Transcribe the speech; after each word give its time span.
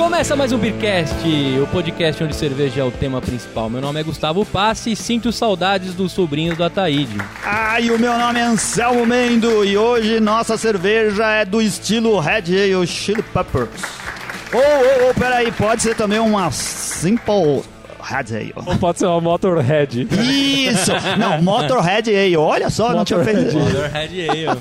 Começa 0.00 0.34
mais 0.34 0.50
um 0.50 0.56
Beercast, 0.56 1.14
o 1.62 1.66
podcast 1.66 2.24
onde 2.24 2.34
cerveja 2.34 2.80
é 2.80 2.84
o 2.84 2.90
tema 2.90 3.20
principal. 3.20 3.68
Meu 3.68 3.82
nome 3.82 4.00
é 4.00 4.02
Gustavo 4.02 4.46
Passi 4.46 4.92
e 4.92 4.96
sinto 4.96 5.30
saudades 5.30 5.92
dos 5.92 6.12
sobrinhos 6.12 6.56
do 6.56 6.64
Ataíde. 6.64 7.18
Ah, 7.44 7.78
e 7.78 7.90
o 7.90 7.98
meu 7.98 8.16
nome 8.16 8.40
é 8.40 8.44
Anselmo 8.44 9.04
Mendo 9.04 9.62
e 9.62 9.76
hoje 9.76 10.18
nossa 10.18 10.56
cerveja 10.56 11.26
é 11.30 11.44
do 11.44 11.60
estilo 11.60 12.18
Red 12.18 12.44
Ale 12.48 12.86
Chili 12.86 13.22
Peppers. 13.22 13.68
Ô, 14.54 14.56
ô, 14.56 15.10
ô, 15.10 15.14
peraí, 15.14 15.52
pode 15.52 15.82
ser 15.82 15.94
também 15.94 16.18
uma 16.18 16.50
Simple 16.50 17.62
Red 18.02 18.34
Ale. 18.34 18.52
Ou 18.56 18.78
pode 18.78 19.00
ser 19.00 19.06
uma 19.06 19.20
Motorhead. 19.20 20.08
Isso! 20.10 20.92
Não, 21.18 21.42
Motorhead 21.42 22.08
Ale, 22.08 22.36
olha 22.38 22.70
só, 22.70 22.94
não 22.94 23.04
tinha 23.04 23.22
feito 23.22 23.54
Motorhead 23.54 24.30
Ale. 24.30 24.60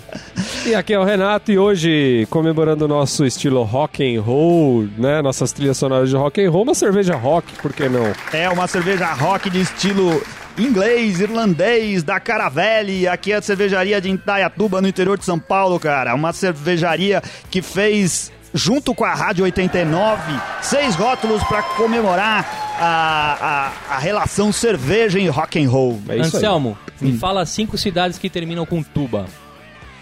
E 0.69 0.75
aqui 0.75 0.93
é 0.93 0.99
o 0.99 1.03
Renato 1.03 1.51
e 1.51 1.57
hoje, 1.57 2.27
comemorando 2.29 2.85
o 2.85 2.87
nosso 2.87 3.25
estilo 3.25 3.63
rock 3.63 4.03
and 4.03 4.21
roll, 4.21 4.87
né? 4.99 5.19
Nossas 5.19 5.51
trilhas 5.51 5.77
sonoras 5.77 6.11
de 6.11 6.15
rock 6.15 6.45
and 6.45 6.51
roll, 6.51 6.61
uma 6.61 6.75
cerveja 6.75 7.15
rock, 7.15 7.55
por 7.55 7.73
que 7.73 7.89
não? 7.89 8.13
É 8.31 8.47
uma 8.47 8.67
cerveja 8.67 9.11
rock 9.13 9.49
de 9.49 9.61
estilo 9.61 10.21
inglês, 10.59 11.21
irlandês, 11.21 12.03
da 12.03 12.19
Caravelli. 12.19 13.07
Aqui 13.07 13.31
é 13.31 13.37
a 13.37 13.41
cervejaria 13.41 13.99
de 13.99 14.11
Indaiatuba, 14.11 14.79
no 14.79 14.87
interior 14.87 15.17
de 15.17 15.25
São 15.25 15.39
Paulo, 15.39 15.79
cara. 15.79 16.13
Uma 16.13 16.33
cervejaria 16.33 17.19
que 17.49 17.63
fez, 17.63 18.31
junto 18.53 18.93
com 18.93 19.05
a 19.05 19.15
Rádio 19.15 19.45
89, 19.45 20.21
seis 20.61 20.93
rótulos 20.93 21.43
para 21.45 21.63
comemorar 21.63 22.45
a, 22.79 23.71
a, 23.89 23.95
a 23.95 23.97
relação 23.97 24.51
cerveja 24.51 25.17
e 25.17 25.27
rock 25.29 25.59
and 25.59 25.67
roll. 25.67 25.99
É 26.09 26.17
isso 26.17 26.37
aí. 26.37 26.43
Anselmo, 26.43 26.77
me 27.01 27.17
fala 27.17 27.43
cinco 27.47 27.75
cidades 27.75 28.19
que 28.19 28.29
terminam 28.29 28.67
com 28.67 28.83
tuba. 28.83 29.25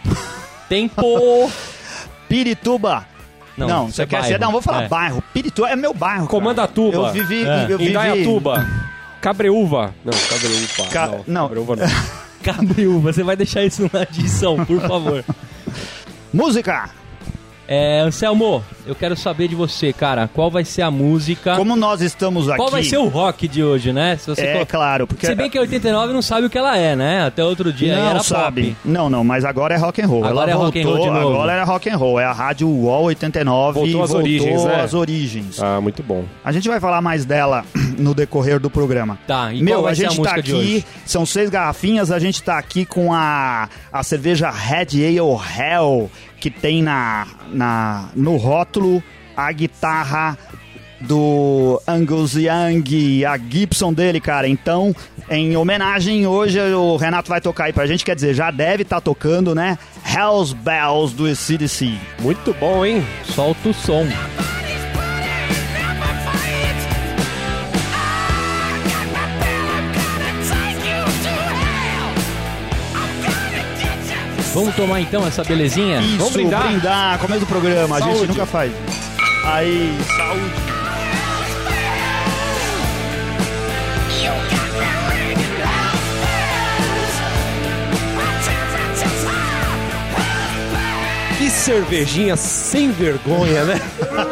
Tempo! 0.70 1.52
Pirituba. 2.28 3.06
Não, 3.58 3.68
Não, 3.68 3.92
você 3.92 4.04
é 4.04 4.06
quer 4.06 4.24
ser? 4.24 4.40
Não, 4.40 4.52
vou 4.52 4.62
falar 4.62 4.84
É. 4.84 4.88
bairro. 4.88 5.24
Pirituba 5.34 5.70
é 5.70 5.76
meu 5.76 5.94
bairro. 5.94 6.28
cara. 6.28 6.30
Comandatuba. 6.30 6.98
Eu 6.98 7.12
vivi. 7.14 7.44
É. 7.46 7.64
Eu 7.70 7.78
vivi 7.78 7.90
Indaiatuba. 7.92 8.68
Cabreúva. 9.22 9.96
Não, 10.06 10.14
Cabreúva. 10.14 10.92
Ca- 10.92 11.08
não, 11.08 11.24
não. 11.28 11.48
Cabreúva 11.48 11.76
não. 11.76 11.88
Cabriúva, 12.44 13.12
você 13.12 13.24
vai 13.24 13.36
deixar 13.36 13.64
isso 13.64 13.90
na 13.92 14.04
edição, 14.04 14.64
por 14.66 14.80
favor. 14.82 15.24
Música. 16.34 16.90
É, 17.68 18.00
Anselmo, 18.00 18.64
eu 18.86 18.96
quero 18.96 19.16
saber 19.18 19.50
de 19.50 19.56
você, 19.56 19.92
cara. 19.92 20.30
Qual 20.34 20.50
vai 20.50 20.64
ser 20.64 20.84
a 20.84 20.90
música? 20.90 21.56
Como 21.58 21.76
nós 21.76 22.02
estamos 22.02 22.48
aqui. 22.48 22.58
Qual 22.58 22.72
vai 22.72 22.84
ser 22.84 22.98
o 22.98 23.08
rock 23.08 23.46
de 23.48 23.62
hoje, 23.62 23.92
né? 23.92 24.16
Se 24.16 24.28
você 24.28 24.42
É 24.42 24.66
claro, 24.66 25.06
porque. 25.06 25.26
Se 25.26 25.36
bem 25.36 25.50
que 25.50 25.60
89 25.60 26.14
não 26.14 26.22
sabe 26.22 26.48
o 26.48 26.50
que 26.50 26.58
ela 26.58 26.78
é, 26.78 26.96
né? 26.96 27.26
Até 27.26 27.44
outro 27.44 27.74
dia 27.74 27.96
aí 27.96 28.02
não 28.02 28.10
era 28.10 28.24
sabe. 28.24 28.70
pop. 28.70 28.78
Não, 28.86 29.10
não, 29.10 29.24
mas 29.24 29.44
agora 29.44 29.76
é 29.76 29.78
rock 29.78 30.02
and 30.02 30.08
roll. 30.08 30.24
Agora 30.24 30.50
Ela 30.50 30.62
é 30.62 30.64
rock 30.64 30.80
and 30.80 30.84
voltou, 30.84 31.04
roll 31.04 31.14
de 31.14 31.20
novo. 31.20 31.34
Agora 31.36 31.54
é 31.54 31.64
rock 31.64 31.90
and 31.90 31.98
roll. 31.98 32.20
É 32.20 32.26
a 32.26 32.32
Rádio 32.32 32.70
UOL 32.70 33.04
89 33.06 33.80
Voltou 33.80 34.02
e 34.02 34.04
às 34.04 34.14
origens, 34.14 34.64
né? 34.64 34.82
às 34.82 34.94
origens. 34.94 35.62
Ah, 35.62 35.82
muito 35.82 36.02
bom. 36.02 36.24
A 36.46 36.52
gente 36.54 36.70
vai 36.70 36.80
falar 36.80 37.02
mais 37.02 37.26
dela 37.26 37.66
no 37.98 38.14
decorrer 38.14 38.60
do 38.60 38.70
programa. 38.70 39.20
Tá, 39.28 39.54
e 39.54 39.62
Meu, 39.62 39.76
qual 39.76 39.84
vai 39.84 39.94
a 39.94 39.96
ser 39.96 40.06
a 40.06 40.10
gente 40.10 40.18
música 40.20 40.36
tá 40.36 40.40
aqui, 40.40 40.86
são 41.06 41.26
seis 41.26 41.50
garrafinhas, 41.50 42.12
a 42.12 42.20
gente 42.20 42.42
tá 42.42 42.58
aqui 42.58 42.86
com 42.86 43.14
a, 43.14 43.68
a 43.92 44.04
cerveja 44.04 44.50
Red 44.50 45.04
Ale 45.06 45.18
Hell, 45.18 46.10
que 46.40 46.50
tem 46.50 46.82
na, 46.82 47.28
na, 47.52 48.10
no 48.16 48.38
rótulo 48.38 49.04
a 49.36 49.52
guitarra 49.52 50.38
do 51.00 51.82
Angus 51.88 52.34
Young, 52.34 53.24
a 53.26 53.38
Gibson 53.38 53.94
dele, 53.94 54.20
cara. 54.20 54.48
Então, 54.48 54.96
em 55.30 55.56
homenagem, 55.56 56.26
hoje 56.26 56.60
o 56.60 56.98
Renato 56.98 57.30
vai 57.30 57.40
tocar 57.40 57.66
aí 57.66 57.74
pra 57.74 57.86
gente, 57.86 58.04
quer 58.04 58.16
dizer, 58.16 58.34
já 58.34 58.50
deve 58.50 58.84
estar 58.84 59.02
tocando, 59.02 59.54
né? 59.54 59.78
Hell's 60.06 60.54
Bells 60.54 61.16
do 61.16 61.34
CDC. 61.36 61.94
Muito 62.20 62.54
bom, 62.54 62.86
hein? 62.86 63.06
Solta 63.36 63.70
o 63.70 63.74
som. 63.74 64.08
Vamos 74.58 74.76
tomar 74.76 75.00
então 75.02 75.24
essa 75.28 75.44
belezinha? 75.44 76.00
Isso, 76.02 76.18
Vamos 76.18 76.34
brindar? 76.34 77.20
começo 77.20 77.42
do 77.42 77.46
programa, 77.46 77.98
a 77.98 78.02
gente 78.02 78.16
Saúde. 78.16 78.28
nunca 78.30 78.46
faz. 78.48 78.72
Aí, 79.46 79.96
saúde. 80.18 80.68
Que 91.38 91.50
cervejinha 91.52 92.36
sem 92.36 92.92
vergonha, 92.92 93.64
né? 93.64 93.80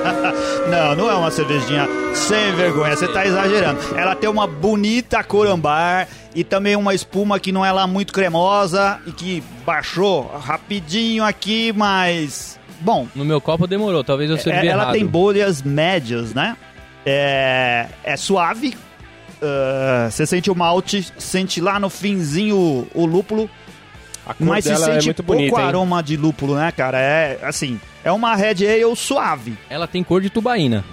Não, 0.69 0.95
não 0.95 1.09
é 1.11 1.13
uma 1.13 1.29
cervejinha 1.29 1.87
sem 2.27 2.51
vergonha, 2.55 2.95
você 2.95 3.07
tá 3.07 3.25
exagerando. 3.25 3.79
Ela 3.95 4.15
tem 4.15 4.29
uma 4.29 4.47
bonita 4.47 5.23
cor 5.23 5.47
ambar 5.47 6.07
e 6.33 6.43
também 6.43 6.75
uma 6.75 6.93
espuma 6.93 7.39
que 7.39 7.51
não 7.51 7.63
é 7.65 7.71
lá 7.71 7.85
muito 7.87 8.11
cremosa 8.13 8.99
e 9.05 9.11
que 9.11 9.43
baixou 9.65 10.27
rapidinho 10.37 11.23
aqui, 11.23 11.71
mas. 11.73 12.59
Bom, 12.81 13.07
No 13.15 13.23
meu 13.23 13.39
copo 13.39 13.65
demorou, 13.67 14.03
talvez 14.03 14.29
eu 14.29 14.37
servi 14.37 14.67
é- 14.67 14.71
ela 14.71 14.83
errado. 14.83 14.93
tem 14.93 15.05
bolhas 15.05 15.61
médias, 15.61 16.33
né? 16.33 16.57
É, 17.05 17.87
é 18.03 18.17
suave. 18.17 18.75
ah, 19.41 20.07
você 20.11 20.25
sente 20.25 20.49
o 20.51 20.55
malte, 20.55 21.07
sente 21.17 21.61
lá 21.61 21.79
no 21.79 21.89
finzinho 21.89 22.55
o, 22.57 22.87
o 22.93 23.05
lúpulo, 23.05 23.49
A 24.25 24.33
cor 24.33 24.47
mas 24.47 24.65
se 24.65 24.71
é 24.71 24.75
sente 24.75 25.05
muito 25.05 25.23
pouco 25.23 25.39
bonita, 25.41 25.61
aroma 25.61 26.01
de 26.01 26.17
lúpulo, 26.17 26.55
né, 26.55 26.71
cara? 26.71 26.99
É 26.99 27.39
assim, 27.43 27.79
é 28.03 28.11
uma 28.11 28.35
Red 28.35 28.65
Ale 28.67 28.95
suave. 28.95 29.55
Ela 29.69 29.87
tem 29.87 30.03
cor 30.03 30.19
de 30.21 30.29
tubaína. 30.29 30.83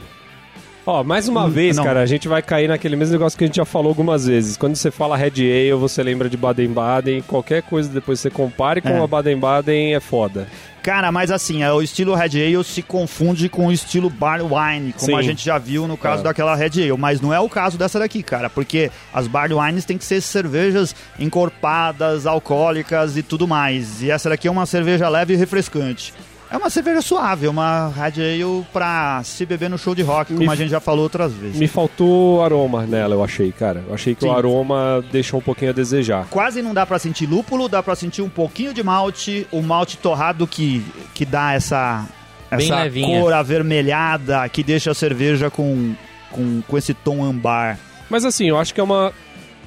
Ó, 0.85 1.05
mais 1.05 1.29
uma 1.29 1.45
Hum, 1.45 1.51
vez, 1.51 1.77
não. 1.77 1.85
cara, 1.85 2.01
a 2.01 2.07
gente 2.07 2.27
vai 2.27 2.43
cair 2.43 2.67
naquele 2.67 2.97
mesmo 2.97 3.13
negócio 3.13 3.39
que 3.39 3.45
a 3.45 3.47
gente 3.47 3.55
já 3.57 3.65
falou 3.65 3.89
algumas 3.91 4.27
vezes. 4.27 4.57
Quando 4.57 4.75
você 4.75 4.91
fala 4.91 5.17
Red 5.17 5.35
Ale, 5.37 5.73
você 5.75 6.03
lembra 6.03 6.29
de 6.29 6.37
Baden-Baden. 6.37 7.23
Qualquer 7.23 7.63
coisa 7.63 7.89
depois 7.89 8.19
você 8.19 8.29
compare 8.29 8.81
com 8.81 8.89
É. 8.89 8.99
a 9.01 9.07
Baden-Baden 9.07 9.95
é 9.95 10.01
foda. 10.01 10.49
Cara, 10.83 11.13
mas 11.13 11.31
assim, 11.31 11.63
é, 11.63 11.73
o 11.73 11.81
estilo 11.81 12.13
Red 12.17 12.31
Ale 12.45 12.65
se 12.65 12.83
confunde 12.83 13.49
com 13.49 13.69
o 13.69 13.73
estilo 13.73 14.11
Bar 14.11 14.41
Wine, 14.43 14.93
como 14.93 15.13
Sim. 15.13 15.17
a 15.17 15.23
gente 15.23 15.45
já 15.45 15.57
viu 15.57 15.87
no 15.87 15.97
caso 15.97 16.23
É. 16.23 16.25
daquela 16.25 16.57
Red 16.57 16.83
Ale, 16.83 16.97
mas 16.99 17.21
não 17.21 17.33
é 17.33 17.39
o 17.39 17.49
caso 17.49 17.79
dessa 17.79 18.01
daqui, 18.01 18.21
cara, 18.21 18.51
porque 18.51 18.91
as 19.15 19.29
Bar 19.29 19.53
Wines 19.53 19.85
tem 19.85 19.97
que 19.97 20.05
ser 20.05 20.21
cervejas 20.21 20.97
encorpadas, 21.17 22.27
alcoólicas 22.27 23.17
e 23.17 23.23
tudo 23.23 23.47
mais. 23.47 24.03
E 24.03 24.11
essa 24.11 24.29
daqui 24.29 24.49
é 24.49 24.51
uma 24.51 24.67
cerveja 24.67 25.09
leve 25.09 25.35
e 25.35 25.37
refrescante. 25.37 26.13
É 26.53 26.57
uma 26.59 26.69
cerveja 26.69 27.01
suave, 27.01 27.49
uma 27.49 27.89
Red 27.97 28.21
Ale 28.23 28.67
pra 28.75 29.23
se 29.25 29.47
beber 29.47 29.71
no 29.71 29.79
show 29.79 29.95
de 29.95 30.03
rock, 30.03 30.35
como 30.35 30.45
Me- 30.47 30.53
a 30.53 30.55
gente 30.55 30.69
já 30.71 30.81
falou 30.81 31.05
outras 31.05 31.33
vezes. 31.33 31.57
Me 31.57 31.67
faltou 31.67 32.45
aroma 32.45 32.85
nela, 32.85 33.15
eu 33.15 33.25
achei, 33.25 33.51
cara. 33.51 33.83
Eu 33.89 33.95
achei 33.95 34.15
que 34.15 34.21
Sim. 34.21 34.29
o 34.29 34.33
aroma 34.33 35.03
deixou 35.11 35.41
um 35.41 35.43
pouquinho 35.43 35.71
a 35.71 35.75
desejar. 35.75 36.27
Quase 36.29 36.61
não 36.61 36.75
dá 36.75 36.85
pra 36.85 36.99
sentir 36.99 37.25
lúpulo, 37.25 37.71
dá 37.71 37.83
pra 37.83 37.97
sentir 37.97 38.21
um 38.21 38.29
pouquinho 38.29 38.75
de 38.75 38.83
malte, 38.83 39.47
o 39.51 39.63
malte 39.63 39.97
torrado 39.97 40.47
que, 40.47 40.85
que 41.15 41.25
dá 41.25 41.55
essa, 41.55 42.05
essa 42.51 42.91
cor 42.91 43.33
avermelhada 43.33 44.47
que 44.51 44.63
deixa 44.63 44.91
a 44.91 44.95
cerveja 44.95 45.49
com, 45.49 45.95
com, 46.31 46.61
com 46.69 46.77
esse 46.77 46.93
tom 46.93 47.25
ambar. 47.25 47.79
Mas 48.11 48.27
assim, 48.27 48.47
eu 48.51 48.59
acho 48.59 48.75
que 48.75 48.81
é 48.81 48.85
uma, 48.85 49.11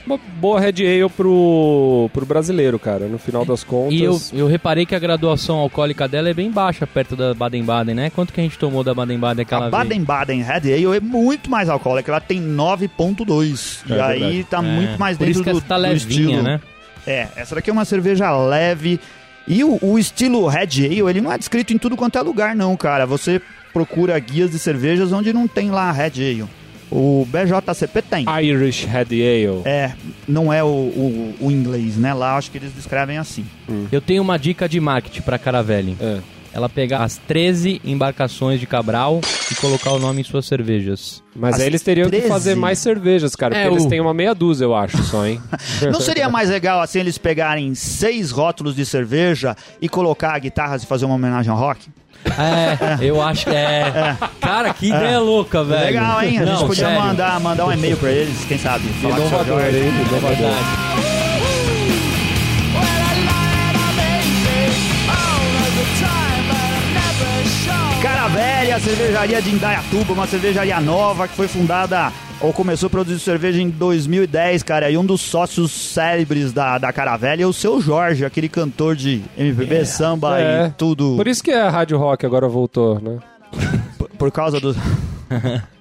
uma 0.05 0.17
boa 0.39 0.59
Red 0.59 0.75
Ale 0.85 1.09
pro, 1.09 2.09
pro 2.13 2.25
brasileiro, 2.25 2.77
cara. 2.79 3.07
No 3.07 3.17
final 3.17 3.45
das 3.45 3.63
contas. 3.63 3.93
E 3.93 4.03
eu, 4.03 4.19
eu 4.33 4.47
reparei 4.47 4.85
que 4.85 4.95
a 4.95 4.99
graduação 4.99 5.57
alcoólica 5.57 6.07
dela 6.07 6.29
é 6.29 6.33
bem 6.33 6.51
baixa 6.51 6.85
perto 6.87 7.15
da 7.15 7.33
Baden-Baden, 7.33 7.95
né? 7.95 8.09
Quanto 8.09 8.31
que 8.33 8.39
a 8.39 8.43
gente 8.43 8.57
tomou 8.57 8.83
da 8.83 8.93
Baden-Baden 8.93 9.43
aquela 9.43 9.67
a? 9.67 9.69
Baden-Baden 9.69 10.41
Red 10.43 10.73
Ale 10.73 10.97
é 10.97 10.99
muito 10.99 11.49
mais 11.49 11.69
alcoólica, 11.69 12.11
ela 12.11 12.21
tem 12.21 12.41
9.2. 12.41 13.83
É 13.89 13.93
e 13.95 13.99
aí 13.99 14.19
verdade. 14.19 14.43
tá 14.45 14.57
É, 14.59 14.61
muito 14.61 14.99
mais 14.99 15.17
Por 15.17 15.25
dentro 15.25 15.41
isso 15.41 15.43
que 15.43 15.51
do, 15.51 15.57
essa 15.57 15.67
tá 15.67 15.75
do 15.77 15.81
levinha, 15.81 16.21
estilo. 16.29 16.43
né? 16.43 16.61
É, 17.07 17.27
essa 17.35 17.55
daqui 17.55 17.69
é 17.69 17.73
uma 17.73 17.85
cerveja 17.85 18.31
leve. 18.35 18.99
E 19.47 19.63
o, 19.63 19.77
o 19.81 19.99
estilo 19.99 20.47
Red 20.47 20.85
Ale, 20.85 21.01
ele 21.09 21.21
não 21.21 21.31
é 21.31 21.37
descrito 21.37 21.71
em 21.73 21.77
tudo 21.77 21.95
quanto 21.95 22.17
é 22.17 22.21
lugar, 22.21 22.55
não, 22.55 22.75
cara. 22.75 23.05
Você 23.05 23.39
procura 23.71 24.17
guias 24.17 24.51
de 24.51 24.57
cervejas 24.57 25.11
onde 25.11 25.31
não 25.33 25.47
tem 25.47 25.69
lá 25.69 25.91
Red 25.91 26.13
Ale. 26.17 26.45
O 26.91 27.27
BJCP 27.29 28.01
tem. 28.03 28.25
Irish 28.43 28.85
Red 28.85 29.07
Ale. 29.11 29.61
É, 29.65 29.93
não 30.27 30.51
é 30.53 30.63
o, 30.63 30.67
o, 30.67 31.35
o 31.41 31.51
inglês, 31.51 31.97
né? 31.97 32.13
Lá 32.13 32.37
acho 32.37 32.51
que 32.51 32.57
eles 32.57 32.71
descrevem 32.73 33.17
assim. 33.17 33.45
Eu 33.91 33.99
tenho 34.01 34.21
uma 34.21 34.37
dica 34.37 34.69
de 34.69 34.79
marketing 34.79 35.21
pra 35.21 35.37
Caravelli. 35.37 35.97
É. 35.99 36.19
Ela 36.53 36.69
pegar 36.69 37.03
as 37.03 37.17
13 37.17 37.81
embarcações 37.83 38.61
de 38.61 38.65
Cabral 38.65 39.19
e 39.51 39.55
colocar 39.55 39.91
o 39.91 39.99
nome 39.99 40.21
em 40.21 40.23
suas 40.23 40.45
cervejas. 40.45 41.21
Mas 41.35 41.55
As 41.55 41.61
aí 41.61 41.67
eles 41.67 41.81
teriam 41.81 42.07
13? 42.07 42.23
que 42.23 42.29
fazer 42.29 42.55
mais 42.55 42.79
cervejas, 42.79 43.35
cara. 43.35 43.53
É, 43.57 43.63
porque 43.63 43.73
eles 43.73 43.85
o- 43.85 43.89
têm 43.89 43.99
uma 43.99 44.13
meia 44.13 44.33
dúzia, 44.33 44.63
eu 44.63 44.73
acho, 44.73 45.03
só, 45.03 45.27
hein? 45.27 45.41
Não 45.91 45.99
seria 45.99 46.29
mais 46.29 46.49
legal 46.49 46.79
assim 46.79 46.99
eles 46.99 47.17
pegarem 47.17 47.75
seis 47.75 48.31
rótulos 48.31 48.73
de 48.73 48.85
cerveja 48.85 49.53
e 49.81 49.89
colocar 49.89 50.39
guitarras 50.39 50.83
e 50.83 50.85
fazer 50.85 51.03
uma 51.03 51.15
homenagem 51.15 51.51
ao 51.51 51.57
rock? 51.57 51.89
É, 52.37 52.97
eu 53.05 53.21
acho 53.21 53.45
que 53.45 53.55
é. 53.55 54.15
Cara, 54.41 54.73
que 54.73 54.87
ideia 54.87 55.19
louca, 55.19 55.63
velho. 55.63 55.85
Legal, 55.85 56.21
hein? 56.23 56.39
A 56.39 56.45
gente 56.45 56.51
Não, 56.59 56.67
podia 56.67 56.87
sério. 56.87 57.01
mandar, 57.01 57.39
mandar 57.39 57.65
um 57.65 57.71
e-mail 57.71 57.97
pra 57.97 58.09
eles, 58.11 58.43
quem 58.45 58.57
sabe? 58.57 58.87
falar 59.01 59.15
com 59.17 59.21
o 59.25 59.29
seu 59.29 59.37
Inovador, 59.41 59.61
Jorge. 59.61 59.77
hein? 59.77 59.83
É 59.85 60.07
Inovador. 60.09 60.37
verdade. 60.37 60.65
Cara 68.01 68.27
velha, 68.27 68.75
a 68.75 68.79
cervejaria 68.79 69.41
de 69.41 69.49
Indaiatuba, 69.51 70.13
uma 70.13 70.27
cervejaria 70.27 70.79
nova 70.79 71.27
que 71.27 71.35
foi 71.35 71.47
fundada 71.47 72.11
ou 72.41 72.51
começou 72.53 72.87
a 72.87 72.89
produzir 72.89 73.19
cerveja 73.19 73.61
em 73.61 73.69
2010, 73.69 74.61
cara. 74.63 74.89
E 74.91 74.97
um 74.97 75.05
dos 75.05 75.21
sócios 75.21 75.71
célebres 75.71 76.51
da, 76.53 76.77
da 76.77 76.91
Caravelha 76.93 77.43
é 77.43 77.47
o 77.47 77.53
seu 77.53 77.81
Jorge, 77.81 78.23
aquele 78.25 78.49
cantor 78.49 78.95
de 78.95 79.21
MPB, 79.37 79.85
samba 79.85 80.39
É. 80.39 80.67
e 80.67 80.71
tudo. 80.71 81.15
Por 81.15 81.27
isso 81.27 81.43
que 81.43 81.51
a 81.51 81.69
Rádio 81.69 81.97
Rock 81.97 82.25
agora 82.25 82.47
voltou, 82.47 82.99
né? 83.01 83.17
Por, 83.97 84.09
por 84.09 84.31
causa 84.31 84.59
do. 84.59 84.75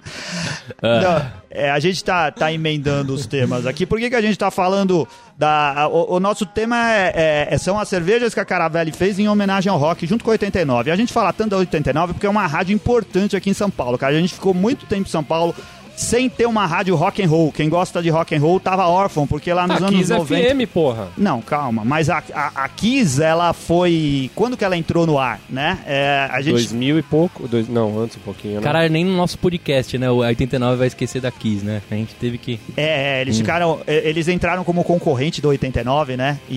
Não, 0.81 1.21
é, 1.51 1.69
a 1.69 1.79
gente 1.79 2.03
tá, 2.03 2.31
tá 2.31 2.51
emendando 2.51 3.13
os 3.13 3.25
temas 3.25 3.65
aqui. 3.67 3.85
Por 3.85 3.99
que, 3.99 4.09
que 4.09 4.15
a 4.15 4.21
gente 4.21 4.37
tá 4.37 4.49
falando 4.49 5.07
da. 5.37 5.83
a- 5.83 5.87
O, 5.87 6.15
o 6.15 6.19
nosso 6.19 6.45
tema 6.45 6.91
é, 6.91 7.47
é- 7.51 7.57
são 7.57 7.77
as 7.79 7.87
cervejas 7.87 8.33
que 8.33 8.39
a 8.39 8.45
Caravelli 8.45 8.91
fez 8.91 9.19
em 9.19 9.27
homenagem 9.27 9.71
ao 9.71 9.77
rock, 9.77 10.05
junto 10.07 10.23
com 10.23 10.31
a 10.31 10.33
89. 10.33 10.89
A 10.91 10.95
gente 10.95 11.13
fala 11.13 11.31
tanto 11.33 11.51
da 11.51 11.57
89 11.57 12.13
porque 12.13 12.25
é 12.25 12.29
uma 12.29 12.47
rádio 12.47 12.73
importante 12.73 13.35
aqui 13.35 13.49
em 13.49 13.53
São 13.53 13.69
Paulo, 13.69 13.97
cara. 13.97 14.15
A 14.15 14.19
gente 14.19 14.33
ficou 14.33 14.53
muito 14.53 14.85
tempo 14.85 15.07
em 15.07 15.11
São 15.11 15.23
Paulo. 15.23 15.53
Sem 15.95 16.29
ter 16.29 16.45
uma 16.45 16.65
rádio 16.65 16.95
rock 16.95 17.23
and 17.23 17.27
roll. 17.29 17.51
Quem 17.51 17.69
gosta 17.69 18.01
de 18.01 18.09
rock 18.09 18.35
and 18.35 18.39
roll 18.39 18.59
tava 18.59 18.87
órfão, 18.87 19.25
porque 19.25 19.51
lá 19.53 19.67
nos 19.67 19.81
Ah, 19.81 19.87
anos 19.87 19.99
Kiss 20.01 20.11
90. 20.11 20.49
FM, 20.55 20.67
porra. 20.71 21.07
Não, 21.17 21.41
calma. 21.41 21.83
Mas 21.85 22.09
a, 22.09 22.21
a, 22.33 22.51
a 22.65 22.69
Kiss, 22.69 23.21
ela 23.21 23.53
foi. 23.53 24.29
Quando 24.35 24.57
que 24.57 24.65
ela 24.65 24.75
entrou 24.75 25.05
no 25.07 25.17
ar, 25.17 25.39
né? 25.49 25.79
É, 25.85 26.27
a 26.31 26.41
gente. 26.41 26.53
2000 26.53 26.99
e 26.99 27.01
pouco. 27.01 27.47
Dois, 27.47 27.67
não, 27.69 27.99
antes 27.99 28.17
um 28.17 28.19
pouquinho, 28.21 28.55
né? 28.55 28.61
Caralho, 28.61 28.91
nem 28.91 29.05
no 29.05 29.15
nosso 29.15 29.37
podcast, 29.39 29.97
né? 29.97 30.09
O 30.11 30.17
89 30.17 30.77
vai 30.77 30.87
esquecer 30.87 31.21
da 31.21 31.31
Kiss, 31.31 31.63
né? 31.65 31.81
A 31.89 31.95
gente 31.95 32.13
teve 32.15 32.37
que. 32.37 32.59
É, 32.75 33.17
é, 33.17 33.21
eles 33.21 33.37
ficaram. 33.37 33.79
é, 33.87 34.07
Eles 34.09 34.27
entraram 34.27 34.63
como 34.63 34.83
concorrente 34.83 35.41
do 35.41 35.47
89, 35.49 36.17
né? 36.17 36.39
E, 36.49 36.55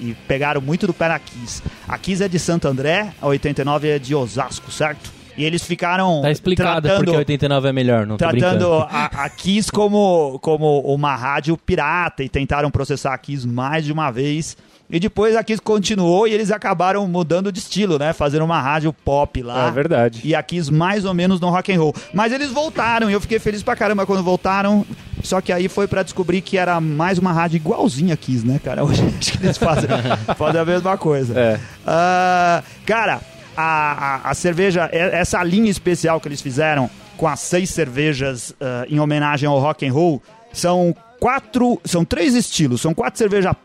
e- 0.00 0.08
e 0.10 0.16
pegaram 0.26 0.60
muito 0.60 0.86
do 0.86 0.92
pé 0.92 1.08
na 1.08 1.18
Kiss. 1.18 1.62
A 1.88 1.96
Kiss 1.96 2.22
é 2.22 2.28
de 2.28 2.38
Santo 2.38 2.68
André, 2.68 3.08
a 3.20 3.26
89 3.26 3.88
é 3.88 3.98
de 3.98 4.14
Osasco, 4.14 4.70
certo? 4.70 5.17
E 5.38 5.44
eles 5.44 5.62
ficaram. 5.62 6.20
Tá 6.20 6.32
explicado 6.32 6.82
tratando, 6.82 7.04
porque 7.04 7.16
89 7.16 7.68
é 7.68 7.72
melhor, 7.72 8.04
não 8.04 8.16
Tratando 8.16 8.72
a, 8.74 9.04
a 9.04 9.30
Kiss 9.30 9.70
como, 9.70 10.38
como 10.42 10.80
uma 10.80 11.14
rádio 11.14 11.56
pirata 11.56 12.24
e 12.24 12.28
tentaram 12.28 12.70
processar 12.72 13.14
a 13.14 13.18
Kiss 13.18 13.46
mais 13.46 13.84
de 13.84 13.92
uma 13.92 14.10
vez. 14.10 14.56
E 14.90 14.98
depois 14.98 15.36
a 15.36 15.44
Kiss 15.44 15.60
continuou 15.60 16.26
e 16.26 16.32
eles 16.32 16.50
acabaram 16.50 17.06
mudando 17.06 17.52
de 17.52 17.60
estilo, 17.60 17.98
né? 17.98 18.12
Fazendo 18.12 18.44
uma 18.44 18.60
rádio 18.60 18.92
pop 18.92 19.40
lá. 19.42 19.68
É 19.68 19.70
verdade. 19.70 20.22
E 20.24 20.34
a 20.34 20.42
Kiss 20.42 20.72
mais 20.72 21.04
ou 21.04 21.14
menos 21.14 21.38
no 21.40 21.50
rock 21.50 21.72
and 21.72 21.78
roll. 21.78 21.94
Mas 22.12 22.32
eles 22.32 22.50
voltaram 22.50 23.08
e 23.08 23.12
eu 23.12 23.20
fiquei 23.20 23.38
feliz 23.38 23.62
pra 23.62 23.76
caramba 23.76 24.06
quando 24.06 24.24
voltaram. 24.24 24.84
Só 25.22 25.40
que 25.40 25.52
aí 25.52 25.68
foi 25.68 25.86
pra 25.86 26.02
descobrir 26.02 26.40
que 26.40 26.56
era 26.56 26.80
mais 26.80 27.18
uma 27.18 27.32
rádio 27.32 27.56
igualzinha 27.56 28.14
a 28.14 28.16
Kiss, 28.16 28.44
né, 28.44 28.58
cara? 28.64 28.82
Hoje 28.84 29.02
acho 29.18 29.38
que 29.38 29.44
eles 29.44 29.58
fazem, 29.58 29.90
fazem 30.36 30.60
a 30.60 30.64
mesma 30.64 30.96
coisa. 30.96 31.38
É. 31.38 31.60
Ah, 31.86 32.62
cara, 32.86 33.20
a, 33.60 34.30
a, 34.30 34.34
cerveja, 34.34 34.88
e- 34.92 34.96
essa 34.96 35.42
linha 35.42 35.68
especial 35.68 36.20
que 36.20 36.28
eles 36.28 36.40
fizeram 36.40 36.88
com 37.16 37.26
as 37.26 37.40
seis 37.40 37.70
cervejas 37.70 38.54
ah, 38.60 38.86
em 38.88 39.00
homenagem 39.00 39.48
ao 39.48 39.58
rock 39.58 39.84
and 39.84 39.92
roll 39.92 40.22
são 40.52 40.94
quatro, 41.18 41.80
são 41.84 42.04
três 42.04 42.36
estilos, 42.36 42.80
são 42.80 42.94
quatro, 42.94 43.18
cerveja, 43.18 43.56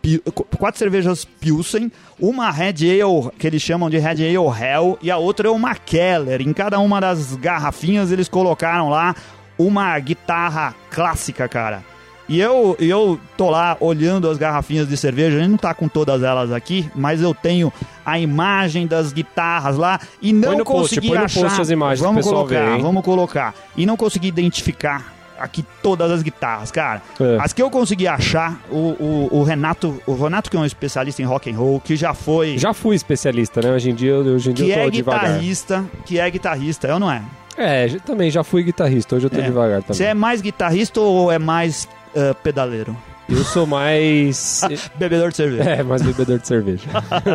quatro 0.57 0.79
cervejas 0.79 1.25
Pilsen, 1.25 1.91
uma 2.19 2.49
Red 2.49 2.89
Ale 2.89 3.29
que 3.37 3.45
eles 3.45 3.61
chamam 3.61 3.87
de 3.87 3.99
Red 3.99 4.25
Ale 4.25 4.35
Hell 4.35 4.97
e 4.99 5.11
a 5.11 5.17
outra 5.17 5.47
é 5.47 5.51
uma 5.51 5.75
Keller. 5.75 6.41
Em 6.41 6.53
cada 6.53 6.79
uma 6.79 6.99
das 6.99 7.35
garrafinhas 7.35 8.11
eles 8.11 8.27
colocaram 8.27 8.89
lá 8.89 9.15
uma 9.59 9.97
guitarra 9.99 10.73
clássica, 10.89 11.47
cara. 11.47 11.83
E 12.29 12.39
eu, 12.39 12.75
eu 12.79 13.19
tô 13.37 13.49
lá 13.49 13.75
olhando 13.79 14.29
as 14.29 14.37
garrafinhas 14.37 14.87
de 14.87 14.95
cerveja, 14.95 15.37
a 15.37 15.39
gente 15.41 15.49
não 15.51 15.57
tá 15.57 15.73
com 15.73 15.87
todas 15.89 16.23
elas 16.23 16.51
aqui, 16.51 16.89
mas 16.95 17.21
eu 17.21 17.33
tenho 17.33 17.71
a 18.05 18.17
imagem 18.17 18.87
das 18.87 19.11
guitarras 19.11 19.77
lá 19.77 19.99
e 20.21 20.31
não 20.31 20.57
no 20.57 20.63
post, 20.65 20.95
consegui 20.95 21.09
põe 21.09 21.17
no 21.19 21.25
achar. 21.25 21.41
post 21.41 21.61
as 21.61 21.69
imagens 21.69 21.99
vamos 21.99 22.25
colocar, 22.25 22.75
ver, 22.75 22.81
vamos 22.81 23.03
colocar. 23.03 23.53
E 23.75 23.85
não 23.85 23.97
consegui 23.97 24.29
identificar 24.29 25.13
aqui 25.37 25.65
todas 25.81 26.09
as 26.11 26.21
guitarras, 26.23 26.71
cara. 26.71 27.01
É. 27.19 27.37
As 27.41 27.51
que 27.51 27.61
eu 27.61 27.69
consegui 27.69 28.07
achar, 28.07 28.57
o, 28.71 29.27
o, 29.31 29.39
o 29.39 29.43
Renato, 29.43 30.01
o 30.07 30.13
Renato 30.15 30.49
que 30.49 30.55
é 30.55 30.59
um 30.61 30.65
especialista 30.65 31.21
em 31.21 31.25
rock 31.25 31.51
and 31.51 31.57
roll, 31.57 31.81
que 31.81 31.97
já 31.97 32.13
foi, 32.13 32.57
Já 32.57 32.73
fui 32.73 32.95
especialista, 32.95 33.61
né? 33.61 33.73
Hoje 33.73 33.89
em 33.89 33.95
dia, 33.95 34.15
hoje 34.15 34.51
em 34.51 34.53
dia 34.53 34.65
que 34.65 34.71
eu 34.71 34.75
tô 34.83 34.87
é 34.87 34.91
devagar. 34.91 35.21
guitarrista, 35.25 35.85
que 36.05 36.19
é 36.19 36.29
guitarrista, 36.29 36.87
eu 36.87 36.99
não 36.99 37.11
é? 37.11 37.21
É, 37.57 37.87
também 38.05 38.31
já 38.31 38.43
fui 38.43 38.63
guitarrista, 38.63 39.15
hoje 39.17 39.25
eu 39.25 39.29
tô 39.29 39.39
É. 39.39 39.41
devagar 39.41 39.81
também. 39.81 39.95
Você 39.97 40.05
é 40.05 40.13
mais 40.13 40.39
guitarrista 40.41 41.01
ou 41.01 41.29
é 41.31 41.37
mais 41.37 41.87
ah, 42.15 42.33
pedaleiro? 42.35 42.95
Eu 43.29 43.43
sou 43.45 43.65
mais. 43.65 44.61
Bebedor 44.99 45.29
de 45.31 45.37
cerveja. 45.37 45.63
é, 45.69 45.81
mais 45.81 46.01
bebedor 46.01 46.37
de 46.39 46.45
cerveja. 46.47 46.83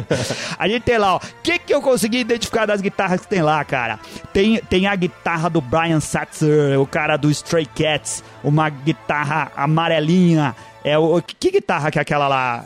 A 0.59 0.69
gente 0.69 0.83
tem 0.83 0.99
lá, 0.99 1.15
ó. 1.15 1.17
O 1.17 1.21
que, 1.43 1.59
que 1.59 1.73
eu 1.73 1.81
consegui 1.81 2.19
identificar 2.19 2.67
das 2.67 2.81
guitarras 2.83 3.23
que 3.23 3.27
tem 3.29 3.41
lá, 3.41 3.65
cara? 3.65 3.99
Tem, 4.33 4.59
tem 4.69 4.87
a 4.87 4.95
guitarra 4.95 5.49
do 5.49 5.61
Brian 5.63 5.99
Satzer, 6.01 6.79
o 6.79 6.87
cara 6.87 7.17
do 7.17 7.31
Stray 7.31 7.65
Cats, 7.67 8.23
uma 8.45 8.69
guitarra 8.69 9.51
amarelinha. 9.57 10.55
É 10.85 10.97
o, 10.99 11.21
que, 11.23 11.35
que 11.35 11.51
guitarra 11.53 11.91
que 11.91 11.99
é 11.99 12.03
aquela 12.03 12.29
lá? 12.29 12.65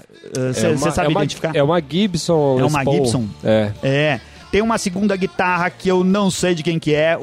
Você 0.53 0.67
É 0.67 0.71
uma- 0.71 0.91
sabe 0.91 1.07
é 1.07 1.11
uma, 1.11 1.21
identificar? 1.21 1.57
É 1.57 1.63
uma 1.63 1.81
Gibson. 1.81 2.59
É 2.61 2.65
uma 2.65 2.85
Paul. 2.85 2.97
Gibson? 2.97 3.29
É. 3.45 3.71
É. 3.83 4.21
Tem 4.51 4.61
uma 4.61 4.77
segunda 4.79 5.17
guitarra 5.17 5.71
que 5.71 5.89
eu 5.89 6.05
não 6.05 6.31
sei 6.31 6.55
de 6.55 6.63
quem 6.63 6.79
que 6.79 6.95
é, 6.95 7.17
o, 7.17 7.23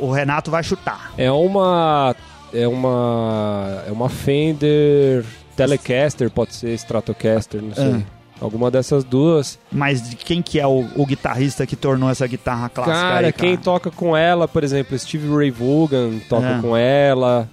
o, 0.00 0.06
o 0.06 0.10
Renato 0.10 0.50
vai 0.50 0.62
chutar. 0.64 1.12
É 1.16 1.30
uma. 1.30 2.16
É 2.52 2.66
uma. 2.68 3.82
É 3.86 3.92
uma 3.92 4.08
Fender 4.08 5.24
Telecaster, 5.56 6.30
pode 6.30 6.54
ser 6.54 6.74
Stratocaster, 6.74 7.62
não 7.62 7.74
sei. 7.74 7.92
Ah. 7.94 8.16
Alguma 8.38 8.70
dessas 8.70 9.02
duas. 9.02 9.58
Mas 9.72 10.10
de 10.10 10.16
quem 10.16 10.42
que 10.42 10.60
é 10.60 10.66
o, 10.66 10.86
o 10.94 11.06
guitarrista 11.06 11.66
que 11.66 11.74
tornou 11.74 12.10
essa 12.10 12.26
guitarra 12.26 12.68
clássica 12.68 12.96
cara, 12.98 13.26
aí, 13.28 13.32
quem 13.32 13.56
toca 13.56 13.90
com 13.90 14.14
ela, 14.14 14.46
por 14.46 14.62
exemplo, 14.62 14.98
Steve 14.98 15.26
Ray 15.34 15.50
Vaughan 15.50 16.18
toca 16.28 16.46
É. 16.46 16.60
com 16.60 16.76
ela. 16.76 17.48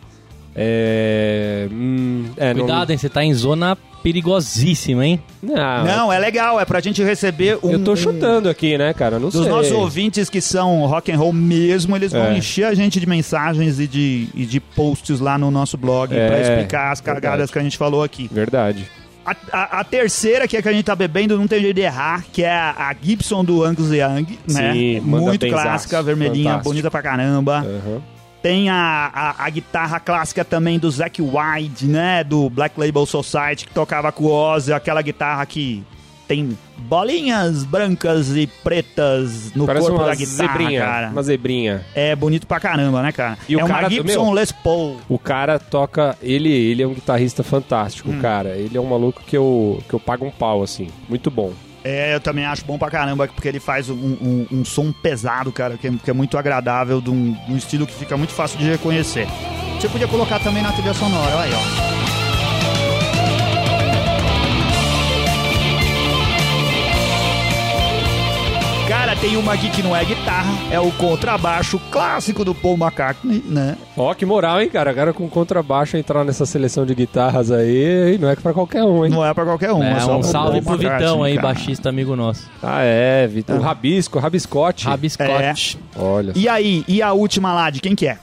É. 0.56 1.68
Hum, 1.72 2.26
é, 2.38 2.54
não- 2.54 2.62
Cuidado, 2.66 2.92
hein? 2.92 2.98
Você 2.98 3.10
tá 3.10 3.24
em 3.24 3.34
zona 3.34 3.78
perigosíssima, 4.04 5.06
hein? 5.06 5.22
Não, 5.42 5.84
Não, 5.86 6.14
é 6.14 6.20
legal, 6.20 6.60
é 6.60 6.66
pra 6.66 6.80
gente 6.82 7.02
receber 7.02 7.58
um... 7.64 7.72
eu 7.72 7.84
tô 7.84 7.96
chutando 7.96 8.50
aqui, 8.50 8.78
né, 8.78 8.94
cara? 8.94 9.18
Não 9.18 9.30
Dos 9.30 9.42
sei. 9.44 9.50
nossos 9.50 9.72
ouvintes 9.72 10.30
que 10.30 10.42
são 10.42 10.86
rock 10.86 11.12
and 11.12 11.18
roll 11.18 11.32
mesmo, 11.34 11.96
eles 11.96 12.12
vão 12.12 12.26
É. 12.26 12.38
encher 12.38 12.66
a 12.66 12.74
gente 12.74 13.00
de 13.00 13.06
mensagens 13.08 13.80
e 13.80 13.88
de, 13.88 14.28
e 14.36 14.46
de 14.46 14.60
posts 14.60 15.20
lá 15.22 15.38
no 15.38 15.50
nosso 15.50 15.78
blog 15.78 16.14
É, 16.14 16.28
pra 16.28 16.42
explicar 16.42 16.92
as 16.92 17.00
cagadas 17.02 17.30
verdade. 17.30 17.52
que 17.54 17.60
a 17.60 17.64
gente 17.64 17.78
falou 17.78 18.04
aqui. 18.04 18.30
Verdade. 18.32 18.86
A, 19.26 19.34
a- 19.54 19.80
a 19.80 19.84
terceira, 19.86 20.46
que 20.50 20.58
é 20.58 20.62
que 20.62 20.68
a 20.68 20.74
gente 20.74 20.84
tá 20.84 20.96
bebendo, 20.98 21.38
não 21.38 21.48
tem 21.48 21.62
jeito 21.62 21.76
de 21.78 21.82
errar, 21.82 22.26
que 22.34 22.44
é 22.44 22.52
a, 22.52 22.72
a 22.90 22.96
Gibson 23.02 23.42
do 23.46 23.64
Angus 23.64 23.90
Young, 23.90 24.38
né? 24.52 24.74
Sim, 24.74 25.00
Muito 25.00 25.48
clássica, 25.48 26.04
vermelhinha, 26.04 26.44
Fantástico. 26.50 26.70
bonita 26.70 26.92
pra 26.92 27.02
caramba. 27.02 27.60
Aham. 27.60 28.02
Tem 28.44 28.70
a, 28.70 29.10
a, 29.14 29.46
a 29.46 29.50
guitarra 29.50 30.00
clássica 30.02 30.44
também 30.46 30.78
do 30.78 30.92
Zack 30.92 31.22
Wilde, 31.22 31.88
né? 31.88 32.24
Do 32.26 32.50
Black 32.50 32.78
Label 32.80 33.06
Society, 33.06 33.66
que 33.66 33.74
tocava 33.74 34.12
com 34.12 34.26
o 34.26 34.32
Ozzy, 34.32 34.72
aquela 34.74 35.02
guitarra 35.02 35.46
que 35.46 35.82
tem 36.28 36.58
bolinhas 36.78 37.64
brancas 37.64 38.36
e 38.36 38.46
pretas 38.48 39.52
no 39.56 39.66
Parece 39.66 39.86
corpo 39.88 40.02
uma 40.02 40.08
da 40.10 40.16
guitarra, 40.16 40.48
zebrinha. 40.58 40.82
cara. 40.82 41.10
Uma 41.10 41.24
zebrinha. 41.24 41.86
É 41.96 42.16
bonito 42.16 42.46
pra 42.46 42.60
caramba, 42.60 43.02
né, 43.02 43.12
cara? 43.14 43.38
E 43.48 43.56
o 43.56 43.60
é 43.60 43.64
uma 43.64 43.76
cara 43.76 43.88
do- 43.90 43.96
Gibson 43.96 44.24
meu- 44.26 44.34
Les 44.34 44.52
Paul. 44.52 44.98
O 45.08 45.18
cara 45.18 45.58
toca. 45.58 46.18
Ele, 46.22 46.50
ele 46.52 46.84
é 46.84 46.88
um 46.88 46.94
guitarrista 46.94 47.44
fantástico, 47.44 48.10
Hum. 48.12 48.20
cara. 48.20 48.50
Ele 48.58 48.78
é 48.78 48.82
um 48.82 48.86
maluco 48.86 49.22
que 49.26 49.38
eu, 49.38 49.82
que 49.88 49.94
eu 49.94 50.00
pago 50.00 50.26
um 50.26 50.32
pau, 50.32 50.62
assim. 50.64 50.90
Muito 51.08 51.32
bom. 51.32 51.54
É, 51.84 52.16
eu 52.16 52.20
também 52.22 52.46
acho 52.46 52.64
bom 52.66 52.78
pra 52.78 52.90
caramba, 52.90 53.28
porque 53.28 53.48
ele 53.48 53.60
faz 53.60 53.90
um, 53.90 53.94
um- 53.96 54.48
um 54.52 54.66
som 54.66 54.92
pesado, 54.92 55.52
cara, 55.52 55.78
que 55.78 55.88
é, 55.88 55.92
que 55.92 56.10
é 56.10 56.14
muito 56.14 56.38
agradável, 56.38 57.02
de 57.02 57.10
um, 57.10 57.36
um 57.50 57.58
estilo 57.58 57.86
que 57.86 57.94
fica 57.94 58.16
muito 58.16 58.32
fácil 58.34 58.58
de 58.58 58.66
reconhecer. 58.70 59.28
Você 59.80 59.90
podia 59.90 60.08
colocar 60.08 60.40
também 60.40 60.64
na 60.64 60.72
trilha 60.72 60.94
sonora, 60.94 61.36
olha 61.36 61.44
aí, 61.44 61.52
ó. 61.54 62.23
Cara, 68.88 69.16
tem 69.16 69.38
uma 69.38 69.54
aqui 69.54 69.70
que 69.70 69.82
não 69.82 69.96
é 69.96 70.04
guitarra, 70.04 70.52
é 70.70 70.80
o 70.80 70.92
contrabaixo 70.92 71.80
clássico 71.90 72.44
do 72.44 72.54
Paul 72.54 72.78
McCartney, 72.78 73.42
né? 73.46 73.78
Ó, 73.96 74.14
que 74.14 74.26
moral, 74.26 74.62
hein, 74.62 74.70
cara? 74.70 74.94
Cara 74.94 75.14
com 75.14 75.28
contrabaixo 75.30 75.96
entrar 75.96 76.24
nessa 76.26 76.46
seleção 76.46 76.86
de 76.86 76.94
guitarras 76.94 77.50
aí, 77.50 78.18
não 78.20 78.30
é 78.30 78.36
pra 78.36 78.54
qualquer 78.54 78.84
um, 78.84 79.06
hein? 79.06 79.12
Não 79.12 79.26
é 79.26 79.34
pra 79.34 79.46
qualquer 79.46 79.72
um, 79.72 79.82
é, 79.82 79.94
É, 79.94 80.00
só 80.02 80.18
um 80.18 80.24
salve 80.24 80.62
pro 80.62 80.78
Vitão 80.78 81.24
aí, 81.24 81.36
cara. 81.36 81.48
baixista 81.48 81.90
amigo 81.90 82.16
nosso. 82.16 82.50
Ah, 82.62 82.82
é, 82.82 83.26
Vitor. 83.26 83.56
O 83.56 83.62
Rabisco, 83.62 84.20
Rabiscote. 84.20 84.86
Rabiscote. 84.86 85.80
Olha. 85.96 86.34
E 86.36 86.50
aí, 86.50 86.84
e 86.88 87.02
a 87.02 87.14
última 87.14 87.54
lá, 87.54 87.70
de 87.70 87.80
quem 87.80 87.96
que 87.96 88.06
é? 88.06 88.18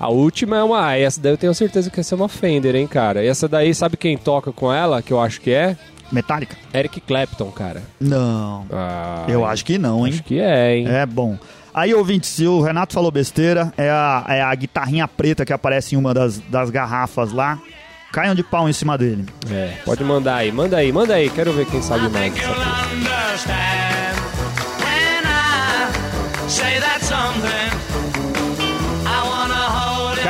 A 0.00 0.08
última 0.08 0.56
é 0.56 0.62
uma. 0.62 0.94
Essa 0.96 1.20
daí 1.20 1.32
eu 1.32 1.36
tenho 1.36 1.52
certeza 1.52 1.90
que 1.90 2.00
essa 2.00 2.14
é 2.14 2.16
uma 2.16 2.28
Fender, 2.28 2.74
hein, 2.74 2.86
cara? 2.86 3.22
E 3.22 3.26
essa 3.28 3.46
daí, 3.48 3.74
sabe 3.74 3.96
quem 3.96 4.16
toca 4.16 4.52
com 4.52 4.72
ela, 4.72 5.02
que 5.02 5.12
eu 5.12 5.20
acho 5.20 5.40
que 5.40 5.50
é? 5.50 5.76
Metallica? 6.12 6.56
Eric 6.72 7.00
Clapton, 7.00 7.50
cara. 7.50 7.82
Não, 8.00 8.66
Ah, 8.72 9.24
eu 9.28 9.44
acho 9.44 9.64
que 9.64 9.78
não, 9.78 10.06
hein? 10.06 10.12
Acho 10.14 10.22
que 10.24 10.38
é, 10.40 10.76
hein? 10.76 10.86
É 10.88 11.04
bom. 11.06 11.36
Aí, 11.74 11.94
ouvinte, 11.94 12.26
se 12.26 12.46
o 12.46 12.60
Renato 12.60 12.92
falou 12.94 13.10
besteira, 13.10 13.72
é 13.76 13.88
a, 13.90 14.24
é 14.28 14.42
a 14.42 14.54
guitarrinha 14.54 15.06
preta 15.06 15.44
que 15.44 15.52
aparece 15.52 15.94
em 15.94 15.98
uma 15.98 16.12
das, 16.12 16.38
das 16.40 16.70
garrafas 16.70 17.32
lá. 17.32 17.58
Caiam 18.12 18.34
de 18.34 18.42
pau 18.42 18.68
em 18.68 18.72
cima 18.72 18.96
dele. 18.96 19.26
É, 19.50 19.74
pode 19.84 20.02
mandar 20.02 20.36
aí, 20.36 20.50
manda 20.50 20.78
aí, 20.78 20.90
manda 20.90 21.14
aí. 21.14 21.28
Quero 21.30 21.52
ver 21.52 21.66
quem 21.66 21.82
sabe 21.82 22.08
mais 22.08 22.32
dessa 22.32 22.46
coisa. 22.46 23.48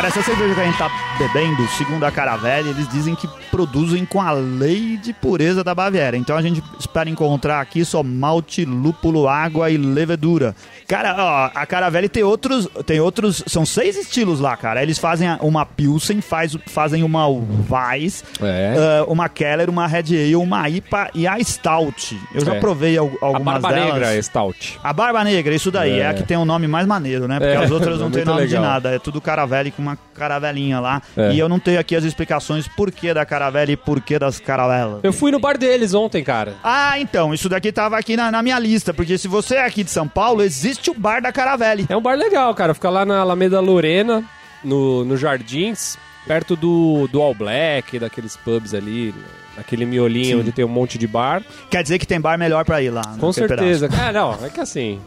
Something 0.00 0.19
essa 0.19 0.23
cerveja 0.23 0.55
que 0.55 0.61
a 0.61 0.64
gente 0.64 0.78
tá 0.78 0.90
bebendo, 1.19 1.69
segundo 1.76 2.05
a 2.05 2.11
Caravelli, 2.11 2.71
eles 2.71 2.88
dizem 2.88 3.14
que 3.14 3.28
produzem 3.50 4.05
com 4.05 4.21
a 4.21 4.31
lei 4.33 4.97
de 4.97 5.12
pureza 5.12 5.62
da 5.64 5.75
Baviera. 5.75 6.17
Então 6.17 6.37
a 6.37 6.43
gente 6.43 6.62
espera 6.78 7.09
encontrar 7.11 7.61
aqui 7.61 7.85
só 7.85 8.02
malte, 8.02 8.64
lúpulo, 8.64 9.28
água 9.28 9.71
e 9.71 9.76
levedura. 9.76 10.55
Cara, 10.87 11.14
ó, 11.19 11.50
a 11.55 11.67
Caravelli 11.67 12.09
tem 12.09 12.23
outros, 12.23 12.67
tem 12.87 12.99
outros, 13.00 13.43
são 13.47 13.67
seis 13.67 13.97
estilos 13.97 14.40
lá, 14.40 14.57
cara. 14.57 14.83
Eles 14.83 14.99
fazem 14.99 15.28
uma 15.40 15.67
Pilsen, 15.67 16.21
faz, 16.21 16.57
fazem 16.67 17.02
uma 17.02 17.26
Weiss, 17.28 18.25
É. 18.40 19.02
uh, 19.07 19.12
uma 19.12 19.28
Keller, 19.28 19.69
uma 19.69 19.87
Red 19.87 20.05
Ale, 20.17 20.37
uma 20.37 20.69
IPA 20.69 21.11
e 21.14 21.26
a 21.26 21.38
Stout. 21.43 22.19
Eu 22.35 22.45
já 22.45 22.55
É. 22.55 22.61
provei 22.61 22.97
al- 22.97 23.11
A 23.21 23.26
algumas 23.26 23.61
barba 23.61 23.69
delas. 23.76 23.93
negra 23.95 24.14
é 24.14 24.23
stout. 24.23 24.78
A 24.83 24.93
Barba 24.93 25.25
Negra, 25.25 25.55
isso 25.55 25.71
daí, 25.71 25.99
é. 26.00 26.02
É. 26.05 26.07
a 26.09 26.14
que 26.14 26.23
tem 26.23 26.37
o 26.37 26.45
nome 26.45 26.67
mais 26.67 26.87
maneiro, 26.87 27.28
né? 27.28 27.38
Porque 27.38 27.52
É, 27.52 27.57
as 27.57 27.71
outras 27.71 27.99
não 28.00 28.09
é 28.09 28.11
tem 28.11 28.25
nome 28.25 28.47
de 28.47 28.55
legal. 28.55 28.62
nada, 28.62 28.90
é 28.95 28.99
tudo 28.99 29.21
Caravelli 29.21 29.71
com 29.71 29.83
uma 29.88 29.99
caravelinha 30.14 30.80
lá. 30.80 31.02
É. 31.16 31.33
E 31.33 31.38
eu 31.38 31.49
não 31.49 31.59
tenho 31.59 31.80
aqui 31.80 31.97
as 31.97 32.04
explicações 32.04 32.68
por 32.68 32.90
que 32.90 33.12
da 33.12 33.25
Caravelli 33.25 33.73
e 33.73 33.76
por 33.76 34.00
que 34.00 34.18
das 34.18 34.38
caravelas. 34.40 35.00
Eu 35.02 35.12
fui 35.12 35.30
no 35.30 35.38
bar 35.38 35.59
deles 35.59 35.95
ontem, 35.95 36.23
cara. 36.23 36.54
Ah, 36.62 36.99
então, 36.99 37.33
isso 37.35 37.49
daqui 37.49 37.73
tava 37.73 37.99
aqui 37.99 38.16
na, 38.16 38.30
na 38.30 38.42
minha 38.42 38.59
lista, 38.59 38.92
porque 38.95 39.18
se 39.18 39.28
você 39.28 39.57
é 39.57 39.64
aqui 39.64 39.83
de 39.83 39.90
São 39.90 40.07
Paulo, 40.07 40.42
existe 40.42 40.90
o 40.90 40.95
bar 40.95 41.21
da 41.21 41.33
Caravelli. 41.33 41.87
É 41.88 41.97
um 41.97 42.02
bar 42.02 42.16
legal, 42.16 42.54
cara. 42.54 42.75
Fica 42.75 42.90
lá 42.90 43.04
na 43.04 43.18
Alameda 43.18 43.61
Lorena, 43.61 44.25
no, 44.62 45.04
no 45.04 45.16
Jardins, 45.16 45.97
perto 46.26 46.54
do, 46.57 47.09
do 47.11 47.21
All 47.23 47.35
Black, 47.35 47.99
daqueles 47.99 48.37
pubs 48.37 48.75
ali, 48.75 49.14
naquele 49.58 49.84
miolinho 49.84 50.24
Sim. 50.36 50.40
onde 50.40 50.52
tem 50.52 50.64
um 50.64 50.68
monte 50.68 50.96
de 50.96 51.06
bar. 51.06 51.42
Quer 51.70 51.82
dizer 51.82 51.98
que 51.98 52.06
tem 52.06 52.20
bar 52.20 52.38
melhor 52.38 52.64
pra 52.64 52.80
ir 52.82 52.90
lá. 52.90 53.02
Com 53.02 53.26
naquele 53.28 53.32
certeza. 53.48 53.88
Ah, 54.00 54.12
não, 54.12 54.38
é 54.44 54.48
que 54.48 54.60
assim. 54.60 54.98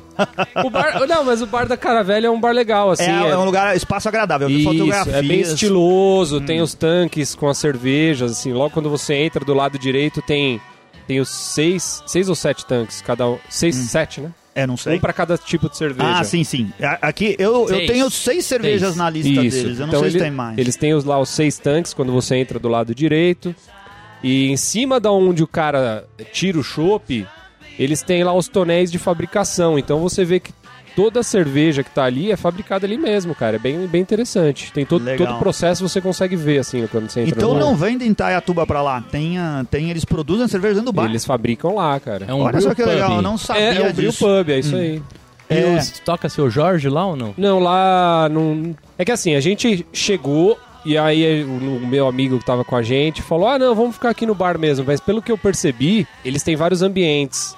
o 0.63 0.69
bar, 0.69 0.99
não, 1.07 1.23
mas 1.23 1.41
o 1.41 1.47
bar 1.47 1.67
da 1.67 1.75
Caravelli 1.75 2.25
é 2.27 2.29
um 2.29 2.39
bar 2.39 2.51
legal, 2.51 2.91
assim. 2.91 3.05
pedaço. 3.05 3.25
É, 3.25 3.29
é 3.31 3.37
um 3.37 3.45
lugar, 3.45 3.75
espaço 3.75 4.07
agradável. 4.07 4.47
Eu 4.47 4.53
vi 4.55 4.61
Isso, 4.61 4.71
fotografias. 4.71 5.15
é 5.15 5.21
bem 5.23 5.39
estiloso, 5.41 6.37
Hum. 6.37 6.45
tem 6.45 6.61
os 6.61 6.73
tanques 6.73 7.33
com 7.33 7.47
as 7.49 7.57
cervejas, 7.57 8.31
assim, 8.33 8.53
logo 8.53 8.69
quando 8.71 8.89
você 8.89 9.13
entra 9.15 9.43
do 9.43 9.53
lado 9.53 9.79
direito 9.79 10.21
tem 10.21 10.61
tem 11.07 11.19
os 11.19 11.29
seis, 11.29 12.01
seis 12.05 12.29
ou 12.29 12.35
sete 12.35 12.65
tanques, 12.65 13.01
cada 13.01 13.27
um, 13.27 13.37
seis, 13.49 13.75
sete, 13.75 14.21
né? 14.21 14.31
É, 14.53 14.67
não 14.67 14.75
Hum. 14.75 14.77
sei. 14.77 14.97
Um 14.97 14.99
pra 14.99 15.11
cada 15.13 15.37
tipo 15.37 15.69
de 15.69 15.75
cerveja. 15.77 16.19
Ah, 16.19 16.23
sim, 16.23 16.43
sim. 16.43 16.71
A- 16.81 17.07
Aqui 17.07 17.35
eu, 17.39 17.67
eu 17.69 17.85
tenho 17.87 18.09
seis 18.09 18.45
cervejas 18.45 18.81
Seis. 18.89 18.95
na 18.95 19.09
lista 19.09 19.29
Isso. 19.43 19.57
deles. 19.63 19.79
Eu 19.79 19.87
não 19.87 19.87
Então 19.87 19.99
sei 20.01 20.09
ele- 20.09 20.17
se 20.19 20.23
tem 20.25 20.31
mais. 20.31 20.57
Eles 20.57 20.75
têm 20.75 20.93
os, 20.93 21.03
lá 21.03 21.19
os 21.19 21.29
seis 21.29 21.57
tanques 21.57 21.93
quando 21.93 22.11
você 22.13 22.35
entra 22.35 22.59
do 22.59 22.67
lado 22.69 22.93
direito. 22.93 23.53
E 24.23 24.49
em 24.49 24.57
cima 24.57 24.99
da 24.99 25.11
onde 25.11 25.41
o 25.43 25.47
cara 25.47 26.05
tira 26.31 26.59
o 26.59 26.63
chopp, 26.63 27.25
eles 27.79 28.01
têm 28.03 28.23
lá 28.23 28.33
os 28.33 28.47
tonéis 28.47 28.91
de 28.91 28.99
fabricação. 28.99 29.79
Então 29.79 29.99
você 29.99 30.23
vê 30.23 30.39
que 30.39 30.53
toda 30.95 31.21
a 31.21 31.23
cerveja 31.23 31.83
que 31.83 31.89
tá 31.89 32.03
ali 32.03 32.31
é 32.31 32.35
fabricada 32.35 32.85
ali 32.85 32.97
mesmo, 32.97 33.33
cara. 33.33 33.55
É 33.55 33.59
bem, 33.59 33.87
bem 33.87 34.01
interessante. 34.01 34.71
Tem 34.73 34.85
todo, 34.85 35.03
Legal. 35.05 35.25
todo 35.25 35.35
o 35.37 35.39
processo 35.39 35.87
você 35.87 35.99
consegue 36.01 36.35
ver, 36.35 36.59
assim, 36.59 36.85
quando 36.87 37.09
você 37.09 37.21
entra 37.21 37.35
Então 37.35 37.53
no 37.53 37.59
não 37.59 37.75
vem 37.75 37.97
de 37.97 38.05
Itaiatuba 38.05 38.67
pra 38.67 38.81
lá. 38.81 39.01
Tem, 39.09 39.37
ah, 39.39 39.65
tem, 39.71 39.89
eles 39.89 40.05
produzem 40.05 40.47
cerveja 40.47 40.75
dentro 40.75 40.91
do 40.91 40.95
bar. 40.95 41.05
Eles 41.05 41.25
fabricam 41.25 41.73
lá, 41.75 41.99
cara. 41.99 42.25
É 42.27 42.33
um 42.33 42.41
Olha 42.41 42.59
só 42.61 42.75
que 42.75 42.83
brew 42.83 42.93
legal, 42.93 43.07
pub. 43.09 43.17
eu 43.17 43.21
não 43.23 43.37
sabia 43.37 43.61
é, 43.63 43.75
é 43.77 43.89
o 43.89 43.93
Brew 43.93 44.09
disso. 44.11 44.25
Pub, 44.25 44.49
é 44.49 44.59
isso 44.59 44.75
aí. 44.75 45.01
E 45.49 45.53
É. 45.55 45.77
os- 45.79 45.99
toca 45.99 46.29
seu 46.29 46.49
Jorge 46.49 46.87
lá 46.89 47.05
ou 47.07 47.15
não? 47.15 47.33
Não, 47.37 47.57
lá 47.59 48.29
não. 48.29 48.75
É 48.99 49.03
que 49.05 49.11
assim, 49.11 49.33
a 49.35 49.39
gente 49.39 49.85
chegou 49.91 50.57
e 50.85 50.97
aí 50.97 51.43
o, 51.43 51.85
meu 51.85 52.07
amigo 52.07 52.39
que 52.39 52.45
tava 52.45 52.63
com 52.63 52.75
a 52.75 52.81
gente 52.81 53.21
falou: 53.21 53.47
ah, 53.47 53.59
não, 53.59 53.75
vamos 53.75 53.95
ficar 53.95 54.09
aqui 54.09 54.25
no 54.25 54.35
bar 54.35 54.57
mesmo. 54.57 54.85
Mas 54.85 54.99
pelo 54.99 55.21
que 55.21 55.31
eu 55.31 55.37
percebi, 55.37 56.07
eles 56.23 56.43
têm 56.43 56.55
vários 56.55 56.81
ambientes. 56.81 57.55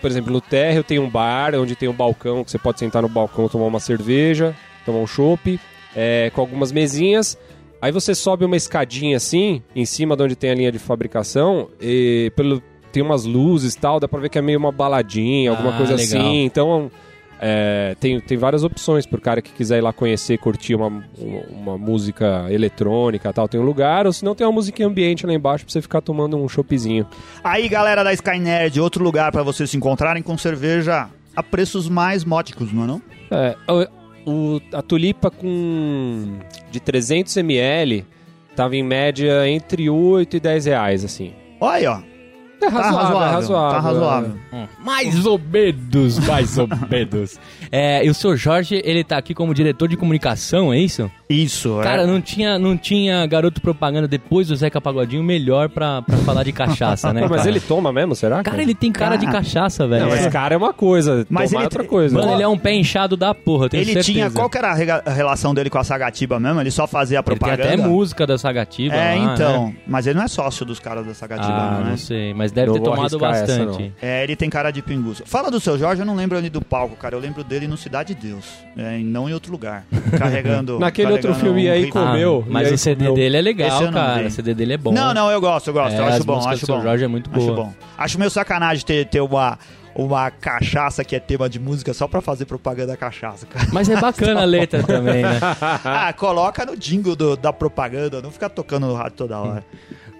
Por 0.00 0.10
exemplo, 0.10 0.32
no 0.32 0.40
térreo 0.40 0.84
tem 0.84 0.98
um 0.98 1.08
bar 1.10 1.54
onde 1.56 1.74
tem 1.74 1.88
um 1.88 1.92
balcão 1.92 2.44
que 2.44 2.50
você 2.50 2.58
pode 2.58 2.78
sentar 2.78 3.02
no 3.02 3.08
balcão 3.08 3.48
tomar 3.48 3.66
uma 3.66 3.80
cerveja, 3.80 4.54
tomar 4.84 4.98
um 4.98 5.06
chopp, 5.06 5.58
é, 5.94 6.30
com 6.34 6.40
algumas 6.40 6.70
mesinhas. 6.70 7.36
Aí 7.82 7.90
você 7.92 8.14
sobe 8.14 8.44
uma 8.44 8.56
escadinha 8.56 9.16
assim, 9.16 9.62
em 9.74 9.84
cima 9.84 10.16
de 10.16 10.22
onde 10.22 10.36
tem 10.36 10.50
a 10.50 10.54
linha 10.54 10.72
de 10.72 10.78
fabricação, 10.78 11.68
e 11.80 12.32
pelo, 12.34 12.62
tem 12.90 13.02
umas 13.02 13.24
luzes 13.24 13.74
e 13.74 13.78
tal, 13.78 14.00
dá 14.00 14.08
pra 14.08 14.18
ver 14.18 14.30
que 14.30 14.38
é 14.38 14.42
meio 14.42 14.58
uma 14.58 14.72
baladinha, 14.72 15.50
alguma 15.50 15.74
Ah, 15.74 15.76
coisa 15.76 15.94
legal. 15.94 16.20
assim. 16.26 16.44
Então, 16.44 16.90
é, 17.40 17.94
tem, 18.00 18.20
tem 18.20 18.36
várias 18.36 18.64
opções 18.64 19.06
pro 19.06 19.20
cara 19.20 19.42
que 19.42 19.52
quiser 19.52 19.78
ir 19.78 19.80
lá 19.80 19.92
conhecer, 19.92 20.38
curtir 20.38 20.74
uma, 20.74 20.86
uma, 20.86 21.40
uma 21.50 21.78
música 21.78 22.46
eletrônica 22.50 23.28
e 23.28 23.32
tal. 23.32 23.48
Tem 23.48 23.60
um 23.60 23.64
lugar, 23.64 24.06
ou 24.06 24.12
se 24.12 24.24
não 24.24 24.34
tem 24.34 24.46
uma 24.46 24.52
música 24.52 24.82
em 24.82 24.86
ambiente 24.86 25.26
lá 25.26 25.32
embaixo 25.32 25.64
pra 25.64 25.72
você 25.72 25.82
ficar 25.82 26.00
tomando 26.00 26.36
um 26.36 26.48
choppzinho. 26.48 27.06
Aí, 27.44 27.68
galera 27.68 28.02
da 28.02 28.12
Sky 28.12 28.38
Nerd, 28.38 28.80
outro 28.80 29.04
lugar 29.04 29.30
pra 29.32 29.42
vocês 29.42 29.70
se 29.70 29.76
encontrarem 29.76 30.22
com 30.22 30.36
cerveja 30.38 31.08
a 31.34 31.42
preços 31.42 31.88
mais 31.88 32.24
módicos, 32.24 32.72
não 32.72 32.84
é 32.84 32.86
não? 32.86 33.02
É, 33.30 33.56
o, 34.26 34.60
a 34.72 34.82
tulipa 34.82 35.30
com 35.30 36.38
de 36.70 36.80
300 36.80 37.36
ml 37.36 38.04
tava 38.54 38.74
em 38.74 38.82
média 38.82 39.46
entre 39.48 39.90
8 39.90 40.36
e 40.36 40.40
10 40.40 40.64
reais, 40.66 41.04
assim. 41.04 41.34
Olha 41.60 41.76
aí, 41.76 41.86
ó. 41.86 42.15
É 42.58 42.58
Tá 42.58 42.68
razoável, 42.70 43.18
razoável. 43.18 43.22
é 43.28 43.30
razoável. 43.32 43.70
Tá 43.70 43.80
razoável. 43.80 44.34
Hum, 44.52 44.66
Mais 44.84 45.26
ou 45.26 45.38
menos, 45.38 46.18
mais 46.26 46.58
ou 46.58 46.68
menos. 46.90 47.38
É, 47.70 48.04
e 48.04 48.10
o 48.10 48.14
seu 48.14 48.36
Jorge, 48.36 48.80
ele 48.84 49.02
tá 49.04 49.16
aqui 49.18 49.34
como 49.34 49.52
diretor 49.54 49.88
de 49.88 49.96
comunicação, 49.96 50.72
é 50.72 50.78
isso? 50.78 51.10
Isso, 51.28 51.80
Cara, 51.82 52.02
é. 52.02 52.06
não 52.06 52.20
tinha, 52.20 52.58
não 52.58 52.76
tinha 52.76 53.26
garoto 53.26 53.60
propaganda 53.60 54.06
depois 54.06 54.46
do 54.48 54.54
Zeca 54.54 54.80
Pagodinho 54.80 55.22
melhor 55.24 55.68
pra, 55.68 56.00
pra 56.02 56.16
falar 56.18 56.44
de 56.44 56.52
cachaça, 56.52 57.12
né? 57.12 57.22
Não, 57.22 57.28
mas 57.28 57.38
cara? 57.38 57.50
ele 57.50 57.60
toma 57.60 57.92
mesmo, 57.92 58.14
será? 58.14 58.42
Cara, 58.44 58.62
ele 58.62 58.74
tem 58.74 58.92
cara 58.92 59.16
de 59.16 59.26
Cara. 59.26 59.38
cachaça, 59.38 59.86
velho. 59.88 60.02
Não, 60.04 60.10
mas 60.10 60.26
É. 60.26 60.30
cara 60.30 60.54
é 60.54 60.58
uma 60.58 60.72
coisa, 60.72 61.26
Mas 61.28 61.50
tomar 61.50 61.62
ele 61.62 61.64
é 61.64 61.66
outra 61.66 61.84
coisa. 61.84 62.16
Mano, 62.16 62.32
ele 62.32 62.42
é 62.42 62.48
um 62.48 62.56
pé 62.58 62.74
inchado 62.74 63.16
da 63.16 63.34
porra, 63.34 63.64
eu 63.64 63.68
tenho 63.70 63.80
Ele 63.82 63.92
certeza. 63.94 64.12
tinha. 64.12 64.30
Qual 64.30 64.48
que 64.48 64.56
era 64.58 64.70
a 64.70 65.10
relação 65.10 65.52
dele 65.52 65.68
com 65.68 65.78
a 65.78 65.84
Sagatiba 65.84 66.38
mesmo? 66.38 66.60
Ele 66.60 66.70
só 66.70 66.86
fazia 66.86 67.18
a 67.18 67.20
Ele 67.20 67.24
tem 67.30 67.36
propaganda. 67.38 67.74
até 67.74 67.76
música 67.76 68.26
da 68.26 68.38
Sagatiba 68.38 68.94
É, 68.94 69.16
lá, 69.18 69.34
então. 69.34 69.66
né? 69.68 69.74
Mas 69.86 70.06
ele 70.06 70.18
não 70.18 70.24
é 70.24 70.28
sócio 70.28 70.64
dos 70.64 70.78
caras 70.78 71.04
da 71.06 71.14
Sagatiba, 71.14 71.48
Ah, 71.52 71.78
não 71.80 71.86
é? 71.88 71.90
não 71.90 71.96
sei, 71.96 72.32
mas 72.34 72.52
deve 72.52 72.68
Não 72.68 72.74
ter 72.74 72.82
tomado 72.82 73.00
arriscar 73.24 73.34
essa, 73.34 73.64
bastante. 73.66 73.92
É, 74.00 74.22
ele 74.22 74.36
tem 74.36 74.48
cara 74.48 74.70
de 74.70 74.80
pinguço. 74.82 75.24
Fala 75.26 75.50
do 75.50 75.58
seu 75.58 75.76
Jorge, 75.76 76.02
eu 76.02 76.06
não 76.06 76.14
lembro 76.14 76.38
ali 76.38 76.48
do 76.48 76.60
palco, 76.62 76.94
cara. 76.94 77.16
Eu 77.16 77.20
lembro 77.20 77.42
dele 77.42 77.55
no 77.66 77.76
Cidade 77.76 78.14
de 78.14 78.28
Deus. 78.28 78.44
É, 78.76 78.98
e 78.98 79.04
não 79.04 79.28
em 79.28 79.32
outro 79.32 79.50
lugar. 79.52 79.84
Carregando. 80.18 80.78
Naquele 80.80 81.12
outro 81.12 81.28
carregando 81.32 81.46
filme 81.54 81.68
um 81.68 81.72
aí, 81.72 81.84
ritmo. 81.84 81.92
com- 82.00 82.06
Comeu, 82.08 82.44
Ah, 82.46 82.50
mas 82.50 82.72
o 82.72 82.76
CD 82.76 82.96
comeu. 83.06 83.14
dele 83.14 83.36
é 83.36 83.40
legal, 83.40 83.92
cara. 83.92 84.26
O 84.26 84.30
CD 84.30 84.52
dele 84.54 84.72
é 84.74 84.76
bom. 84.76 84.92
Não, 84.92 85.14
não, 85.14 85.30
eu 85.30 85.40
gosto, 85.40 85.68
eu 85.68 85.74
gosto. 85.74 85.94
É, 85.94 85.98
eu 86.00 86.04
as 86.04 86.14
acho 86.16 86.24
bom, 86.24 86.48
acho 86.48 86.66
bom. 86.66 86.82
Jorge 86.82 87.04
é 87.04 87.08
muito 87.08 87.30
Acho 87.32 87.54
bom. 87.54 87.72
Acho 87.96 88.18
meio 88.18 88.30
sacanagem 88.30 88.84
ter, 88.84 89.06
ter 89.06 89.20
uma, 89.20 89.58
uma 89.94 90.30
cachaça 90.30 91.02
que 91.04 91.16
é 91.16 91.20
tema 91.20 91.48
de 91.48 91.58
música 91.58 91.94
só 91.94 92.06
pra 92.06 92.20
fazer 92.20 92.44
propaganda 92.44 92.88
da 92.88 92.96
cachaça, 92.96 93.46
cara. 93.46 93.66
Mas 93.72 93.88
é 93.88 93.96
bacana 94.00 94.42
a 94.42 94.44
letra 94.44 94.82
também, 94.82 95.22
né? 95.22 95.38
ah, 95.84 96.12
coloca 96.12 96.66
no 96.66 96.76
jingle 96.76 97.16
do- 97.16 97.36
da 97.36 97.52
propaganda, 97.52 98.20
não 98.20 98.30
fica 98.30 98.48
tocando 98.50 98.86
no 98.86 98.94
rádio 98.94 99.16
toda 99.16 99.38
hora. 99.38 99.64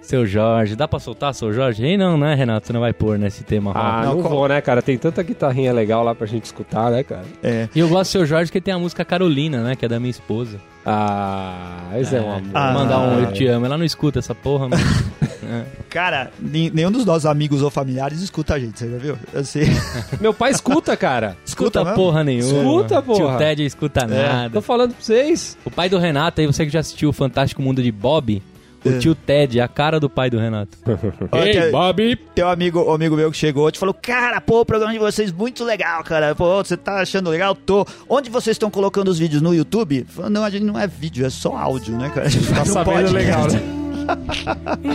Seu 0.06 0.24
Jorge, 0.24 0.76
dá 0.76 0.86
pra 0.86 1.00
soltar 1.00 1.34
seu 1.34 1.52
Jorge? 1.52 1.84
Ei, 1.84 1.96
não, 1.96 2.16
né, 2.16 2.32
Renato? 2.34 2.66
Você 2.66 2.72
não 2.72 2.80
vai 2.80 2.92
pôr 2.92 3.18
nesse 3.18 3.42
tema 3.42 3.72
Ah, 3.74 4.02
rock. 4.04 4.22
não, 4.22 4.22
vou, 4.22 4.46
né, 4.48 4.60
cara? 4.60 4.80
Tem 4.80 4.96
tanta 4.96 5.20
guitarrinha 5.22 5.72
legal 5.72 6.04
lá 6.04 6.14
pra 6.14 6.26
gente 6.28 6.44
escutar, 6.44 6.92
né, 6.92 7.02
cara? 7.02 7.24
É. 7.42 7.68
E 7.74 7.80
eu 7.80 7.88
gosto 7.88 8.10
do 8.10 8.12
seu 8.12 8.24
Jorge 8.26 8.52
que 8.52 8.60
tem 8.60 8.72
a 8.72 8.78
música 8.78 9.04
Carolina, 9.04 9.62
né? 9.64 9.74
Que 9.74 9.84
é 9.84 9.88
da 9.88 9.98
minha 9.98 10.10
esposa. 10.12 10.58
Ah, 10.84 11.90
esse 11.98 12.14
é, 12.14 12.20
um 12.20 12.30
amor. 12.32 12.50
Ah. 12.54 12.72
Mandar 12.72 12.98
um 13.00 13.18
eu 13.20 13.32
te 13.32 13.44
amo. 13.48 13.66
Ela 13.66 13.76
não 13.76 13.84
escuta 13.84 14.20
essa 14.20 14.32
porra, 14.34 14.68
mas. 14.68 14.80
Cara, 15.90 16.30
ni- 16.40 16.70
nenhum 16.70 16.90
dos 16.92 17.04
nossos 17.04 17.26
amigos 17.26 17.62
ou 17.62 17.70
familiares 17.70 18.20
escuta 18.20 18.54
a 18.54 18.58
gente, 18.60 18.78
você 18.78 18.88
já 18.90 18.98
viu? 18.98 19.16
Eu 19.32 19.44
sei. 19.44 19.66
Meu 20.20 20.32
pai 20.34 20.50
escuta, 20.52 20.96
cara. 20.96 21.36
Escuta 21.44 21.82
mesmo? 21.82 21.96
porra 21.96 22.22
nenhuma. 22.22 22.58
Escuta, 22.58 23.02
porra. 23.02 23.16
Tio 23.30 23.38
Ted 23.38 23.64
escuta 23.64 24.00
Tô 24.02 24.06
nada. 24.14 24.60
falando 24.60 24.90
pra 24.92 25.00
vocês. 25.02 25.56
O 25.64 25.70
pai 25.70 25.88
do 25.88 25.98
Renato, 25.98 26.40
aí 26.40 26.46
você 26.46 26.64
que 26.66 26.72
já 26.72 26.80
assistiu 26.80 27.08
o 27.08 27.12
Fantástico 27.12 27.62
Mundo 27.62 27.82
de 27.82 27.90
Bob, 27.90 28.42
o 28.84 28.88
É. 28.88 28.98
tio 28.98 29.14
Ted, 29.14 29.60
a 29.60 29.68
cara 29.68 29.98
do 29.98 30.08
pai 30.08 30.28
do 30.30 30.38
Renato. 30.38 30.76
Bob. 31.72 32.16
Tem 32.34 32.44
um 32.44 32.48
amigo, 32.48 32.90
amigo 32.92 33.16
meu 33.16 33.30
que 33.30 33.36
chegou 33.36 33.68
e 33.68 33.72
te 33.72 33.78
falou: 33.78 33.94
Cara, 33.94 34.40
pô, 34.40 34.60
o 34.60 34.64
programa 34.66 34.92
de 34.92 34.98
vocês 34.98 35.32
muito 35.32 35.64
legal, 35.64 36.02
cara. 36.04 36.34
Pô, 36.34 36.56
você 36.62 36.76
tá 36.76 37.00
achando 37.00 37.30
legal? 37.30 37.54
Tô. 37.54 37.86
Onde 38.08 38.30
vocês 38.30 38.54
estão 38.54 38.70
colocando 38.70 39.08
os 39.08 39.18
vídeos? 39.18 39.40
No 39.42 39.54
YouTube? 39.54 40.04
Falei, 40.08 40.30
não, 40.30 40.44
a 40.44 40.50
gente 40.50 40.64
não 40.64 40.78
é 40.78 40.86
vídeo, 40.86 41.24
é 41.26 41.30
só 41.30 41.56
áudio, 41.56 41.96
né, 41.96 42.10
cara? 42.14 42.26
A 42.26 42.30
gente 42.30 42.46
Tá 42.52 42.62
um 42.62 42.66
sabendo 42.66 43.10
podcast. 43.12 43.14
legal, 43.14 43.46
né? 43.48 43.60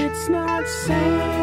It's 0.07 0.27
not 0.29 0.69
saying 0.69 1.41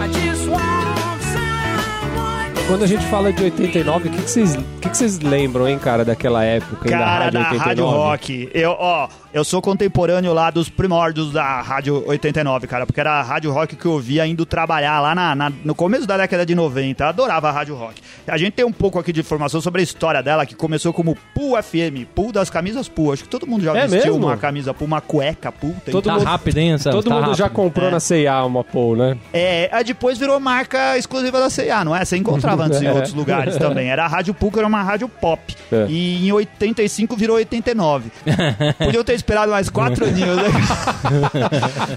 I 0.00 0.08
just 0.08 0.48
want 0.48 1.20
someone 1.22 2.66
Quando 2.66 2.84
a 2.84 2.86
gente 2.86 3.04
fala 3.06 3.32
de 3.32 3.42
89, 3.44 4.08
o 4.08 4.10
que, 4.12 4.22
que, 4.22 4.30
vocês, 4.30 4.54
o 4.56 4.62
que, 4.80 4.88
que 4.88 4.96
vocês 4.96 5.18
lembram, 5.20 5.68
hein, 5.68 5.78
cara, 5.78 6.04
daquela 6.04 6.44
época? 6.44 6.86
hein, 6.88 6.90
Cara, 6.98 7.30
da 7.30 7.42
Rádio 7.42 7.58
89? 7.58 7.68
Rádio 7.68 7.84
Rock. 7.86 8.50
Eu, 8.54 8.70
ó, 8.78 9.08
eu 9.34 9.42
sou 9.44 9.60
contemporâneo 9.60 10.32
lá 10.32 10.48
dos 10.48 10.68
primórdios 10.68 11.32
da 11.32 11.60
Rádio 11.60 12.04
89, 12.06 12.66
cara, 12.68 12.86
porque 12.86 13.00
era 13.00 13.14
a 13.14 13.22
Rádio 13.22 13.50
Rock 13.52 13.74
que 13.74 13.84
eu 13.84 13.98
via 13.98 14.24
indo 14.26 14.46
trabalhar 14.46 15.00
lá 15.00 15.12
na, 15.14 15.34
na- 15.34 15.52
no 15.64 15.74
começo 15.74 16.06
da 16.06 16.16
década 16.16 16.46
de 16.46 16.54
90. 16.54 17.02
Eu 17.02 17.08
adorava 17.08 17.48
a 17.48 17.52
Rádio 17.52 17.74
Rock. 17.74 18.00
A 18.28 18.38
gente 18.38 18.52
tem 18.52 18.64
um 18.64 18.72
pouco 18.72 18.98
aqui 18.98 19.12
de 19.12 19.18
informação 19.20 19.60
sobre 19.60 19.80
a 19.80 19.84
história 19.84 20.22
dela, 20.22 20.46
que 20.46 20.54
começou 20.54 20.92
como 20.92 21.18
Pool 21.34 21.60
FM, 21.60 22.06
Pool 22.14 22.30
das 22.30 22.48
camisas 22.48 22.88
Pool. 22.88 23.12
Acho 23.12 23.24
que 23.24 23.28
todo 23.28 23.44
mundo 23.46 23.64
já 23.64 23.76
É 23.76 23.88
vestiu 23.88 24.12
mesmo? 24.14 24.26
uma 24.28 24.36
camisa 24.36 24.72
Pool, 24.72 24.86
uma 24.86 25.00
cueca 25.00 25.50
Pool. 25.50 25.74
tem- 25.84 25.90
Todo 25.92 26.04
tá 26.04 26.12
mundo- 26.14 26.24
rápido, 26.24 26.56
hein, 26.58 26.70
Anselmo? 26.72 27.02
Todo 27.02 27.08
Tá 27.10 27.14
mundo 27.20 27.34
já 27.36 27.44
rápido. 27.46 27.56
comprou 27.56 27.88
É. 27.88 27.90
na 27.90 27.98
C&A 28.00 28.44
uma 28.44 28.62
Paul, 28.62 28.94
né? 28.96 29.18
É, 29.32 29.68
aí 29.72 29.82
depois 29.82 30.16
virou 30.16 30.38
marca 30.38 30.96
exclusiva 30.96 31.40
da 31.40 31.50
C&A, 31.50 31.84
não 31.84 31.94
é? 31.96 32.04
Você 32.04 32.16
encontrava 32.16 32.64
antes 32.64 32.80
em 32.80 32.86
É. 32.86 32.92
outros 32.92 33.12
lugares 33.12 33.56
também. 33.56 33.88
Era 33.90 34.04
a 34.04 34.08
Rádio 34.08 34.32
PUC, 34.32 34.58
era 34.58 34.66
uma 34.68 34.82
rádio 34.82 35.08
pop. 35.08 35.56
É. 35.72 35.86
E 35.88 36.28
em 36.28 36.30
85 36.32 37.16
virou 37.16 37.34
89. 37.36 38.12
Podiam 38.78 39.02
ter 39.02 39.14
esperado 39.24 39.50
mais 39.50 39.70
quatro 39.70 40.04
aninhos, 40.06 40.36
né? 40.36 40.44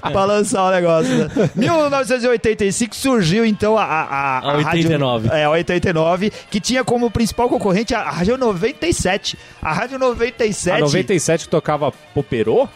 pra 0.10 0.24
lançar 0.24 0.64
o 0.64 0.70
negócio. 0.70 1.14
Né? 1.14 1.50
1985 1.54 2.96
surgiu 2.96 3.44
então 3.44 3.76
a, 3.76 3.84
a, 3.84 4.38
a, 4.38 4.52
A 4.52 4.56
89. 4.56 5.28
Rádio, 5.28 5.40
é, 5.40 5.44
a 5.44 5.50
89, 5.50 6.32
que 6.50 6.60
tinha 6.60 6.82
como 6.82 7.10
principal 7.10 7.48
concorrente 7.48 7.94
a 7.94 8.02
Rádio 8.10 8.38
97. 8.38 9.38
A 9.62 9.72
Rádio 9.72 9.98
97. 9.98 10.76
A 10.76 10.80
97 10.80 11.48
tocava 11.48 11.92
Poperô? 12.14 12.68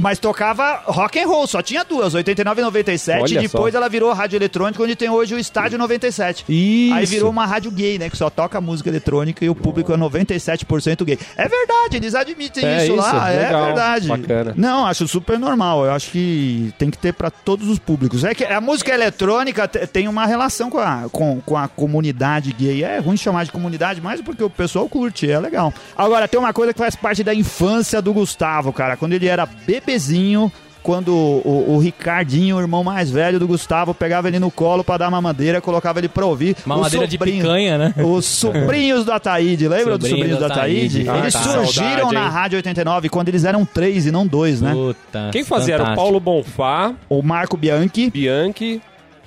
Mas 0.00 0.18
tocava 0.18 0.82
rock 0.86 1.18
and 1.20 1.26
roll, 1.26 1.46
só 1.46 1.62
tinha 1.62 1.84
duas, 1.84 2.14
89 2.14 2.60
e 2.60 2.64
97. 2.64 3.22
Olha 3.22 3.34
e 3.34 3.42
depois 3.42 3.72
só. 3.72 3.78
ela 3.78 3.88
virou 3.88 4.12
rádio 4.12 4.36
eletrônica, 4.36 4.82
onde 4.82 4.96
tem 4.96 5.08
hoje 5.10 5.34
o 5.34 5.38
Estádio 5.38 5.78
97. 5.78 6.44
Isso. 6.48 6.94
Aí 6.94 7.06
virou 7.06 7.30
uma 7.30 7.46
rádio 7.46 7.70
gay, 7.70 7.98
né? 7.98 8.08
Que 8.10 8.16
só 8.16 8.30
toca 8.30 8.60
música 8.60 8.88
eletrônica 8.88 9.44
e 9.44 9.50
o 9.50 9.54
público 9.54 9.92
é 9.92 9.96
97% 9.96 11.04
gay. 11.04 11.18
É 11.36 11.48
verdade, 11.48 11.96
eles 11.96 12.14
admitem 12.14 12.64
É 12.64 12.84
isso, 12.84 12.94
isso, 12.94 12.96
lá. 12.96 13.28
legal, 13.28 13.62
é 13.62 13.66
verdade. 13.66 14.08
bacana. 14.08 14.54
Não, 14.56 14.86
acho 14.86 15.06
super 15.06 15.38
normal. 15.38 15.84
Eu 15.84 15.92
acho 15.92 16.10
que 16.10 16.72
tem 16.78 16.90
que 16.90 16.98
ter 16.98 17.12
pra 17.12 17.30
todos 17.30 17.68
os 17.68 17.78
públicos. 17.78 18.24
É 18.24 18.34
que 18.34 18.44
a 18.44 18.60
música 18.60 18.92
eletrônica 18.92 19.66
te- 19.68 19.86
tem 19.86 20.08
uma 20.08 20.26
relação 20.26 20.70
com 20.70 20.78
a, 20.78 21.06
com, 21.10 21.40
com 21.44 21.56
a 21.56 21.68
comunidade 21.68 22.52
gay. 22.52 22.84
É 22.84 22.98
ruim 22.98 23.16
chamar 23.16 23.44
de 23.44 23.52
comunidade, 23.52 24.00
mas 24.00 24.20
porque 24.20 24.42
o 24.42 24.50
pessoal 24.50 24.88
curte, 24.88 25.30
é 25.30 25.38
legal. 25.38 25.72
Agora, 25.96 26.26
tem 26.28 26.38
uma 26.38 26.52
coisa 26.52 26.72
que 26.72 26.78
faz 26.78 26.94
parte 26.96 27.22
da 27.24 27.34
infância 27.34 28.00
do 28.00 28.12
Gustavo, 28.12 28.72
cara. 28.72 28.96
Quando 28.96 29.12
ele 29.12 29.26
era 29.26 29.46
bebezinho. 29.90 30.52
Quando 30.82 31.14
o, 31.14 31.74
o 31.74 31.78
Ricardinho, 31.78 32.56
o 32.56 32.60
irmão 32.60 32.82
mais 32.82 33.10
velho 33.10 33.38
do 33.38 33.46
Gustavo, 33.46 33.92
pegava 33.92 34.28
ele 34.28 34.38
no 34.38 34.50
colo 34.50 34.82
pra 34.82 34.96
dar 34.96 35.10
mamadeira, 35.10 35.60
colocava 35.60 35.98
ele 36.00 36.08
pra 36.08 36.24
ouvir. 36.24 36.56
Mamadeira 36.64 37.06
de 37.06 37.18
picanha, 37.18 37.76
né? 37.76 37.94
os 38.02 38.24
sobrinhos 38.24 39.04
do 39.04 39.12
Ataíde, 39.12 39.68
lembra 39.68 39.98
dos 39.98 40.08
Sobrinhos 40.08 40.38
do 40.38 40.46
Ataíde? 40.46 41.02
Ataíde. 41.06 41.20
Eles 41.22 41.36
Ah, 41.36 41.38
surgiram 41.42 41.98
saudade, 42.04 42.14
na? 42.14 42.28
Rádio 42.30 42.56
89 42.56 43.10
quando 43.10 43.28
eles 43.28 43.44
eram 43.44 43.66
três 43.66 44.06
e 44.06 44.10
não 44.10 44.26
dois, 44.26 44.62
né? 44.62 44.72
Puta. 44.72 45.28
Quem 45.30 45.44
fazia 45.44 45.74
era 45.74 45.92
o. 45.92 45.94
Paulo 45.94 46.18
Bonfá, 46.18 46.94
O 47.10 47.20
Marco 47.22 47.58
Bianchi. 47.58 48.08
Bianchi. 48.08 48.80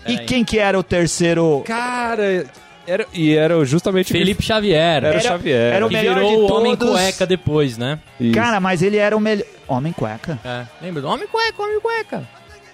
E 0.07 0.17
quem 0.17 0.43
que 0.43 0.57
era 0.57 0.77
o 0.77 0.81
terceiro? 0.83 1.61
Cara, 1.67 2.45
era, 2.87 3.05
e 3.13 3.35
era 3.35 3.63
justamente 3.65 4.11
o 4.11 4.13
que- 4.13 4.19
Felipe 4.19 4.43
Xavier. 4.43 4.77
Era 5.03 5.05
o 5.07 5.09
Era- 5.11 5.19
Xavier. 5.21 5.73
era 5.75 5.85
o 5.85 5.89
que 5.89 5.95
melhor 5.95 6.15
virou 6.15 6.29
de 6.29 6.35
o 6.35 6.55
Homem 6.57 6.75
todos. 6.75 6.93
Cueca 6.95 7.25
depois, 7.25 7.77
né? 7.77 7.99
Isso. 8.19 8.33
Cara, 8.33 8.59
mas 8.59 8.81
ele 8.81 8.97
era 8.97 9.15
o 9.15 9.19
melhor. 9.19 9.45
Homem 9.67 9.93
cueca. 9.93 10.37
É. 10.43 10.63
Lembra 10.81 11.01
do 11.01 11.07
Homem 11.07 11.27
Cueca, 11.27 11.61
Homem 11.63 11.79
Cueca? 11.79 12.23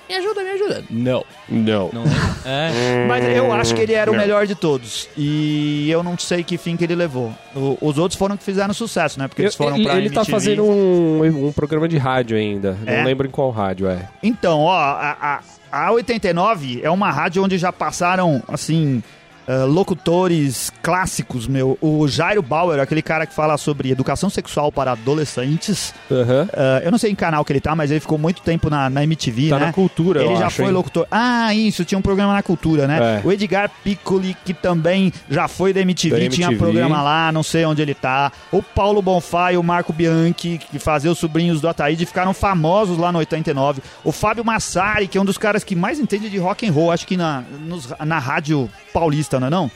Me 0.09 0.15
ajuda, 0.15 0.41
me 0.41 0.49
ajuda. 0.49 0.83
Não. 0.89 1.23
Não. 1.47 1.89
Não 1.93 2.03
lembro. 2.03 2.19
É. 2.43 3.05
Mas 3.07 3.23
eu 3.37 3.53
acho 3.53 3.75
que 3.75 3.81
ele 3.81 3.93
era 3.93 4.09
o 4.09 4.13
Não. 4.15 4.19
melhor 4.19 4.47
de 4.47 4.55
todos. 4.55 5.07
E 5.15 5.87
eu 5.91 6.01
não 6.01 6.17
sei 6.17 6.43
que 6.43 6.57
fim 6.57 6.75
que 6.75 6.83
ele 6.83 6.95
levou. 6.95 7.31
O- 7.55 7.77
os 7.79 7.99
outros 7.99 8.17
foram 8.17 8.35
que 8.35 8.43
fizeram 8.43 8.73
sucesso, 8.73 9.19
né? 9.19 9.27
Porque 9.27 9.43
eles 9.43 9.53
Eu- 9.53 9.57
foram 9.59 9.75
ele, 9.75 9.85
pra 9.85 9.97
ele 9.97 10.09
tá 10.09 10.21
MTV. 10.21 10.31
fazendo 10.31 10.63
um, 10.63 11.47
um 11.49 11.51
programa 11.51 11.87
de 11.87 11.99
rádio 11.99 12.35
ainda. 12.35 12.75
É? 12.87 12.97
Não 12.97 13.03
lembro 13.05 13.27
em 13.27 13.29
qual 13.29 13.51
rádio 13.51 13.87
é. 13.87 13.99
Então, 14.23 14.61
ó, 14.61 14.75
a, 14.75 15.41
a, 15.71 15.85
a 15.87 15.91
89 15.91 16.79
é 16.81 16.89
uma 16.89 17.11
rádio 17.11 17.43
onde 17.43 17.59
já 17.59 17.71
passaram, 17.71 18.41
assim, 18.47 19.03
eh, 19.49 19.63
locutores 19.65 20.71
clássicos, 20.83 21.47
meu. 21.47 21.77
O 21.81 22.07
Jairo 22.07 22.41
Bauer, 22.41 22.79
aquele 22.79 23.01
cara 23.01 23.25
que 23.25 23.33
fala 23.33 23.57
sobre 23.57 23.89
educação 23.91 24.29
sexual 24.29 24.71
para 24.71 24.91
adolescentes. 24.91 25.93
Aham. 26.11 26.47
Eh, 26.53 26.81
eu 26.85 26.91
não 26.91 26.97
sei 26.97 27.11
em 27.11 27.15
canal 27.15 27.43
que 27.43 27.51
ele 27.51 27.59
tá, 27.59 27.75
mas 27.75 27.89
ele 27.91 27.99
ficou 27.99 28.17
muito 28.17 28.41
tempo 28.41 28.69
na, 28.69 28.89
na 28.89 29.03
MTV, 29.03 29.49
Tá 29.49 29.59
né? 29.59 29.65
na 29.67 29.73
cultura, 29.73 30.21
Ele 30.23 30.33
eu 30.33 30.37
já 30.37 30.47
acho, 30.47 30.57
foi 30.57 30.65
hein? 30.65 30.71
locutor. 30.71 31.07
Ah, 31.09 31.53
isso, 31.53 31.83
tinha 31.83 31.97
um 31.97 32.01
programa 32.01 32.33
na 32.33 32.43
cultura, 32.43 32.87
né? 32.87 33.21
É. 33.23 33.27
O 33.27 33.31
Edgar 33.31 33.69
Piccoli, 33.83 34.35
que 34.45 34.53
também 34.53 35.11
já 35.29 35.47
foi 35.47 35.73
da 35.73 35.81
MTV, 35.81 36.23
Da 36.25 36.29
tinha 36.29 36.47
MTV. 36.47 36.57
programa 36.63 37.01
lá, 37.01 37.31
não 37.31 37.41
sei 37.43 37.65
onde 37.65 37.81
ele 37.81 37.93
tá. 37.95 38.31
O 38.51 38.61
Paulo 38.61 39.01
Bonfá 39.01 39.51
e 39.53 39.57
o 39.57 39.63
Marco 39.63 39.91
Bianchi, 39.91 40.59
que 40.69 40.77
faziam 40.79 41.11
os 41.13 41.17
sobrinhos 41.19 41.59
do 41.59 41.67
Ataíde, 41.67 42.05
ficaram 42.05 42.33
famosos 42.33 42.97
lá 42.97 43.11
no 43.11 43.19
89. 43.19 43.81
O 44.03 44.11
Fábio 44.11 44.45
Massari, 44.45 45.07
que 45.07 45.17
é 45.17 45.21
um 45.21 45.25
dos 45.25 45.37
caras 45.37 45.63
que 45.63 45.75
mais 45.75 45.99
entende 45.99 46.29
de 46.29 46.37
rock 46.37 46.67
and 46.67 46.71
roll, 46.71 46.91
acho 46.91 47.07
que 47.07 47.17
na, 47.17 47.43
nos- 47.65 47.89
na 48.05 48.19
rádio 48.19 48.69
paulista, 48.93 49.38
não 49.39 49.47
é 49.47 49.49
não? 49.49 49.71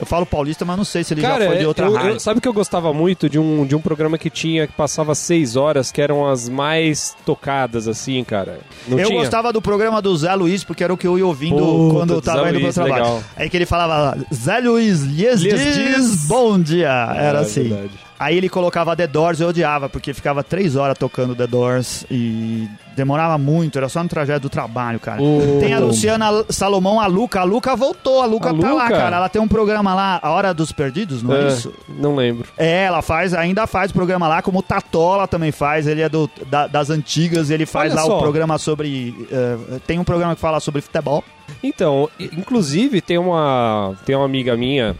Eu 0.00 0.06
falo 0.06 0.26
paulista, 0.26 0.64
mas 0.64 0.76
não 0.76 0.84
sei 0.84 1.04
se 1.04 1.14
ele 1.14 1.20
Cara, 1.20 1.44
já 1.44 1.50
foi 1.50 1.58
de 1.58 1.66
outra 1.66 1.86
eu- 1.86 1.92
eu- 1.92 1.96
rádio. 1.96 2.18
sabe 2.20 2.40
que 2.40 2.48
eu 2.48 2.52
gostava 2.52 2.92
muito 2.92 3.28
de 3.28 3.38
um, 3.38 3.64
de 3.64 3.76
um 3.76 3.80
programa 3.80 4.18
que 4.18 4.28
tinha, 4.28 4.66
que 4.66 4.72
passava 4.72 5.14
seis 5.14 5.54
horas, 5.54 5.92
que 5.92 6.00
eram 6.00 6.26
as 6.28 6.48
mais 6.48 7.14
tocadas, 7.24 7.86
assim, 7.86 8.24
cara? 8.24 8.58
Não 8.88 8.98
eu 8.98 9.06
tinha? 9.06 9.20
gostava 9.20 9.52
do 9.52 9.62
programa 9.62 10.02
do 10.02 10.16
Zé 10.16 10.34
Luiz, 10.34 10.64
porque 10.64 10.82
era 10.82 10.92
o 10.92 10.96
que 10.96 11.06
eu 11.06 11.16
ia 11.18 11.26
ouvindo 11.26 11.56
Puta, 11.58 11.94
quando 11.94 12.14
eu 12.14 12.22
tava 12.22 12.38
Zé 12.42 12.48
indo 12.48 12.54
pro 12.54 12.62
Luiz, 12.62 12.74
trabalho. 12.74 12.94
legal. 13.04 13.22
Aí 13.36 13.48
que 13.48 13.56
ele 13.56 13.66
falava, 13.66 14.18
Zé 14.34 14.58
Luiz, 14.58 15.02
lhes, 15.02 15.40
Lhes 15.40 15.54
diz, 15.62 15.74
diz. 15.76 16.26
bom 16.26 16.58
dia. 16.58 16.88
Era 17.14 17.38
É, 17.38 17.42
assim. 17.42 17.68
verdade. 17.68 17.90
Aí 18.18 18.36
ele 18.36 18.48
colocava 18.48 18.94
The 18.94 19.06
Doors, 19.06 19.40
eu 19.40 19.48
odiava, 19.48 19.88
porque 19.88 20.14
ficava 20.14 20.44
três 20.44 20.76
horas 20.76 20.96
tocando 20.96 21.34
The 21.34 21.46
Doors 21.46 22.06
e 22.10 22.68
demorava 22.94 23.36
muito, 23.36 23.78
era 23.78 23.88
só 23.88 24.00
no 24.02 24.08
trajeto 24.08 24.40
do 24.42 24.48
trabalho, 24.50 25.00
cara. 25.00 25.20
O- 25.20 25.58
Tem 25.58 25.72
a 25.74 25.78
Luciana 25.80 26.44
Salomão, 26.48 27.00
a 27.00 27.06
Luca. 27.06 27.40
A 27.40 27.44
Luca 27.44 27.74
voltou, 27.74 28.20
a 28.22 28.26
Luca 28.26 28.50
A 28.50 28.54
tá 28.54 28.72
lá, 28.72 28.84
Luca? 28.84 28.96
cara. 28.96 29.16
Ela 29.16 29.28
tem 29.28 29.42
um 29.42 29.48
programa 29.48 29.92
lá, 29.94 30.20
A 30.22 30.30
Hora 30.30 30.54
dos 30.54 30.70
Perdidos, 30.70 31.22
não 31.22 31.34
é, 31.34 31.44
É, 31.44 31.48
isso? 31.48 31.74
Não 31.88 32.14
lembro. 32.14 32.48
É, 32.56 32.84
ela 32.84 33.02
faz, 33.02 33.34
ainda 33.34 33.66
faz 33.66 33.90
programa 33.90 34.28
lá, 34.28 34.40
como 34.40 34.60
o 34.60 34.62
Tatola 34.62 35.26
também 35.26 35.50
faz, 35.50 35.86
ele 35.88 36.02
é 36.02 36.08
do, 36.08 36.30
da- 36.46 36.66
das 36.68 36.90
antigas, 36.90 37.50
ele 37.50 37.66
faz 37.66 37.92
Olha 37.92 38.02
lá 38.02 38.06
só. 38.06 38.18
o 38.18 38.20
programa 38.20 38.56
sobre. 38.58 39.26
eh, 39.32 39.78
tem 39.86 39.98
um 39.98 40.04
programa 40.04 40.34
que 40.36 40.40
fala 40.40 40.60
sobre 40.60 40.80
futebol. 40.80 41.24
Então, 41.62 42.08
inclusive, 42.20 43.00
tem 43.00 43.18
uma, 43.18 43.94
tem 44.06 44.14
uma 44.14 44.24
amiga 44.24 44.56
minha 44.56 44.94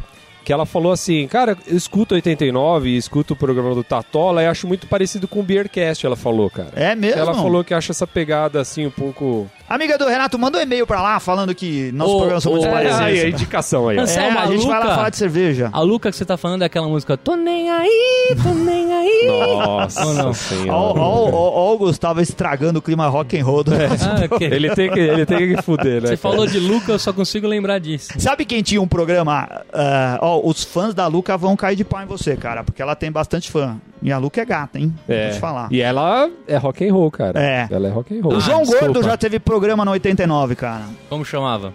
que 0.45 0.53
ela 0.53 0.67
falou 0.67 0.93
assim, 0.93 1.27
cara, 1.29 1.57
eu 1.67 1.77
escuto 1.77 2.15
89, 2.15 2.97
escuto 2.97 3.35
o 3.35 3.37
programa 3.37 3.75
do 3.75 3.85
Tatola 3.85 4.43
e 4.43 4.47
acho 4.47 4.67
muito 4.67 4.87
parecido 4.87 5.29
com 5.29 5.41
o 5.41 5.43
Beercast, 5.43 6.05
ela 6.05 6.17
falou, 6.17 6.51
cara. 6.51 6.71
É 6.75 6.95
mesmo? 6.95 7.21
Ela 7.21 7.35
falou 7.35 7.63
que 7.63 7.75
acha 7.75 7.93
essa 7.93 8.07
pegada 8.07 8.61
assim 8.61 8.87
um 8.87 8.91
pouco. 8.91 9.51
Amiga 9.75 9.97
do 9.97 10.07
Renato, 10.07 10.39
manda 10.39 10.59
um 10.59 10.61
e-mail 10.61 10.87
pra 10.87 11.01
lá 11.01 11.19
falando 11.19 11.55
que 11.55 11.91
nossos 11.93 12.13
Ô, 12.15 12.19
programas 12.19 12.43
são 12.43 12.53
muito 12.53 12.67
É, 12.67 12.71
parecidos. 12.71 13.01
aí, 13.01 13.21
a 13.21 13.29
indicação 13.31 13.89
aí, 13.89 13.97
ó. 13.97 14.01
É, 14.01 14.03
Anselmo, 14.03 14.39
a 14.39 14.47
gente 14.49 14.67
vai 14.67 14.79
lá 14.79 14.85
Luca- 14.85 14.95
falar 14.97 15.09
de 15.11 15.17
cerveja. 15.17 15.71
A 15.73 15.81
Luca 15.81 16.11
que 16.11 16.17
você 16.17 16.25
tá 16.27 16.37
falando 16.37 16.61
é 16.63 16.67
aquela 16.67 16.87
música 16.89 17.17
Tô 17.17 17.35
nem 17.37 17.71
aí, 17.71 18.37
tô 18.43 18.51
nem 18.51 18.93
aí. 18.93 19.27
Nossa 19.27 20.05
Ou 20.05 20.13
não? 20.15 20.35
senhora. 20.35 20.73
Ó, 20.73 20.93
ó, 20.99 21.31
ó, 21.31 21.51
ó 21.71 21.75
o 21.75 21.79
Gustavo 21.79 22.21
estragando 22.21 22.81
o 22.81 22.83
clima 22.83 23.07
rock 23.09 23.39
and 23.39 23.45
roll 23.45 23.65
do 23.65 23.73
Ah, 23.75 24.27
ok. 24.35 24.47
Ele 24.53 24.75
tem 24.75 24.91
que, 24.91 25.01
ele 25.01 25.25
tem 25.25 25.39
que 25.57 25.63
fuder, 25.63 26.03
né? 26.03 26.09
Você 26.09 26.17
falou 26.19 26.47
de 26.47 26.59
Luca, 26.61 26.93
eu 26.93 26.99
só 26.99 27.13
consigo 27.13 27.47
lembrar 27.47 27.79
disso. 27.79 28.09
Sabe 28.19 28.45
quem 28.45 28.63
tinha 28.63 28.81
um 28.83 28.87
programa? 28.89 29.49
ah, 29.73 30.19
ó, 30.21 30.41
os 30.45 30.63
fãs 30.65 30.93
da 30.93 31.07
Luca 31.07 31.37
vão 31.39 31.57
cair 31.57 31.77
de 31.77 31.85
pau 31.85 32.03
em 32.03 32.07
você, 32.07 32.37
cara, 32.37 32.63
porque 32.63 32.83
ela 32.83 32.95
tem 32.95 33.11
bastante 33.11 33.51
fã. 33.51 33.77
E 34.03 34.11
a 34.13 34.19
Luca 34.19 34.41
é 34.41 34.45
gata, 34.45 34.79
hein? 34.79 34.93
É. 35.09 35.27
Vou 35.27 35.35
te 35.35 35.41
falar. 35.41 35.69
E 35.71 35.81
ela 35.81 36.29
é 36.49 36.57
rock 36.57 36.87
and 36.89 36.93
roll, 36.93 37.11
cara. 37.11 37.41
É. 37.41 37.69
Ela 37.71 37.89
é 37.89 37.91
rock 37.91 38.19
and 38.19 38.23
roll. 38.23 38.33
O 38.35 38.37
Ah, 38.37 38.41
João 38.41 38.63
desculpa. 38.63 38.85
Gordo 38.87 39.03
já 39.05 39.17
teve 39.17 39.39
programa 39.39 39.85
no 39.85 39.93
89, 39.93 40.55
cara. 40.57 40.83
Como 41.09 41.25
chamava? 41.25 41.73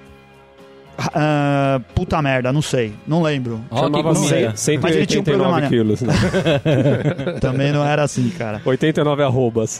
Ah, 1.13 1.79
puta 1.93 2.19
merda, 2.21 2.51
não 2.51 2.61
sei. 2.61 2.93
Não 3.07 3.21
lembro. 3.21 3.61
Rock 3.69 3.75
e 3.75 3.97
Chamava 4.01 4.13
comida. 4.15 4.53
cem- 4.57 4.79
Mas 4.79 4.95
ele 4.95 5.05
tinha 5.05 5.21
um 5.21 5.25
189 5.25 5.31
programa, 5.35 5.61
né? 5.61 5.69
quilos. 5.69 6.01
Né? 6.01 6.13
Também 7.39 7.71
não 7.71 7.85
era 7.85 8.03
assim, 8.03 8.29
cara. 8.31 8.61
89 8.65 9.23
arrobas. 9.23 9.79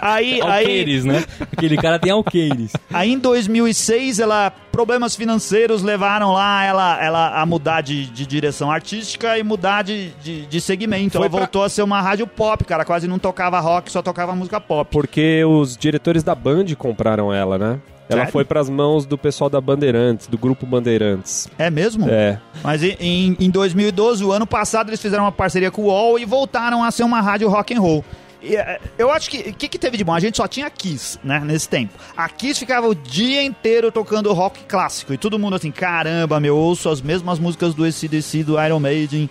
Aí, 0.00 0.40
aí, 0.42 0.60
Alqueires, 0.62 1.04
né? 1.04 1.24
Aquele 1.52 1.76
cara 1.76 1.98
tem 1.98 2.10
alqueires. 2.12 2.72
aí 2.92 3.12
em 3.12 3.18
2006, 3.18 4.18
ela 4.18 4.50
problemas 4.70 5.16
financeiros 5.16 5.82
levaram 5.82 6.32
lá 6.32 6.64
ela, 6.64 7.02
ela 7.04 7.40
a 7.40 7.44
mudar 7.46 7.80
de, 7.80 8.06
de 8.06 8.24
direção 8.26 8.70
artística 8.70 9.36
e 9.38 9.42
mudar 9.42 9.82
de, 9.82 10.10
de, 10.22 10.46
de 10.46 10.60
segmento. 10.60 11.12
Foi 11.12 11.22
ela 11.22 11.30
pra- 11.30 11.38
voltou 11.40 11.64
a 11.64 11.68
ser 11.68 11.82
uma 11.82 12.00
rádio 12.00 12.26
pop, 12.26 12.64
cara. 12.64 12.84
Quase 12.84 13.08
não 13.08 13.18
tocava 13.18 13.58
rock, 13.60 13.90
só 13.90 14.00
tocava 14.02 14.34
música 14.34 14.60
pop. 14.60 14.88
Porque 14.90 15.44
os 15.44 15.76
diretores 15.76 16.22
da 16.22 16.34
Band 16.34 16.66
compraram 16.76 17.32
ela, 17.32 17.58
né? 17.58 17.78
Ela 18.10 18.20
Sério? 18.20 18.32
foi 18.32 18.44
pras 18.44 18.70
mãos 18.70 19.04
do 19.04 19.18
pessoal 19.18 19.50
da 19.50 19.60
Bandeirantes, 19.60 20.28
do 20.28 20.38
grupo 20.38 20.64
Bandeirantes. 20.64 21.46
É 21.58 21.68
mesmo? 21.68 22.08
É. 22.08 22.38
Mas 22.62 22.82
em- 22.82 22.96
em, 22.98 23.36
em 23.38 23.50
2012, 23.50 24.24
o 24.24 24.32
ano 24.32 24.46
passado, 24.46 24.88
eles 24.88 25.02
fizeram 25.02 25.24
uma 25.24 25.32
parceria 25.32 25.70
com 25.70 25.82
o 25.82 25.86
UOL 25.86 26.18
e 26.18 26.24
voltaram 26.24 26.82
a 26.82 26.90
ser 26.90 27.02
uma 27.02 27.20
rádio 27.20 27.48
rock 27.50 27.74
and 27.74 27.80
roll. 27.80 28.02
É, 28.42 28.80
eu 28.96 29.10
acho 29.10 29.30
que 29.30 29.50
o 29.50 29.54
que, 29.54 29.68
que 29.68 29.78
teve 29.78 29.96
de 29.96 30.04
bom? 30.04 30.14
A 30.14 30.20
gente 30.20 30.36
só 30.36 30.46
tinha 30.46 30.70
Kiss, 30.70 31.18
né, 31.24 31.40
nesse 31.40 31.68
tempo. 31.68 31.92
A 32.16 32.28
Kiss 32.28 32.58
ficava 32.58 32.86
o 32.88 32.94
dia 32.94 33.42
inteiro 33.42 33.90
tocando 33.90 34.32
rock 34.32 34.64
clássico. 34.64 35.12
E 35.12 35.18
todo 35.18 35.38
mundo 35.38 35.56
assim, 35.56 35.70
caramba, 35.70 36.38
meu, 36.38 36.54
eu 36.54 36.60
ouço 36.60 36.88
as 36.88 37.00
mesmas 37.00 37.38
músicas 37.38 37.74
do 37.74 37.84
ACDC, 37.84 38.44
do 38.44 38.62
Iron 38.62 38.78
Maiden 38.78 39.28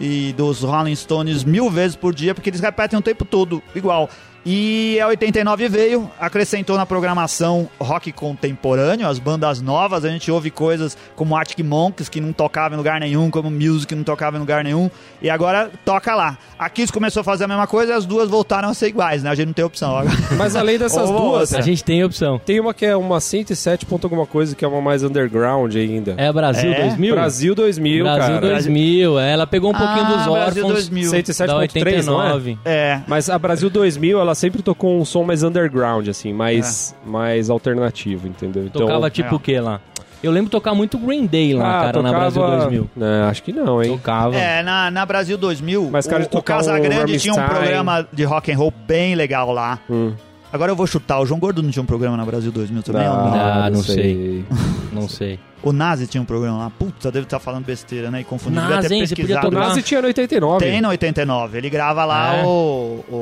e 0.00 0.32
dos 0.36 0.62
Rolling 0.62 0.94
Stones 0.94 1.42
mil 1.42 1.70
vezes 1.70 1.96
por 1.96 2.14
dia, 2.14 2.34
porque 2.34 2.50
eles 2.50 2.60
repetem 2.60 2.98
o 2.98 3.02
tempo 3.02 3.24
todo 3.24 3.62
igual. 3.74 4.08
E 4.48 5.00
a 5.00 5.08
89 5.08 5.68
veio, 5.68 6.08
acrescentou 6.20 6.76
na 6.76 6.86
programação 6.86 7.68
rock 7.80 8.12
contemporâneo, 8.12 9.08
as 9.08 9.18
bandas 9.18 9.60
novas, 9.60 10.04
a 10.04 10.08
gente 10.08 10.30
ouve 10.30 10.52
coisas 10.52 10.96
como 11.16 11.34
Arctic 11.34 11.64
Monkeys, 11.66 12.08
que 12.08 12.20
não 12.20 12.32
tocava 12.32 12.74
em 12.74 12.76
lugar 12.76 13.00
nenhum, 13.00 13.28
como 13.28 13.50
Music, 13.50 13.88
que 13.88 13.94
não 13.96 14.04
tocava 14.04 14.36
em 14.36 14.40
lugar 14.40 14.62
nenhum, 14.62 14.88
e 15.20 15.28
agora 15.28 15.68
toca 15.84 16.14
lá. 16.14 16.38
A 16.56 16.70
Kiss 16.70 16.92
começou 16.92 17.22
a 17.22 17.24
fazer 17.24 17.42
a 17.42 17.48
mesma 17.48 17.66
coisa 17.66 17.92
e 17.92 17.96
as 17.96 18.06
duas 18.06 18.30
voltaram 18.30 18.68
a 18.68 18.74
ser 18.74 18.86
iguais, 18.86 19.20
né? 19.24 19.30
A 19.30 19.34
gente 19.34 19.48
não 19.48 19.52
tem 19.52 19.64
opção 19.64 19.96
agora. 19.96 20.16
Mas 20.38 20.54
além 20.54 20.78
dessas 20.78 21.10
Ou 21.10 21.18
duas, 21.32 21.52
A 21.52 21.60
gente 21.60 21.82
tem 21.82 22.04
opção. 22.04 22.38
tem 22.38 22.60
uma 22.60 22.72
que 22.72 22.86
é 22.86 22.94
uma 22.96 23.20
107 23.20 23.84
ponto 23.84 24.04
alguma 24.04 24.26
coisa, 24.26 24.54
que 24.54 24.64
é 24.64 24.68
uma 24.68 24.80
mais 24.80 25.02
underground 25.02 25.74
ainda. 25.74 26.14
É 26.16 26.32
Brasil 26.32 26.70
É? 26.72 26.82
2000? 26.86 27.14
Brasil 27.16 27.54
2000, 27.54 28.04
Brasil 28.04 28.34
cara. 28.36 28.40
2000, 28.52 29.18
é, 29.18 29.32
ela 29.32 29.46
pegou 29.46 29.70
um 29.70 29.74
pouquinho 29.74 30.04
Ah, 30.04 30.14
dos 30.14 30.24
Brasil 30.26 30.32
órfãos 30.32 30.72
2000. 30.72 31.10
da 31.10 31.18
107.3, 31.18 32.04
não 32.04 32.22
é? 32.22 32.32
89. 32.32 32.58
É, 32.64 33.00
Mas 33.08 33.28
a 33.28 33.36
Brasil 33.38 33.68
2000, 33.68 34.20
ela 34.20 34.35
sempre 34.36 34.62
tocou 34.62 34.98
um 34.98 35.04
som 35.04 35.24
mais 35.24 35.42
underground, 35.42 36.08
assim, 36.08 36.32
mais, 36.32 36.94
mais 37.04 37.50
alternativo, 37.50 38.28
entendeu? 38.28 38.64
Então, 38.66 38.82
Tocava 38.82 39.10
tipo 39.10 39.34
é. 39.34 39.36
o 39.36 39.40
que 39.40 39.58
lá? 39.58 39.80
Eu 40.22 40.32
lembro 40.32 40.50
tocar 40.50 40.74
muito 40.74 40.98
Green 40.98 41.26
Day 41.26 41.54
lá, 41.54 41.78
ah, 41.78 41.84
cara, 41.84 42.02
na 42.02 42.10
Brasil 42.10 42.42
2000. 42.42 42.90
Não, 42.96 43.28
acho 43.28 43.42
que 43.42 43.52
não, 43.52 43.82
hein? 43.82 43.90
Tocava. 43.90 44.36
É, 44.36 44.62
na, 44.62 44.90
na 44.90 45.06
Brasil 45.06 45.36
2000, 45.36 45.90
Mas, 45.90 46.06
cara, 46.06 46.22
o, 46.22 46.26
o 46.26 46.28
tocar 46.28 46.54
um 46.54 46.56
Casagrande 46.58 47.18
tinha 47.18 47.34
um 47.34 47.48
programa 47.48 48.06
de 48.12 48.24
rock 48.24 48.50
and 48.50 48.56
roll 48.56 48.72
bem 48.86 49.14
legal 49.14 49.52
lá. 49.52 49.78
Hum. 49.88 50.14
Agora 50.56 50.72
eu 50.72 50.76
vou 50.76 50.86
chutar, 50.86 51.20
o 51.20 51.26
João 51.26 51.38
Gordo 51.38 51.62
não 51.62 51.70
tinha 51.70 51.82
um 51.82 51.86
programa 51.86 52.16
na 52.16 52.24
Brasil 52.24 52.50
2000 52.50 52.82
também? 52.82 53.08
ou 53.08 53.14
não? 53.16 53.34
Ah, 53.34 53.70
não 53.70 53.82
sei. 53.82 54.44
Não 54.92 55.08
sei. 55.08 55.38
O 55.62 55.72
Nazi 55.72 56.06
tinha 56.06 56.22
um 56.22 56.24
programa 56.24 56.58
lá. 56.58 56.70
Puta, 56.70 57.10
deve 57.10 57.24
estar 57.24 57.38
falando 57.40 57.64
besteira, 57.64 58.10
né? 58.10 58.20
E 58.20 58.24
confundindo. 58.24 58.60
Nazi, 58.60 58.72
Devia 58.82 58.88
ter 58.88 58.94
hein? 58.94 59.00
Pesquisado. 59.08 59.48
O 59.48 59.50
Nazi 59.50 59.82
tinha 59.82 60.00
no 60.00 60.06
89. 60.06 60.64
Tem 60.64 60.80
no 60.80 60.88
89. 60.88 61.58
Ele 61.58 61.68
grava 61.70 62.04
lá 62.04 62.36
É. 62.36 62.44
o, 62.44 63.04
o, 63.08 63.14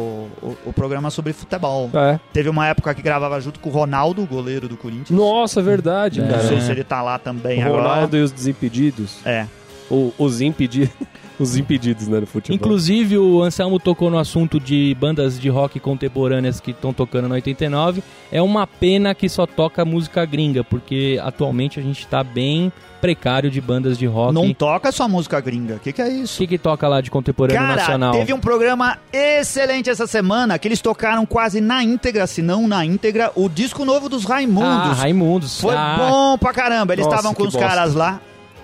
o, 0.43 0.57
o 0.67 0.73
programa 0.73 1.11
sobre 1.11 1.33
futebol. 1.33 1.91
É. 1.95 2.19
Teve 2.33 2.49
uma 2.49 2.67
época 2.67 2.93
que 2.95 3.01
gravava 3.03 3.41
junto 3.41 3.59
com 3.61 3.71
o 3.71 3.73
Ronaldo, 3.73 4.23
o 4.23 4.27
goleiro 4.27 4.69
do 4.69 4.77
Corinthians. 4.77 5.11
Nossa, 5.11 5.61
é 5.61 5.63
verdade, 5.63 6.21
É. 6.21 6.25
Não 6.25 6.41
sei 6.41 6.61
se 6.61 6.71
ele 6.71 6.85
tá 6.85 7.01
lá 7.03 7.19
também 7.19 7.63
O 7.63 7.67
agora. 7.67 7.83
Ronaldo 7.83 8.17
e 8.17 8.23
os 8.23 8.31
desimpedidos. 8.31 9.17
É. 9.25 9.47
O- 9.91 10.13
os 10.19 10.41
impedidos. 10.41 10.91
os 11.39 11.57
impedidos, 11.57 12.07
né, 12.09 12.21
no 12.21 12.27
futebol. 12.27 12.55
Inclusive, 12.55 13.19
o 13.19 13.43
Anselmo 13.43 13.79
tocou 13.81 14.09
no 14.11 14.19
assunto 14.19 14.61
de 14.61 14.97
bandas 15.01 15.39
de 15.39 15.49
rock 15.49 15.81
contemporâneas 15.81 16.61
que 16.61 16.71
estão 16.71 16.93
tocando 16.93 17.29
no 17.29 17.35
89. 17.35 18.03
É 18.31 18.41
uma 18.41 18.67
pena 18.67 19.15
que 19.15 19.29
só 19.29 19.45
toca 19.47 19.85
música 19.85 20.25
gringa, 20.25 20.63
porque 20.63 21.21
atualmente 21.23 21.79
a 21.81 21.83
gente 21.83 22.07
tá 22.07 22.23
bem 22.23 22.73
precário 23.01 23.51
de 23.51 23.61
bandas 23.61 23.99
de 23.99 24.07
rock. 24.07 24.33
Não 24.33 24.47
O 24.47 24.55
toca 24.55 24.91
só 24.91 25.07
música 25.07 25.39
gringa. 25.41 25.75
O 25.75 25.79
que, 25.81 25.93
que 25.93 26.01
é 26.01 26.09
isso? 26.09 26.39
que, 26.39 26.47
que 26.47 26.57
toca 26.57 26.89
lá 26.89 27.01
de 27.03 27.11
contemporâneo 27.11 27.61
Cara, 27.61 27.77
nacional? 27.77 28.13
teve 28.13 28.33
um 28.33 28.41
programa 28.41 28.97
excelente 29.13 29.91
essa 29.91 30.07
semana 30.07 30.59
que 30.59 30.67
eles 30.69 30.81
tocaram 30.81 31.27
quase 31.27 31.61
na 31.61 31.83
íntegra, 31.85 32.27
se 32.27 32.41
não 32.41 32.67
na 32.67 32.83
íntegra, 32.87 33.31
o 33.35 33.49
disco 33.49 33.85
novo 33.85 34.09
dos 34.09 34.25
Raimundos. 34.25 34.69
Ah, 34.71 34.93
Raimundos. 34.95 35.61
Foi 35.61 35.75
Ah, 35.77 35.97
bom 35.99 36.39
pra 36.39 36.53
caramba. 36.55 36.95
Eles 36.95 37.05
estavam 37.05 37.35
com 37.35 37.43
os 37.43 37.53
bosta. 37.53 37.69
caras 37.69 37.93
lá. 37.95 38.21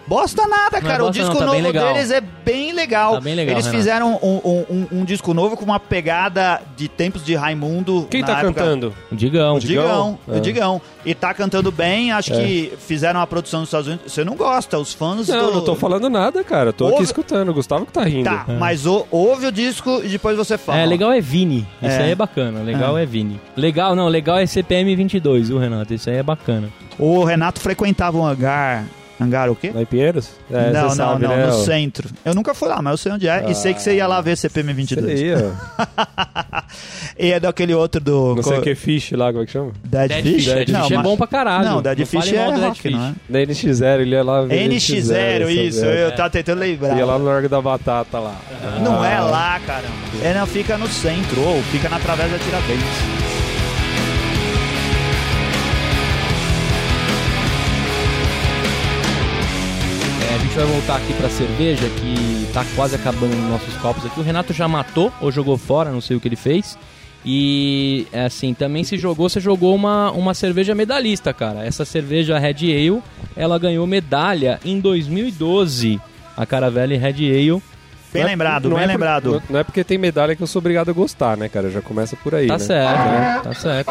Bosta 0.06 0.46
nada, 0.48 0.80
Não 0.80 0.88
é 0.88 0.92
cara. 0.92 1.02
o 1.04 1.06
bosta 1.06 1.20
disco 1.22 1.34
não, 1.34 1.40
tá 1.40 1.46
novo 1.46 1.60
legal. 1.60 1.94
deles 1.94 2.10
é 2.10 2.20
bem 2.20 2.72
legal. 2.72 3.14
Tá 3.14 3.20
bem 3.20 3.34
legal, 3.34 3.54
Eles 3.54 3.66
Renato. 3.66 3.78
fizeram 3.78 4.18
um, 4.20 4.26
um- 4.44 4.64
um- 4.70 5.00
um 5.00 5.04
disco 5.04 5.32
novo 5.32 5.56
com 5.56 5.64
uma 5.64 5.78
pegada 5.78 6.60
de 6.76 6.88
tempos 6.88 7.24
de 7.24 7.34
Raimundo. 7.36 8.08
Quem 8.10 8.20
na 8.22 8.26
tá 8.26 8.32
época. 8.40 8.54
cantando? 8.54 8.92
O 9.12 9.14
Digão. 9.14 9.56
O 9.56 9.60
Digão, 9.60 10.18
É. 10.28 10.36
o 10.36 10.40
Digão. 10.40 10.80
E 11.04 11.14
tá 11.14 11.32
cantando 11.32 11.70
bem, 11.70 12.10
acho 12.12 12.32
É. 12.32 12.36
que 12.44 12.72
fizeram 12.78 13.20
a 13.20 13.26
produção 13.26 13.60
dos 13.60 13.68
Estados 13.68 13.86
Unidos. 13.86 14.12
Você 14.12 14.24
não 14.24 14.34
gosta, 14.34 14.78
os 14.78 14.92
fãs 14.92 15.28
Não, 15.28 15.46
do... 15.46 15.54
não 15.56 15.64
tô 15.64 15.74
falando 15.76 16.10
nada, 16.10 16.42
cara. 16.42 16.72
Tô 16.72 16.86
aqui 16.86 16.94
Ouve- 16.94 17.04
escutando. 17.04 17.50
O 17.50 17.54
Gustavo 17.54 17.86
que 17.86 17.92
tá 17.92 18.02
rindo. 18.02 18.24
Tá, 18.24 18.46
mas 18.58 18.86
o- 18.86 19.06
ouve 19.10 19.46
o 19.46 19.52
disco 19.52 20.00
e 20.04 20.08
depois 20.08 20.36
você 20.36 20.58
fala. 20.58 20.78
É, 20.80 20.86
legal 20.86 21.12
é 21.12 21.20
Vini. 21.20 21.66
Isso 21.80 21.92
É. 21.96 22.02
aí 22.04 22.10
é 22.10 22.14
bacana. 22.14 22.60
Legal 22.62 22.98
é. 22.98 23.06
Vini. 23.06 23.40
Legal, 23.56 23.94
não, 23.94 24.08
legal 24.08 24.38
é 24.38 24.46
CPM 24.46 24.94
22, 24.96 25.48
viu, 25.48 25.58
Renato? 25.58 25.94
Isso 25.94 26.10
aí 26.10 26.16
é 26.16 26.22
bacana. 26.22 26.68
O 26.98 27.22
Renato 27.24 27.60
frequentava 27.60 28.18
um 28.18 28.26
hangar... 28.26 28.84
Hangar 29.20 29.50
o 29.50 29.54
quê? 29.56 29.70
Lá 29.74 29.83
em 29.83 29.87
Pinheiros? 29.87 30.30
É, 30.50 30.70
não, 30.72 30.88
você 30.88 30.88
não, 30.88 30.90
sabe, 30.90 31.22
não, 31.24 31.37
né? 31.37 31.46
no 31.46 31.52
centro. 31.64 32.09
Eu 32.24 32.35
nunca 32.35 32.54
fui 32.54 32.68
lá, 32.68 32.80
mas 32.80 32.92
eu 32.92 32.96
sei 32.96 33.12
onde 33.12 33.28
é. 33.28 33.50
e 33.50 33.54
sei 33.54 33.74
que 33.74 33.83
você 33.83 33.94
ia 33.96 34.06
lá 34.06 34.20
ver 34.20 34.37
CPM 34.37 34.72
22. 34.72 35.18
Sei, 35.18 35.35
ó. 35.35 36.61
E 37.18 37.33
é 37.33 37.40
daquele 37.40 37.74
outro 37.74 38.00
do... 38.00 38.35
Não 38.37 38.42
sei 38.42 38.54
co- 38.54 38.61
o 38.61 38.62
que 38.62 38.74
Fish 38.74 39.12
lá, 39.12 39.30
como 39.30 39.42
é 39.42 39.46
que 39.46 39.52
chama? 39.52 39.72
Dead, 39.85 40.09
Dead 40.09 40.22
Fish? 40.22 40.44
Dead 40.46 40.68
Não, 40.70 40.83
Fish 40.83 40.90
é 40.92 40.94
mas- 40.96 41.04
bom 41.04 41.16
pra 41.16 41.26
caralho. 41.26 41.64
Não, 41.68 41.83
Dead 41.83 41.98
Não 41.98 42.06
Fish 42.06 42.28
é 42.28 42.33
Dead 42.33 42.61
rock, 42.61 42.80
Fish. 42.83 42.92
não 42.92 43.04
é? 43.06 43.14
Da 43.28 43.38
NX0, 43.40 44.00
ele 44.00 44.11
ia 44.11 44.22
lá 44.24 44.42
ver 44.42 44.68
NX0, 44.70 45.48
isso. 45.50 45.80
sabe? 45.80 45.98
Eu 46.00 46.14
tava 46.14 46.30
tentando 46.30 46.59
lembrar. 46.61 46.96
Ia 46.96 47.04
lá 47.04 47.18
no 47.18 47.24
Largo 47.24 47.48
da 47.48 47.61
Batata 47.61 48.18
lá. 48.18 48.35
Não 48.83 49.02
Ah. 49.02 49.09
é 49.09 49.20
lá, 49.20 49.61
caramba. 49.66 49.94
É, 50.22 50.33
não, 50.35 50.46
fica 50.46 50.78
no 50.78 50.88
centro, 50.88 51.40
ou 51.42 51.62
fica 51.64 51.88
na 51.88 51.98
Travessa 51.98 52.30
da 52.30 52.38
Tiradentes. 52.38 53.29
Gente 60.50 60.58
vai 60.58 60.66
voltar 60.66 60.96
aqui 60.96 61.14
pra 61.14 61.28
cerveja, 61.28 61.88
que 61.88 62.52
tá 62.52 62.64
quase 62.74 62.96
acabando 62.96 63.36
nos 63.36 63.50
nossos 63.50 63.72
copos 63.76 64.04
aqui. 64.04 64.18
O 64.18 64.22
Renato 64.22 64.52
já 64.52 64.66
matou 64.66 65.12
ou 65.20 65.30
jogou 65.30 65.56
fora, 65.56 65.92
não 65.92 66.00
sei 66.00 66.16
o 66.16 66.20
que 66.20 66.26
ele 66.26 66.34
fez. 66.34 66.76
E, 67.24 68.04
é 68.12 68.24
assim, 68.24 68.52
também 68.52 68.82
se 68.82 68.98
jogou, 68.98 69.28
você 69.28 69.38
jogou 69.38 69.76
uma, 69.76 70.10
uma 70.10 70.34
cerveja 70.34 70.74
medalhista, 70.74 71.32
cara. 71.32 71.64
Essa 71.64 71.84
cerveja 71.84 72.36
Red 72.36 72.64
Ale, 72.64 73.00
ela 73.36 73.60
ganhou 73.60 73.86
medalha 73.86 74.58
em 74.64 74.80
2012. 74.80 76.00
A 76.36 76.44
Caravelle 76.44 76.96
Red 76.96 77.30
Ale. 77.30 77.62
Bem 78.12 78.23
Não 78.23 78.29
é- 78.29 78.33
lembrado, 78.33 78.68
não 78.68 78.77
bem 78.77 78.85
é 78.85 78.87
por- 78.87 78.92
lembrado. 78.92 79.31
não- 79.33 79.42
Não 79.51 79.61
é 79.61 79.64
porque 79.64 79.85
tem 79.85 79.96
medalha 79.99 80.35
que 80.35 80.42
eu 80.42 80.46
sou 80.46 80.59
obrigado 80.61 80.88
a 80.90 80.92
gostar, 80.92 81.37
né, 81.37 81.49
cara? 81.49 81.70
Já 81.70 81.81
começa 81.81 82.16
por 82.16 82.35
aí, 82.35 82.46
Tá 82.49 82.55
né? 82.55 82.59
certo, 82.64 83.42
tá 83.44 83.55
certo. 83.55 83.90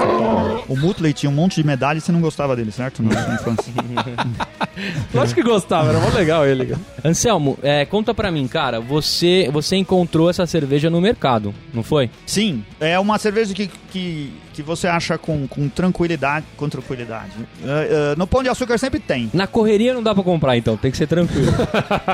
O 0.67 0.75
Mutley 0.75 1.13
tinha 1.13 1.29
um 1.29 1.33
monte 1.33 1.55
de 1.55 1.65
medalha 1.65 1.97
e 1.97 2.01
você 2.01 2.11
não 2.11 2.19
gostava 2.21 2.55
dele, 2.55 2.71
certo? 2.71 3.01
Na 3.01 3.11
sua 3.23 3.33
infância. 3.35 3.73
Lógico 5.13 5.41
que 5.41 5.47
gostava, 5.47 5.89
era 5.89 5.99
mó 5.99 6.09
legal 6.09 6.45
ele. 6.45 6.67
cara. 6.67 6.81
Anselmo, 7.03 7.57
é, 7.61 7.85
conta 7.85 8.13
pra 8.13 8.31
mim, 8.31 8.47
cara, 8.47 8.79
você, 8.79 9.49
você 9.51 9.75
encontrou 9.75 10.29
essa 10.29 10.45
cerveja 10.45 10.89
no 10.89 11.01
mercado, 11.01 11.53
não 11.73 11.83
foi? 11.83 12.09
Sim, 12.25 12.63
é 12.79 12.97
uma 12.99 13.17
cerveja 13.17 13.53
que, 13.53 13.67
que, 13.91 14.31
que 14.53 14.61
você 14.61 14.87
acha 14.87 15.17
com, 15.17 15.47
com 15.47 15.67
tranquilidade. 15.69 16.45
Com 16.55 16.69
tranquilidade. 16.69 17.31
É, 17.63 18.11
é, 18.13 18.15
no 18.15 18.27
Pão 18.27 18.43
de 18.43 18.49
Açúcar 18.49 18.77
sempre 18.77 18.99
tem. 18.99 19.29
Na 19.33 19.47
correria 19.47 19.93
não 19.93 20.03
dá 20.03 20.13
pra 20.13 20.23
comprar, 20.23 20.57
então, 20.57 20.77
tem 20.77 20.91
que 20.91 20.97
ser 20.97 21.07
tranquilo. 21.07 21.51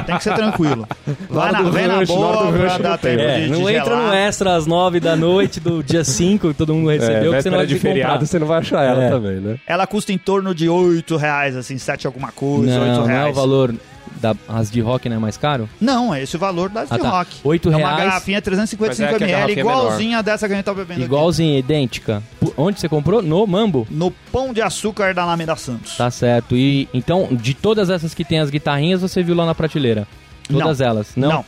Tem 0.05 0.17
que 0.17 0.23
ser 0.23 0.33
tranquilo. 0.33 0.87
Vai 1.29 1.51
Na 1.51 1.61
vem 1.63 1.87
na 1.87 1.94
rush, 1.99 2.09
na 2.09 2.15
hora 2.15 2.37
boa 2.37 2.51
do 2.51 2.57
rush 2.63 2.77
não 2.79 2.97
tem. 2.97 3.11
É, 3.19 3.47
não 3.47 3.69
entra 3.69 3.83
gelar. 3.95 4.07
no 4.07 4.13
extra 4.13 4.55
às 4.55 4.65
nove 4.65 4.99
da 4.99 5.15
noite 5.15 5.59
do 5.59 5.83
dia 5.83 6.03
5, 6.05 6.49
que 6.49 6.53
todo 6.53 6.73
mundo 6.73 6.89
recebeu, 6.89 7.33
É, 7.33 7.37
que 7.37 7.43
você 7.43 7.49
não 7.49 7.57
vai 7.57 7.67
de 7.67 7.79
feriado, 7.79 8.11
comprar. 8.13 8.25
você 8.27 8.39
não 8.39 8.47
vai 8.47 8.59
achar 8.59 8.83
ela 8.83 9.03
É. 9.03 9.09
também, 9.09 9.35
né? 9.39 9.57
Ela 9.67 9.85
custa 9.87 10.11
em 10.13 10.17
torno 10.17 10.53
de 10.55 10.67
8 10.69 11.15
reais, 11.17 11.55
assim, 11.55 11.77
7 11.77 12.05
alguma 12.07 12.31
coisa, 12.31 12.79
8 12.79 12.85
Não, 12.91 12.95
não 13.01 13.05
reais. 13.05 13.27
é 13.27 13.29
o 13.31 13.33
valor 13.33 13.75
da, 14.21 14.33
as 14.47 14.71
de 14.71 14.79
rock, 14.79 15.09
não 15.09 15.17
é 15.17 15.19
mais 15.19 15.35
caro? 15.35 15.67
Não, 15.81 16.13
é 16.15 16.23
esse 16.23 16.35
o 16.35 16.39
valor 16.39 16.69
das 16.69 16.89
Ah, 16.91 16.95
de 16.95 17.01
tá. 17.01 17.09
rock. 17.09 17.35
Oito 17.43 17.69
é 17.71 17.75
uma 17.75 17.89
reais. 17.89 18.03
garrafinha 18.05 18.41
355 18.41 19.11
Mas 19.11 19.21
é 19.21 19.25
ml, 19.25 19.53
é 19.53 19.59
igualzinha 19.59 20.23
dessa 20.23 20.47
que 20.47 20.53
a 20.53 20.55
gente 20.55 20.65
tá 20.65 20.73
bebendo 20.73 21.01
aqui. 21.01 21.03
Igualzinha, 21.03 21.59
idêntica. 21.59 22.23
Pu- 22.39 22.53
Onde 22.55 22.79
você 22.79 22.87
comprou? 22.87 23.21
No 23.21 23.45
Mambo? 23.45 23.85
No 23.91 24.11
Pão 24.31 24.53
de 24.53 24.61
Açúcar 24.61 25.13
da 25.13 25.23
Alameda 25.23 25.55
Santos. 25.57 25.97
Tá 25.97 26.09
certo. 26.09 26.55
E 26.55 26.87
então, 26.93 27.27
de 27.31 27.53
todas 27.53 27.89
essas 27.89 28.13
que 28.13 28.23
tem 28.23 28.39
as 28.39 28.49
guitarrinhas, 28.49 29.01
você 29.01 29.21
viu 29.21 29.35
lá 29.35 29.45
na 29.45 29.53
prateleira? 29.53 30.07
Todas 30.49 30.79
elas? 30.79 31.11
Não? 31.15 31.43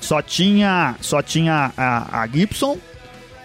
Só 0.00 0.20
tinha, 0.22 0.94
só 1.00 1.20
tinha 1.22 1.72
a, 1.76 2.22
a 2.22 2.26
Gibson 2.26 2.78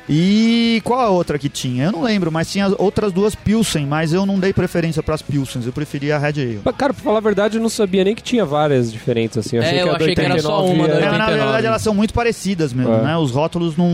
e 0.08 0.82
qual 0.84 1.00
a 1.00 1.10
outra 1.10 1.40
que 1.40 1.50
tinha? 1.50 1.86
Eu 1.86 1.92
não 1.92 2.04
lembro, 2.04 2.32
mas 2.32 2.52
tinha 2.52 2.68
outras 2.78 3.12
duas 3.12 3.34
Pilsen, 3.34 3.88
mas 3.88 4.14
eu 4.14 4.24
não 4.26 4.40
dei 4.40 4.54
preferência 4.54 5.02
pras 5.02 5.22
Pilsens, 5.22 5.66
eu 5.66 5.74
preferia 5.74 6.16
a 6.16 6.20
Red 6.20 6.40
Ale. 6.42 6.62
Mas, 6.64 6.76
Cara, 6.76 6.94
pra 6.94 7.04
falar 7.04 7.18
a 7.18 7.22
verdade, 7.22 7.58
eu 7.58 7.62
não 7.62 7.70
sabia 7.70 8.04
nem 8.04 8.14
que 8.14 8.22
tinha 8.22 8.46
várias 8.46 8.92
diferentes, 8.92 9.38
assim. 9.38 9.58
Eu 9.58 9.64
É, 9.64 9.66
achei 9.66 9.80
eu 9.82 9.84
que 9.86 9.90
a 9.90 9.96
achei 9.96 10.16
que 10.16 10.22
era 10.22 10.40
só 10.42 10.62
89 10.62 10.74
uma 10.76 10.86
É, 10.86 10.88
na 10.88 10.96
89. 11.26 11.34
verdade 11.38 11.68
elas 11.68 11.82
são 11.82 11.94
muito 11.96 12.14
parecidas 12.14 12.72
mesmo, 12.72 12.94
É. 12.94 13.02
né? 13.02 13.18
Os 13.18 13.32
rótulos 13.32 13.76
não, 13.76 13.90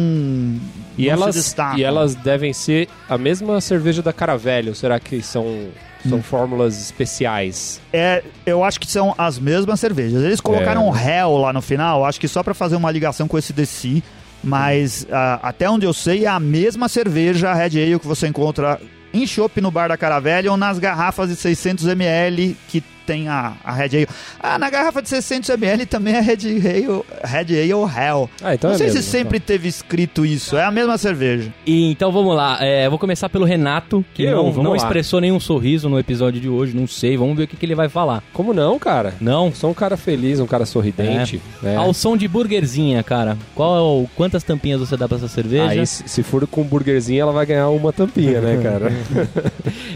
E 0.97 1.05
não 1.05 1.13
elas, 1.13 1.33
se 1.35 1.41
destacam. 1.41 1.79
e 1.79 1.83
elas 1.83 2.13
devem 2.13 2.51
ser 2.51 2.89
a 3.07 3.17
mesma 3.17 3.61
cerveja 3.61 4.01
da 4.01 4.11
Caravelho, 4.11 4.75
será 4.75 4.99
que 4.99 5.21
são, 5.21 5.69
são 6.07 6.17
Hum. 6.19 6.23
fórmulas 6.23 6.79
especiais? 6.79 7.79
É, 7.93 8.23
eu 8.45 8.63
acho 8.63 8.79
que 8.79 8.89
são 8.89 9.13
as 9.17 9.37
mesmas 9.39 9.79
cervejas. 9.79 10.23
Eles 10.23 10.41
colocaram 10.41 10.95
É. 10.95 11.19
Hell 11.19 11.37
lá 11.37 11.51
no 11.53 11.61
final, 11.61 12.05
acho 12.05 12.19
que 12.19 12.27
só 12.27 12.41
pra 12.43 12.53
fazer 12.53 12.75
uma 12.75 12.89
ligação 12.91 13.27
com 13.27 13.37
esse 13.37 13.53
DC, 13.53 14.01
mas 14.43 15.05
ah, 15.11 15.39
até 15.43 15.69
onde 15.69 15.85
eu 15.85 15.93
sei 15.93 16.25
é 16.25 16.27
a 16.27 16.39
mesma 16.39 16.89
cerveja 16.89 17.53
Red 17.53 17.81
Ale 17.81 17.99
que 17.99 18.07
você 18.07 18.27
encontra 18.27 18.79
em 19.13 19.27
chopp 19.27 19.59
no 19.61 19.69
bar 19.69 19.89
da 19.89 19.97
Caravelha 19.97 20.49
ou 20.51 20.57
nas 20.57 20.79
garrafas 20.79 21.29
de 21.29 21.35
600 21.35 21.85
ml 21.87 22.55
que 22.69 22.81
tem 23.05 23.27
a, 23.27 23.53
a 23.63 23.71
Red 23.73 23.95
Ale. 23.97 24.07
Ah, 24.39 24.57
na 24.59 24.69
garrafa 24.69 25.01
de 25.01 25.09
600ml 25.09 25.85
também 25.87 26.15
é 26.15 26.19
Red 26.21 26.37
Ale, 26.45 27.03
Red 27.23 27.59
Ale 27.61 27.71
Hell. 27.71 28.29
Ah, 28.43 28.53
então 28.53 28.69
Não 28.69 28.75
é 28.75 28.77
sei 28.77 28.87
mesmo, 28.87 29.01
se 29.01 29.09
sempre 29.09 29.39
teve 29.39 29.67
escrito 29.67 30.25
isso, 30.25 30.55
é 30.57 30.63
a 30.63 30.71
mesma 30.71 30.97
cerveja. 30.97 31.53
E, 31.65 31.91
então 31.91 32.11
vamos 32.11 32.35
lá, 32.35 32.57
é, 32.61 32.87
vou 32.89 32.97
começar 32.99 33.29
pelo 33.29 33.45
Renato, 33.45 34.03
que 34.13 34.23
Eu, 34.23 34.51
não, 34.53 34.63
não 34.63 34.75
expressou 34.75 35.19
nenhum 35.19 35.39
sorriso 35.39 35.89
no 35.89 35.99
episódio 35.99 36.39
de 36.39 36.47
hoje, 36.49 36.75
não 36.75 36.87
sei, 36.87 37.17
vamos 37.17 37.35
ver 37.35 37.43
o 37.43 37.47
que, 37.47 37.55
que 37.55 37.65
ele 37.65 37.75
vai 37.75 37.89
falar. 37.89 38.23
Como 38.33 38.53
não, 38.53 38.77
cara? 38.79 39.13
Não? 39.19 39.53
Sou 39.53 39.69
um 39.71 39.73
cara 39.73 39.97
feliz, 39.97 40.39
um 40.39 40.47
cara 40.47 40.65
sorridente. 40.65 41.41
né? 41.61 41.75
Ao 41.75 41.93
som 41.93 42.15
de 42.15 42.27
burgerzinha, 42.27 43.03
cara, 43.03 43.37
qual 43.55 43.75
é 43.77 43.81
o, 43.81 44.07
quantas 44.15 44.43
tampinhas 44.43 44.79
você 44.79 44.95
dá 44.95 45.07
pra 45.07 45.17
essa 45.17 45.27
cerveja? 45.27 45.69
Aí, 45.69 45.85
se 45.85 46.03
se 46.07 46.23
for 46.23 46.45
com 46.47 46.63
burgerzinho, 46.63 47.21
ela 47.21 47.31
vai 47.31 47.45
ganhar 47.45 47.69
uma 47.69 47.91
tampinha, 47.91 48.39
né, 48.41 48.59
cara? 48.61 48.91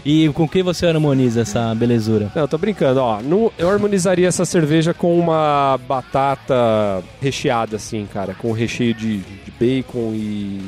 E 0.04 0.28
com 0.30 0.48
que 0.48 0.62
você 0.62 0.86
harmoniza 0.86 1.40
essa 1.40 1.74
belezura? 1.74 2.30
Não, 2.34 2.42
eu 2.42 2.48
tô 2.48 2.56
brincando, 2.58 2.95
ó. 2.96 3.20
No- 3.20 3.52
eu 3.58 3.70
harmonizaria 3.70 4.26
essa 4.28 4.44
cerveja 4.44 4.92
com 4.94 5.18
uma 5.18 5.78
batata 5.88 7.02
recheada, 7.20 7.76
assim, 7.76 8.06
cara. 8.12 8.34
Com 8.34 8.52
recheio 8.52 8.94
de, 8.94 9.18
de 9.18 9.50
bacon 9.58 10.12
e 10.14 10.60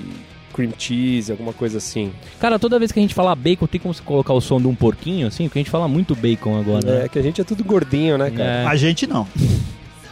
cream 0.55 0.73
cheese, 0.77 1.31
alguma 1.31 1.53
coisa 1.53 1.79
assim. 1.79 2.13
Cara, 2.41 2.59
toda 2.59 2.79
vez 2.79 2.91
que 2.93 2.99
a 2.99 3.03
gente 3.03 3.15
fala 3.15 3.35
bacon, 3.35 3.67
tem 3.67 3.81
como 3.81 3.95
você 3.95 4.03
colocar 4.03 4.33
o 4.33 4.41
som 4.41 4.61
de 4.61 4.67
um 4.67 4.75
porquinho, 4.75 5.27
assim? 5.29 5.45
Porque 5.45 5.59
a 5.59 5.63
gente 5.63 5.71
fala 5.71 5.87
muito 5.87 6.15
bacon 6.17 6.59
agora, 6.59 6.85
né? 6.85 7.05
É 7.05 7.09
que 7.09 7.19
a 7.19 7.23
gente 7.23 7.41
é 7.41 7.45
tudo 7.45 7.63
gordinho, 7.65 8.19
né, 8.19 8.31
cara? 8.31 8.51
É. 8.51 8.67
A 8.67 8.75
gente 8.77 9.07
não. 9.07 9.27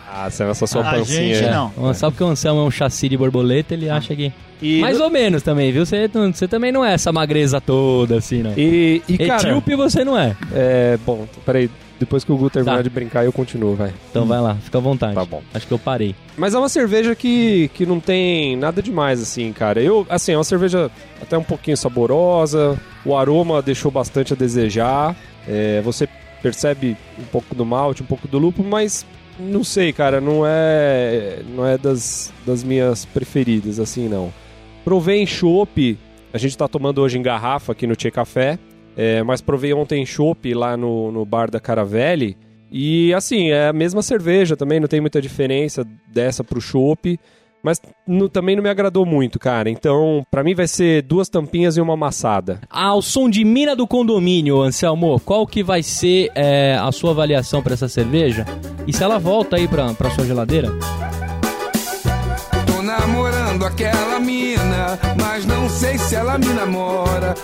Ah, 0.09 0.31
você 0.31 0.45
é 0.45 0.49
essa 0.51 0.67
sua 0.67 0.81
A 0.81 0.93
pancinha. 0.95 1.35
gente 1.35 1.45
é. 1.45 1.51
não. 1.51 1.73
Ó, 1.77 1.93
Sabe 1.93 2.17
que 2.17 2.23
o 2.23 2.27
Anselmo 2.27 2.61
é 2.61 2.65
um 2.65 2.71
chassi 2.71 3.09
de 3.09 3.17
borboleta, 3.19 3.75
ele 3.75 3.91
acha 3.91 4.15
que... 4.17 4.33
E 4.63 4.81
Mais 4.81 4.99
ou 4.99 5.11
menos 5.11 5.43
também, 5.43 5.71
viu? 5.71 5.85
Você, 5.85 6.09
você 6.33 6.49
também 6.49 6.73
não 6.73 6.83
é 6.83 6.95
essa 6.95 7.13
magreza 7.13 7.61
toda, 7.61 8.17
assim, 8.17 8.43
não. 8.43 8.55
E, 8.57 9.03
e 9.07 9.19
cara, 9.19 9.49
Etíope 9.51 9.75
você 9.75 10.03
não 10.03 10.19
é. 10.19 10.35
é, 10.55 10.99
bom, 11.05 11.27
peraí, 11.45 11.69
depois 11.99 12.25
que 12.25 12.33
o 12.33 12.37
Gu 12.37 12.51
terminar 12.51 12.77
Tá. 12.77 12.83
de 12.83 12.91
brincar, 12.91 13.25
eu 13.25 13.33
continuo, 13.33 13.75
vai. 13.75 13.93
Então 14.11 14.27
vai 14.27 14.41
lá, 14.41 14.55
fica 14.57 14.79
à 14.79 14.81
vontade. 14.81 15.15
Tá 15.15 15.25
bom. 15.25 15.43
Acho 15.55 15.67
que 15.67 15.73
eu 15.73 15.79
parei. 15.79 16.15
Mas 16.37 16.55
é 16.55 16.59
uma 16.59 16.69
cerveja 16.69 17.15
que, 17.15 17.69
que 17.75 17.87
não 17.87 17.99
tem 18.01 18.57
nada 18.57 18.83
demais, 18.83 19.21
assim, 19.23 19.53
cara. 19.53 19.81
Eu, 19.81 20.07
assim, 20.11 20.33
é 20.33 20.37
uma 20.37 20.45
cerveja 20.45 20.91
até 21.21 21.37
um 21.39 21.43
pouquinho 21.43 21.77
saborosa, 21.77 22.79
o 23.05 23.17
aroma 23.17 23.63
deixou 23.63 23.91
bastante 23.91 24.33
a 24.33 24.37
desejar. 24.37 25.17
É, 25.49 25.81
você 25.83 26.09
percebe 26.43 26.97
um 27.19 27.25
pouco 27.25 27.55
do 27.55 27.65
malte, 27.65 28.03
um 28.03 28.07
pouco 28.07 28.29
do 28.29 28.39
lúpulo, 28.39 28.69
mas 28.69 29.07
não 29.39 29.65
sei, 29.65 29.93
cara, 29.93 30.21
não 30.21 30.43
é 30.47 31.41
não 31.55 31.67
é 31.67 31.77
das, 31.79 32.33
das 32.47 32.63
minhas 32.63 33.05
preferidas, 33.05 33.79
assim, 33.81 34.09
não. 34.09 34.33
Provei 34.85 35.21
em 35.21 35.27
chopp, 35.27 35.99
a 36.33 36.39
gente 36.39 36.57
tá 36.57 36.69
tomando 36.69 37.01
hoje 37.01 37.19
em 37.19 37.23
garrafa 37.23 37.73
aqui 37.73 37.87
no 37.87 37.97
Tchê 37.97 38.11
Café, 38.11 38.59
é, 38.97 39.23
mas 39.23 39.41
provei 39.41 39.73
ontem 39.75 40.03
em 40.03 40.07
chopp 40.07 40.53
lá 40.55 40.77
no, 40.77 41.13
no 41.13 41.25
bar 41.25 41.51
da 41.51 41.61
Caravelli. 41.61 42.37
E 42.73 43.13
assim, 43.15 43.51
é 43.51 43.69
a 43.69 43.73
mesma 43.73 44.03
cerveja 44.03 44.57
também, 44.57 44.81
não 44.81 44.89
tem 44.89 45.01
muita 45.01 45.21
diferença 45.23 45.87
dessa 46.13 46.43
pro 46.43 46.61
chopp. 46.61 47.19
Mas 47.63 47.81
no- 48.07 48.29
também 48.29 48.55
não 48.55 48.63
me 48.63 48.69
agradou 48.69 49.05
muito, 49.05 49.41
cara. 49.41 49.69
Então, 49.69 50.25
pra 50.31 50.45
mim 50.45 50.55
vai 50.55 50.69
ser 50.69 51.03
duas 51.03 51.29
tampinhas 51.29 51.77
e 51.77 51.81
uma 51.81 51.95
amassada. 51.95 52.61
Ao 52.71 53.03
som 53.03 53.29
de 53.29 53.45
mina 53.45 53.75
do 53.75 53.89
condomínio, 53.89 54.61
Anselmo, 54.63 55.19
qual 55.21 55.45
que 55.47 55.65
vai 55.65 55.83
ser 55.83 56.31
é, 56.35 56.77
a 56.81 56.93
sua 56.93 57.11
avaliação 57.11 57.63
pra 57.63 57.75
essa 57.75 57.89
cerveja? 57.89 58.45
E 58.87 58.93
se 58.93 59.03
ela 59.03 59.19
volta 59.19 59.57
aí 59.57 59.67
pra, 59.67 59.93
pra 59.95 60.11
sua 60.11 60.25
geladeira? 60.25 60.69
Tô 62.67 62.83
namorando 62.83 63.65
aquela 63.65 64.21
mina, 64.21 64.56
mas 65.21 65.45
não 65.47 65.69
sei 65.69 65.99
se 65.99 66.15
ela 66.15 66.39
me 66.39 66.47
namora. 66.47 67.35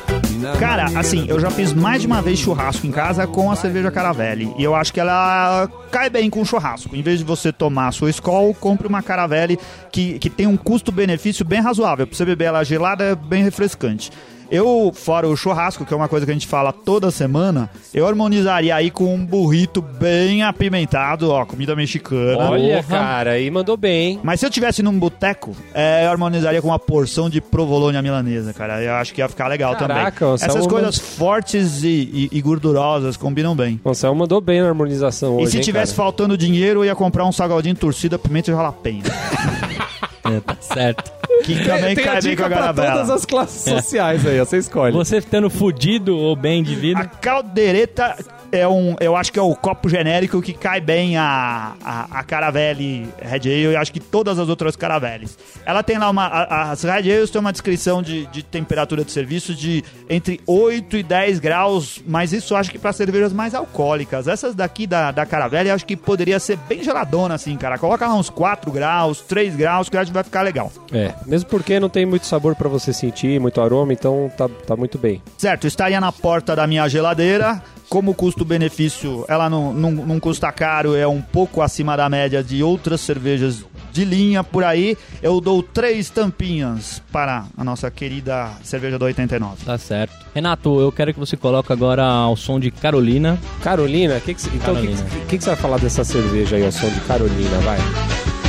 Cara, 0.58 0.86
assim, 0.98 1.26
eu 1.28 1.38
já 1.38 1.50
fiz 1.50 1.72
mais 1.72 2.00
de 2.00 2.06
uma 2.06 2.20
vez 2.20 2.38
churrasco 2.38 2.86
em 2.86 2.90
casa 2.90 3.26
com 3.26 3.50
a 3.50 3.56
cerveja 3.56 3.90
Caravelli. 3.90 4.52
E 4.58 4.64
eu 4.64 4.74
acho 4.74 4.92
que 4.92 4.98
ela 4.98 5.68
cai 5.90 6.10
bem 6.10 6.28
com 6.28 6.44
churrasco. 6.44 6.96
Em 6.96 7.02
vez 7.02 7.18
de 7.18 7.24
você 7.24 7.52
tomar 7.52 7.88
a 7.88 7.92
sua 7.92 8.10
Skol, 8.10 8.52
compre 8.54 8.88
uma 8.88 9.02
Caravelli 9.02 9.58
que, 9.92 10.18
que 10.18 10.28
tem 10.28 10.46
um 10.46 10.56
custo-benefício 10.56 11.44
bem 11.44 11.60
razoável. 11.60 12.06
Pra 12.06 12.16
você 12.16 12.24
beber 12.24 12.46
ela 12.46 12.64
gelada, 12.64 13.04
é 13.04 13.14
bem 13.14 13.44
refrescante. 13.44 14.10
Eu, 14.54 14.92
fora 14.94 15.26
o 15.26 15.34
churrasco, 15.34 15.86
que 15.86 15.94
é 15.94 15.96
uma 15.96 16.08
coisa 16.08 16.26
que 16.26 16.30
a 16.30 16.34
gente 16.34 16.46
fala 16.46 16.74
toda 16.74 17.10
semana, 17.10 17.70
eu 17.94 18.06
harmonizaria 18.06 18.74
aí 18.76 18.90
com 18.90 19.14
um 19.14 19.24
burrito 19.24 19.80
bem 19.80 20.42
apimentado, 20.42 21.30
ó, 21.30 21.46
comida 21.46 21.74
mexicana. 21.74 22.50
Olha, 22.50 22.82
cara, 22.82 23.30
aí 23.30 23.50
mandou 23.50 23.78
bem. 23.78 24.20
Mas 24.22 24.40
se 24.40 24.44
eu 24.46 24.50
tivesse 24.50 24.82
num 24.82 24.98
boteco, 24.98 25.56
é, 25.72 26.04
eu 26.04 26.10
harmonizaria 26.10 26.60
com 26.60 26.68
uma 26.68 26.78
porção 26.78 27.30
de 27.30 27.40
provolone 27.40 28.00
milanesa, 28.02 28.52
cara. 28.52 28.82
Eu 28.82 28.92
acho 28.96 29.14
que 29.14 29.22
ia 29.22 29.28
ficar 29.28 29.48
legal 29.48 29.74
Caraca, 29.74 30.26
também. 30.26 30.34
Essas 30.34 30.66
uma- 30.66 30.68
coisas 30.68 30.98
fortes 30.98 31.82
e, 31.82 31.88
e- 32.12 32.28
e 32.30 32.42
gordurosas 32.42 33.16
combinam 33.16 33.56
bem. 33.56 33.80
O 33.82 33.88
Anselmo 33.88 34.18
mandou 34.20 34.38
bem 34.38 34.60
na 34.60 34.68
harmonização 34.68 35.40
e 35.40 35.44
hoje, 35.44 35.52
se 35.52 35.56
hein, 35.56 35.62
tivesse 35.62 35.92
cara? 35.94 36.04
faltando 36.04 36.36
dinheiro, 36.36 36.80
eu 36.80 36.84
ia 36.84 36.94
comprar 36.94 37.24
um 37.24 37.32
salgadinho 37.32 37.74
torcida 37.74 38.18
pimenta 38.18 38.50
e 38.50 38.54
jalapeno. 38.54 39.02
É, 40.24 40.38
tá 40.38 40.56
certo. 40.60 41.12
Que 41.42 41.64
também 41.64 41.94
Tem 41.94 42.04
a 42.04 42.12
cai 42.12 42.20
bem 42.22 42.30
dica 42.30 42.48
com 42.48 42.54
a 42.58 42.72
pra 42.72 42.92
todas 42.92 43.10
as 43.10 43.24
classes 43.24 43.62
sociais 43.62 44.24
aí, 44.26 44.40
ó, 44.40 44.44
você 44.44 44.58
escolhe. 44.58 44.92
Você 44.92 45.16
estando 45.18 45.48
fudido 45.50 46.16
ou 46.16 46.36
bem 46.36 46.62
de 46.62 46.74
A 46.74 46.78
vida? 46.78 47.04
caldeireta 47.20 48.16
é 48.50 48.68
um, 48.68 48.94
eu 49.00 49.16
acho 49.16 49.32
que 49.32 49.38
é 49.38 49.42
o 49.42 49.54
copo 49.56 49.88
genérico 49.88 50.40
que 50.42 50.52
cai 50.52 50.80
bem 50.80 51.16
a, 51.16 51.72
a, 51.82 52.18
a 52.20 52.22
Caravelli 52.22 53.08
Red 53.18 53.36
Ale 53.48 53.72
e 53.72 53.76
acho 53.76 53.92
que 53.92 53.98
todas 54.00 54.38
as 54.38 54.48
outras 54.48 54.76
Caravellis. 54.76 55.38
Ela 55.64 55.82
tem 55.82 55.96
lá 55.98 56.10
uma. 56.10 56.26
a- 56.26 56.70
as 56.72 56.82
Red 56.82 57.10
Ales 57.12 57.30
tem 57.30 57.40
uma 57.40 57.52
descrição 57.52 58.02
de, 58.02 58.26
de 58.26 58.42
temperatura 58.42 59.04
de 59.04 59.10
serviço 59.10 59.54
de 59.54 59.82
entre 60.08 60.40
8 60.46 60.98
e 60.98 61.02
10 61.02 61.38
graus, 61.40 62.02
mas 62.06 62.32
isso 62.32 62.52
eu 62.52 62.58
acho 62.58 62.70
que 62.70 62.78
para 62.78 62.92
cervejas 62.92 63.32
mais 63.32 63.54
alcoólicas. 63.54 64.28
Essas 64.28 64.54
daqui 64.54 64.86
da, 64.86 65.10
da 65.10 65.24
Caravelli 65.24 65.70
eu 65.70 65.74
acho 65.74 65.86
que 65.86 65.96
poderia 65.96 66.38
ser 66.38 66.56
bem 66.68 66.82
geladona 66.84 67.34
assim, 67.34 67.56
cara. 67.56 67.78
Coloca 67.78 68.06
lá 68.06 68.14
uns 68.14 68.28
4 68.28 68.70
graus, 68.70 69.20
3 69.22 69.56
graus, 69.56 69.88
que 69.88 69.96
eu 69.96 70.00
acho 70.00 70.10
que 70.10 70.14
vai 70.14 70.24
ficar 70.24 70.42
legal. 70.42 70.70
É, 70.92 71.14
mesmo 71.32 71.48
porque 71.48 71.80
não 71.80 71.88
tem 71.88 72.04
muito 72.04 72.26
sabor 72.26 72.54
pra 72.54 72.68
você 72.68 72.92
sentir, 72.92 73.40
muito 73.40 73.58
aroma, 73.58 73.90
então 73.90 74.30
tá, 74.36 74.50
tá 74.66 74.76
muito 74.76 74.98
bem. 74.98 75.22
Certo, 75.38 75.66
estaria 75.66 75.98
na 75.98 76.12
porta 76.12 76.54
da 76.54 76.66
minha 76.66 76.86
geladeira. 76.88 77.62
Como 77.88 78.14
custo-benefício, 78.14 79.24
ela 79.28 79.48
não, 79.48 79.72
não, 79.72 79.90
não 79.90 80.20
custa 80.20 80.52
caro, 80.52 80.94
é 80.94 81.06
um 81.06 81.22
pouco 81.22 81.62
acima 81.62 81.96
da 81.96 82.08
média 82.08 82.42
de 82.42 82.62
outras 82.62 83.00
cervejas 83.00 83.64
de 83.90 84.04
linha 84.04 84.44
por 84.44 84.62
aí. 84.62 84.96
Eu 85.22 85.40
dou 85.40 85.62
três 85.62 86.10
tampinhas 86.10 87.02
para 87.10 87.46
a 87.56 87.64
nossa 87.64 87.90
querida 87.90 88.50
cerveja 88.62 88.98
do 88.98 89.04
89. 89.06 89.64
Tá 89.64 89.78
certo. 89.78 90.14
Renato, 90.34 90.80
eu 90.80 90.92
quero 90.92 91.14
que 91.14 91.20
você 91.20 91.36
coloque 91.36 91.72
agora 91.72 92.04
ao 92.04 92.36
som 92.36 92.60
de 92.60 92.70
Carolina. 92.70 93.38
Carolina, 93.62 94.20
que 94.20 94.34
que, 94.34 94.48
então 94.54 94.74
o 94.74 94.80
que, 94.80 95.26
que 95.28 95.38
que 95.38 95.44
você 95.44 95.50
vai 95.50 95.58
falar 95.58 95.78
dessa 95.78 96.04
cerveja 96.04 96.56
aí, 96.56 96.64
ao 96.64 96.72
som 96.72 96.88
de 96.88 97.00
Carolina, 97.00 97.58
vai? 97.60 98.41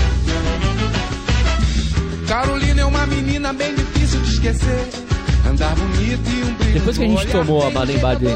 Carolina 2.28 2.82
é 2.82 2.86
uma 2.86 3.06
menina 3.06 3.54
bem 3.54 3.74
difícil 3.76 4.22
de 4.22 4.30
esquecer. 4.30 4.88
Andar 5.50 5.76
bonito 5.76 6.30
e 6.30 6.44
um 6.44 6.54
brilho 6.54 6.74
Depois 6.74 6.98
que 6.98 7.04
a 7.04 7.08
gente 7.08 7.28
tomou 7.28 7.68
a 7.68 7.70
Baden-Baden 7.70 8.30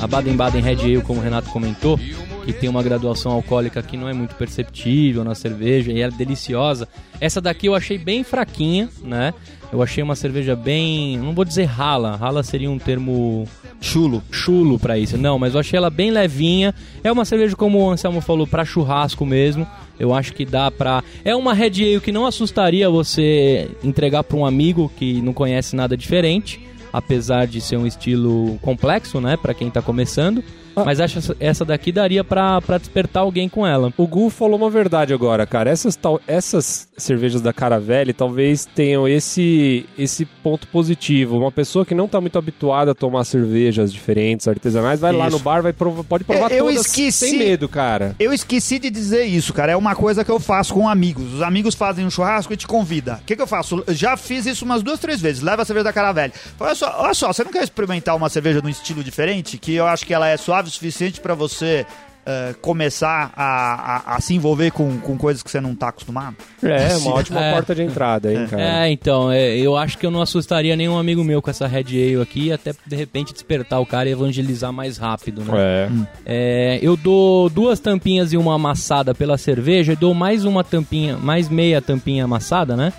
a 0.00 0.06
Baden-Baden 0.06 0.62
Red 0.62 0.80
Ale, 0.80 1.02
como 1.02 1.20
o 1.20 1.22
Renato 1.22 1.50
comentou, 1.50 1.98
que 2.44 2.52
tem 2.52 2.68
uma 2.68 2.82
graduação 2.82 3.32
alcoólica 3.32 3.82
que 3.82 3.96
não 3.96 4.08
é 4.08 4.12
muito 4.12 4.34
perceptível 4.36 5.24
na 5.24 5.34
cerveja 5.34 5.90
e 5.90 6.00
é 6.00 6.10
deliciosa. 6.10 6.88
Essa 7.20 7.40
daqui 7.40 7.66
eu 7.66 7.74
achei 7.74 7.98
bem 7.98 8.22
fraquinha, 8.22 8.88
né? 9.02 9.34
Eu 9.72 9.82
achei 9.82 10.02
uma 10.04 10.14
cerveja 10.14 10.54
bem, 10.54 11.16
não 11.16 11.32
vou 11.32 11.46
dizer 11.46 11.64
rala, 11.64 12.14
rala 12.14 12.42
seria 12.42 12.70
um 12.70 12.78
termo 12.78 13.48
Chulo. 13.80 14.22
chulo 14.30 14.78
pra 14.78 14.98
isso. 14.98 15.16
Não, 15.16 15.38
mas 15.38 15.54
eu 15.54 15.60
achei 15.60 15.78
ela 15.78 15.88
bem 15.88 16.10
levinha. 16.10 16.74
É 17.02 17.10
uma 17.10 17.24
cerveja 17.24 17.56
como 17.56 17.78
o 17.78 17.90
Anselmo 17.90 18.20
falou 18.20 18.46
pra 18.46 18.66
churrasco 18.66 19.24
mesmo. 19.24 19.66
Eu 19.98 20.12
acho 20.12 20.34
que 20.34 20.44
dá 20.44 20.70
pra. 20.70 21.02
É 21.24 21.34
uma 21.34 21.54
Red 21.54 21.82
Ale 21.82 22.00
que 22.00 22.12
não 22.12 22.26
assustaria 22.26 22.90
você 22.90 23.70
entregar 23.82 24.22
pra 24.22 24.36
um 24.36 24.44
amigo 24.44 24.92
que 24.96 25.22
não 25.22 25.32
conhece 25.32 25.74
nada 25.74 25.96
diferente, 25.96 26.60
apesar 26.92 27.46
de 27.46 27.60
ser 27.60 27.78
um 27.78 27.86
estilo 27.86 28.58
complexo, 28.60 29.22
né, 29.22 29.38
Pra 29.38 29.54
quem 29.54 29.70
tá 29.70 29.80
começando. 29.80 30.44
Mas 30.76 31.00
acho 31.00 31.18
essa- 31.18 31.36
essa 31.40 31.64
daqui 31.64 31.92
daria 31.92 32.22
pra, 32.24 32.60
pra 32.60 32.78
despertar 32.78 33.20
alguém 33.20 33.48
com 33.48 33.66
ela. 33.66 33.92
O 33.96 34.06
Gu 34.06 34.30
falou 34.30 34.56
uma 34.56 34.70
verdade 34.70 35.12
agora, 35.12 35.46
cara. 35.46 35.70
Essas, 35.70 35.96
tal, 35.96 36.20
essas 36.26 36.88
cervejas 36.96 37.40
da 37.40 37.52
Caravelli 37.52 38.12
talvez 38.12 38.64
tenham 38.64 39.06
esse, 39.08 39.86
esse 39.98 40.24
ponto 40.24 40.66
positivo. 40.68 41.38
Uma 41.38 41.52
pessoa 41.52 41.84
que 41.84 41.94
não 41.94 42.08
tá 42.08 42.20
muito 42.20 42.38
habituada 42.38 42.92
a 42.92 42.94
tomar 42.94 43.24
cervejas 43.24 43.92
diferentes, 43.92 44.46
artesanais, 44.48 45.00
vai 45.00 45.12
lá 45.12 45.28
Isso. 45.28 45.36
no 45.38 45.42
bar, 45.42 45.62
vai 45.62 45.72
prova- 45.72 46.04
pode 46.04 46.24
provar 46.24 46.50
É, 46.52 46.60
eu 46.60 46.66
todas 46.66 46.86
esqueci- 46.86 47.30
sem 47.30 47.38
medo, 47.38 47.68
cara. 47.68 48.14
Eu 48.18 48.32
esqueci 48.32 48.78
de 48.78 48.90
dizer 48.90 49.24
isso, 49.24 49.52
cara. 49.52 49.72
É 49.72 49.76
uma 49.76 49.94
coisa 49.94 50.24
que 50.24 50.30
eu 50.30 50.40
faço 50.40 50.74
com 50.74 50.88
amigos. 50.88 51.34
Os 51.34 51.42
amigos 51.42 51.74
fazem 51.74 52.04
um 52.06 52.10
churrasco 52.10 52.52
e 52.52 52.56
te 52.56 52.66
convida. 52.66 53.18
O 53.22 53.24
que, 53.26 53.36
que 53.36 53.42
eu 53.42 53.46
faço? 53.46 53.82
Eu 53.86 53.94
já 53.94 54.16
fiz 54.16 54.46
isso 54.46 54.64
umas 54.64 54.82
duas, 54.82 54.98
três 55.00 55.20
vezes. 55.20 55.42
Leva 55.42 55.62
a 55.62 55.64
cerveja 55.64 55.84
da 55.84 55.92
Caravelli. 55.92 56.32
Fala, 56.56 56.70
Olha 56.70 56.74
só, 56.76 56.94
olha 57.00 57.14
só, 57.14 57.32
você 57.32 57.44
não 57.44 57.50
quer 57.52 57.62
experimentar 57.62 58.16
uma 58.16 58.28
cerveja 58.28 58.60
de 58.60 58.66
um 58.66 58.70
estilo 58.70 59.02
diferente? 59.04 59.58
Que 59.58 59.74
eu 59.74 59.86
acho 59.86 60.06
que 60.06 60.14
ela 60.14 60.28
é 60.28 60.36
suave 60.36 60.61
o 60.68 60.70
suficiente 60.70 61.20
pra 61.20 61.34
você 61.34 61.84
eh, 62.24 62.54
começar 62.60 63.32
a, 63.36 64.12
a, 64.12 64.16
a 64.16 64.20
se 64.20 64.32
envolver 64.34 64.70
com, 64.70 64.98
com 65.00 65.18
coisas 65.18 65.42
que 65.42 65.50
você 65.50 65.60
não 65.60 65.74
tá 65.74 65.88
acostumado? 65.88 66.36
É, 66.62 66.96
uma 66.98 67.14
ótima 67.14 67.42
É. 67.44 67.52
porta 67.52 67.74
de 67.74 67.82
entrada, 67.82 68.32
hein, 68.32 68.46
cara. 68.48 68.62
É, 68.86 68.90
então, 68.92 69.30
é, 69.32 69.56
eu 69.56 69.76
acho 69.76 69.98
que 69.98 70.06
eu 70.06 70.10
não 70.10 70.22
assustaria 70.22 70.76
nenhum 70.76 70.96
amigo 70.96 71.24
meu 71.24 71.42
com 71.42 71.50
essa 71.50 71.66
Red 71.66 71.86
Ale 71.88 72.22
aqui, 72.22 72.52
até 72.52 72.72
de 72.86 72.94
repente 72.96 73.32
despertar 73.32 73.80
o 73.80 73.86
cara 73.86 74.08
e 74.08 74.12
evangelizar 74.12 74.72
mais 74.72 74.98
rápido, 74.98 75.42
né? 75.42 75.52
É. 75.56 75.88
É, 76.24 76.78
eu 76.80 76.96
dou 76.96 77.48
duas 77.50 77.80
tampinhas 77.80 78.32
e 78.32 78.36
uma 78.36 78.54
amassada 78.54 79.14
pela 79.14 79.36
cerveja 79.36 79.92
e 79.92 79.96
dou 79.96 80.14
mais 80.14 80.44
uma 80.44 80.62
tampinha, 80.62 81.16
mais 81.16 81.48
meia 81.48 81.82
tampinha 81.82 82.24
amassada, 82.24 82.76
né? 82.76 82.92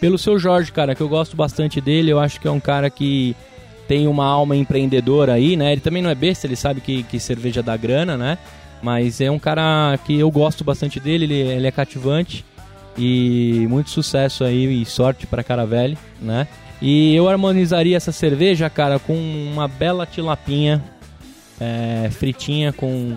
Pelo 0.00 0.16
seu 0.16 0.38
Jorge, 0.38 0.70
cara, 0.70 0.94
que 0.94 1.00
eu 1.00 1.08
gosto 1.08 1.36
bastante 1.36 1.80
dele, 1.80 2.12
eu 2.12 2.20
acho 2.20 2.40
que 2.40 2.46
é 2.46 2.50
um 2.52 2.60
cara 2.60 2.88
que 2.88 3.34
tem 3.88 4.06
uma 4.06 4.26
alma 4.26 4.54
empreendedora 4.54 5.32
aí, 5.32 5.56
né? 5.56 5.72
Ele 5.72 5.80
também 5.80 6.02
não 6.02 6.10
é 6.10 6.14
besta, 6.14 6.46
ele 6.46 6.54
sabe 6.54 6.82
que, 6.82 7.02
que 7.04 7.18
cerveja 7.18 7.62
dá 7.62 7.74
grana, 7.76 8.16
né? 8.18 8.38
Mas 8.82 9.20
é 9.20 9.30
um 9.30 9.38
cara 9.38 9.98
que 10.04 10.16
eu 10.16 10.30
gosto 10.30 10.62
bastante 10.62 11.00
dele, 11.00 11.24
ele, 11.24 11.34
ele 11.34 11.66
é 11.66 11.70
cativante 11.72 12.44
e 12.96 13.66
muito 13.68 13.90
sucesso 13.90 14.44
aí 14.44 14.82
e 14.82 14.84
sorte 14.84 15.26
pra 15.26 15.42
Caravelli, 15.42 15.96
né? 16.20 16.46
E 16.80 17.14
eu 17.16 17.28
harmonizaria 17.28 17.96
essa 17.96 18.12
cerveja, 18.12 18.70
cara, 18.70 18.98
com 18.98 19.14
uma 19.14 19.66
bela 19.66 20.06
tilapinha 20.06 20.84
é, 21.58 22.08
fritinha 22.10 22.72
com, 22.72 23.16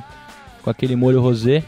com 0.63 0.69
aquele 0.69 0.95
molho 0.95 1.21
rosé. 1.21 1.63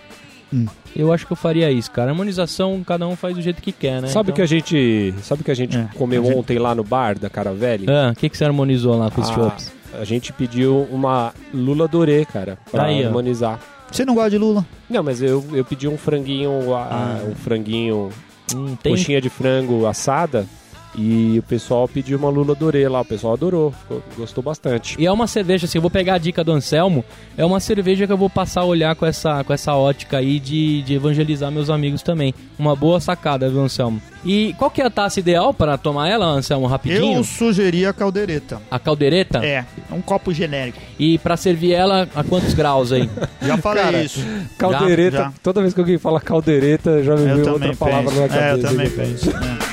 Hum. 0.54 0.66
Eu 0.96 1.12
acho 1.12 1.26
que 1.26 1.34
eu 1.34 1.38
faria 1.38 1.72
isso, 1.72 1.90
cara. 1.90 2.12
Harmonização, 2.12 2.84
cada 2.86 3.08
um 3.08 3.16
faz 3.16 3.36
do 3.36 3.42
jeito 3.42 3.62
que 3.62 3.72
quer, 3.72 4.02
né? 4.02 4.08
Sabe 4.10 4.30
o 4.32 4.34
que 4.34 4.42
a 4.42 4.46
gente, 4.46 5.14
sabe 5.24 5.42
o 5.42 5.44
que 5.46 5.52
a 5.52 5.56
gente 5.56 5.76
É, 5.78 5.88
comeu 5.96 6.22
a 6.22 6.26
gente- 6.26 6.38
ontem 6.38 6.60
lá 6.60 6.76
no 6.76 6.84
bar 6.84 7.18
da 7.18 7.30
Caravelli? 7.30 7.86
Ah, 7.90 8.12
o 8.12 8.16
que, 8.16 8.30
que 8.30 8.38
você 8.38 8.46
harmonizou 8.46 8.98
lá 8.98 9.10
com 9.10 9.22
os 9.22 9.30
Ah, 9.30 9.34
chops? 9.34 9.72
A 10.00 10.04
gente 10.04 10.32
pediu 10.34 10.88
uma 10.92 11.34
lula 11.54 11.88
dorê, 11.88 12.26
cara, 12.26 12.58
pra 12.72 12.84
Aí, 12.86 13.04
ó. 13.04 13.08
harmonizar. 13.08 13.60
Você 13.92 14.04
não 14.06 14.16
gosta 14.16 14.32
de 14.32 14.38
Lula? 14.40 14.66
Não, 14.90 15.04
mas 15.04 15.22
eu, 15.22 15.44
eu 15.54 15.64
pedi 15.64 15.88
um 15.88 15.98
franguinho, 15.98 16.74
a- 16.74 16.88
Ah. 17.22 17.24
um 17.30 17.36
franguinho, 17.36 18.10
Hum, 18.56 18.76
tem... 18.82 18.94
coxinha 18.96 19.22
de 19.22 19.30
frango 19.30 19.86
assada 19.86 20.48
e 20.96 21.38
o 21.40 21.44
pessoal 21.44 21.88
pediu 21.88 22.18
uma 22.18 22.30
lula 22.30 22.54
dorê 22.56 22.88
lá. 22.88 23.02
O 23.02 23.06
pessoal 23.06 23.34
adorou, 23.34 23.72
ficou- 23.72 24.04
gostou 24.18 24.44
bastante. 24.44 24.96
E 25.00 25.06
é 25.06 25.12
uma 25.12 25.28
cerveja, 25.28 25.66
assim, 25.66 25.78
eu 25.78 25.82
vou 25.82 25.90
pegar 25.92 26.16
a 26.16 26.18
dica 26.18 26.44
do 26.44 26.52
Anselmo, 26.52 27.04
é 27.38 27.44
uma 27.46 27.60
cerveja 27.60 28.06
que 28.06 28.14
eu 28.14 28.18
vou 28.18 28.30
passar 28.30 28.62
a 28.62 28.66
olhar 28.66 28.96
com 28.96 29.06
essa, 29.06 29.44
com 29.44 29.54
essa 29.54 29.74
ótica 29.76 30.18
aí 30.18 30.40
de, 30.40 30.82
de 30.84 30.94
evangelizar 30.94 31.52
meus 31.52 31.70
amigos 31.70 32.02
também. 32.02 32.34
Uma 32.60 32.76
boa 32.76 33.00
sacada, 33.00 33.50
viu, 33.50 33.62
Anselmo? 33.62 34.02
E 34.24 34.54
qual 34.58 34.72
que 34.72 34.82
é 34.82 34.86
a 34.86 34.90
taça 34.90 35.20
ideal 35.20 35.54
para 35.54 35.78
tomar 35.78 36.08
ela, 36.08 36.26
Anselmo, 36.26 36.66
rapidinho? 36.68 37.18
Eu 37.18 37.24
sugeria 37.24 37.90
a 37.90 37.94
caldeireta. 37.94 38.62
A 38.72 38.80
caldeireta? 38.80 39.44
É, 39.44 39.66
é 39.90 39.94
um 39.94 40.02
copo 40.02 40.34
genérico. 40.34 40.80
E 40.98 41.18
para 41.18 41.36
servir 41.36 41.74
ela, 41.74 42.08
a 42.16 42.24
quantos 42.24 42.54
graus 42.54 42.92
aí? 42.94 43.10
Já 43.42 43.58
falei 43.58 43.84
Cara, 43.84 44.04
isso. 44.04 44.26
Caldeireta, 44.58 45.18
já. 45.18 45.34
toda 45.42 45.62
vez 45.62 45.74
que 45.74 45.80
alguém 45.80 45.98
fala 45.98 46.22
caldeireta, 46.22 47.04
já 47.04 47.16
me 47.16 47.42
também 47.44 47.50
outra 47.52 47.76
palavra 47.76 48.10
penso. 48.12 48.22
na 48.22 48.28
cabeça. 48.30 48.46
É, 48.46 48.54
eu 48.54 48.62
também 48.62 48.90
penso. 48.90 49.30
é. 49.30 49.73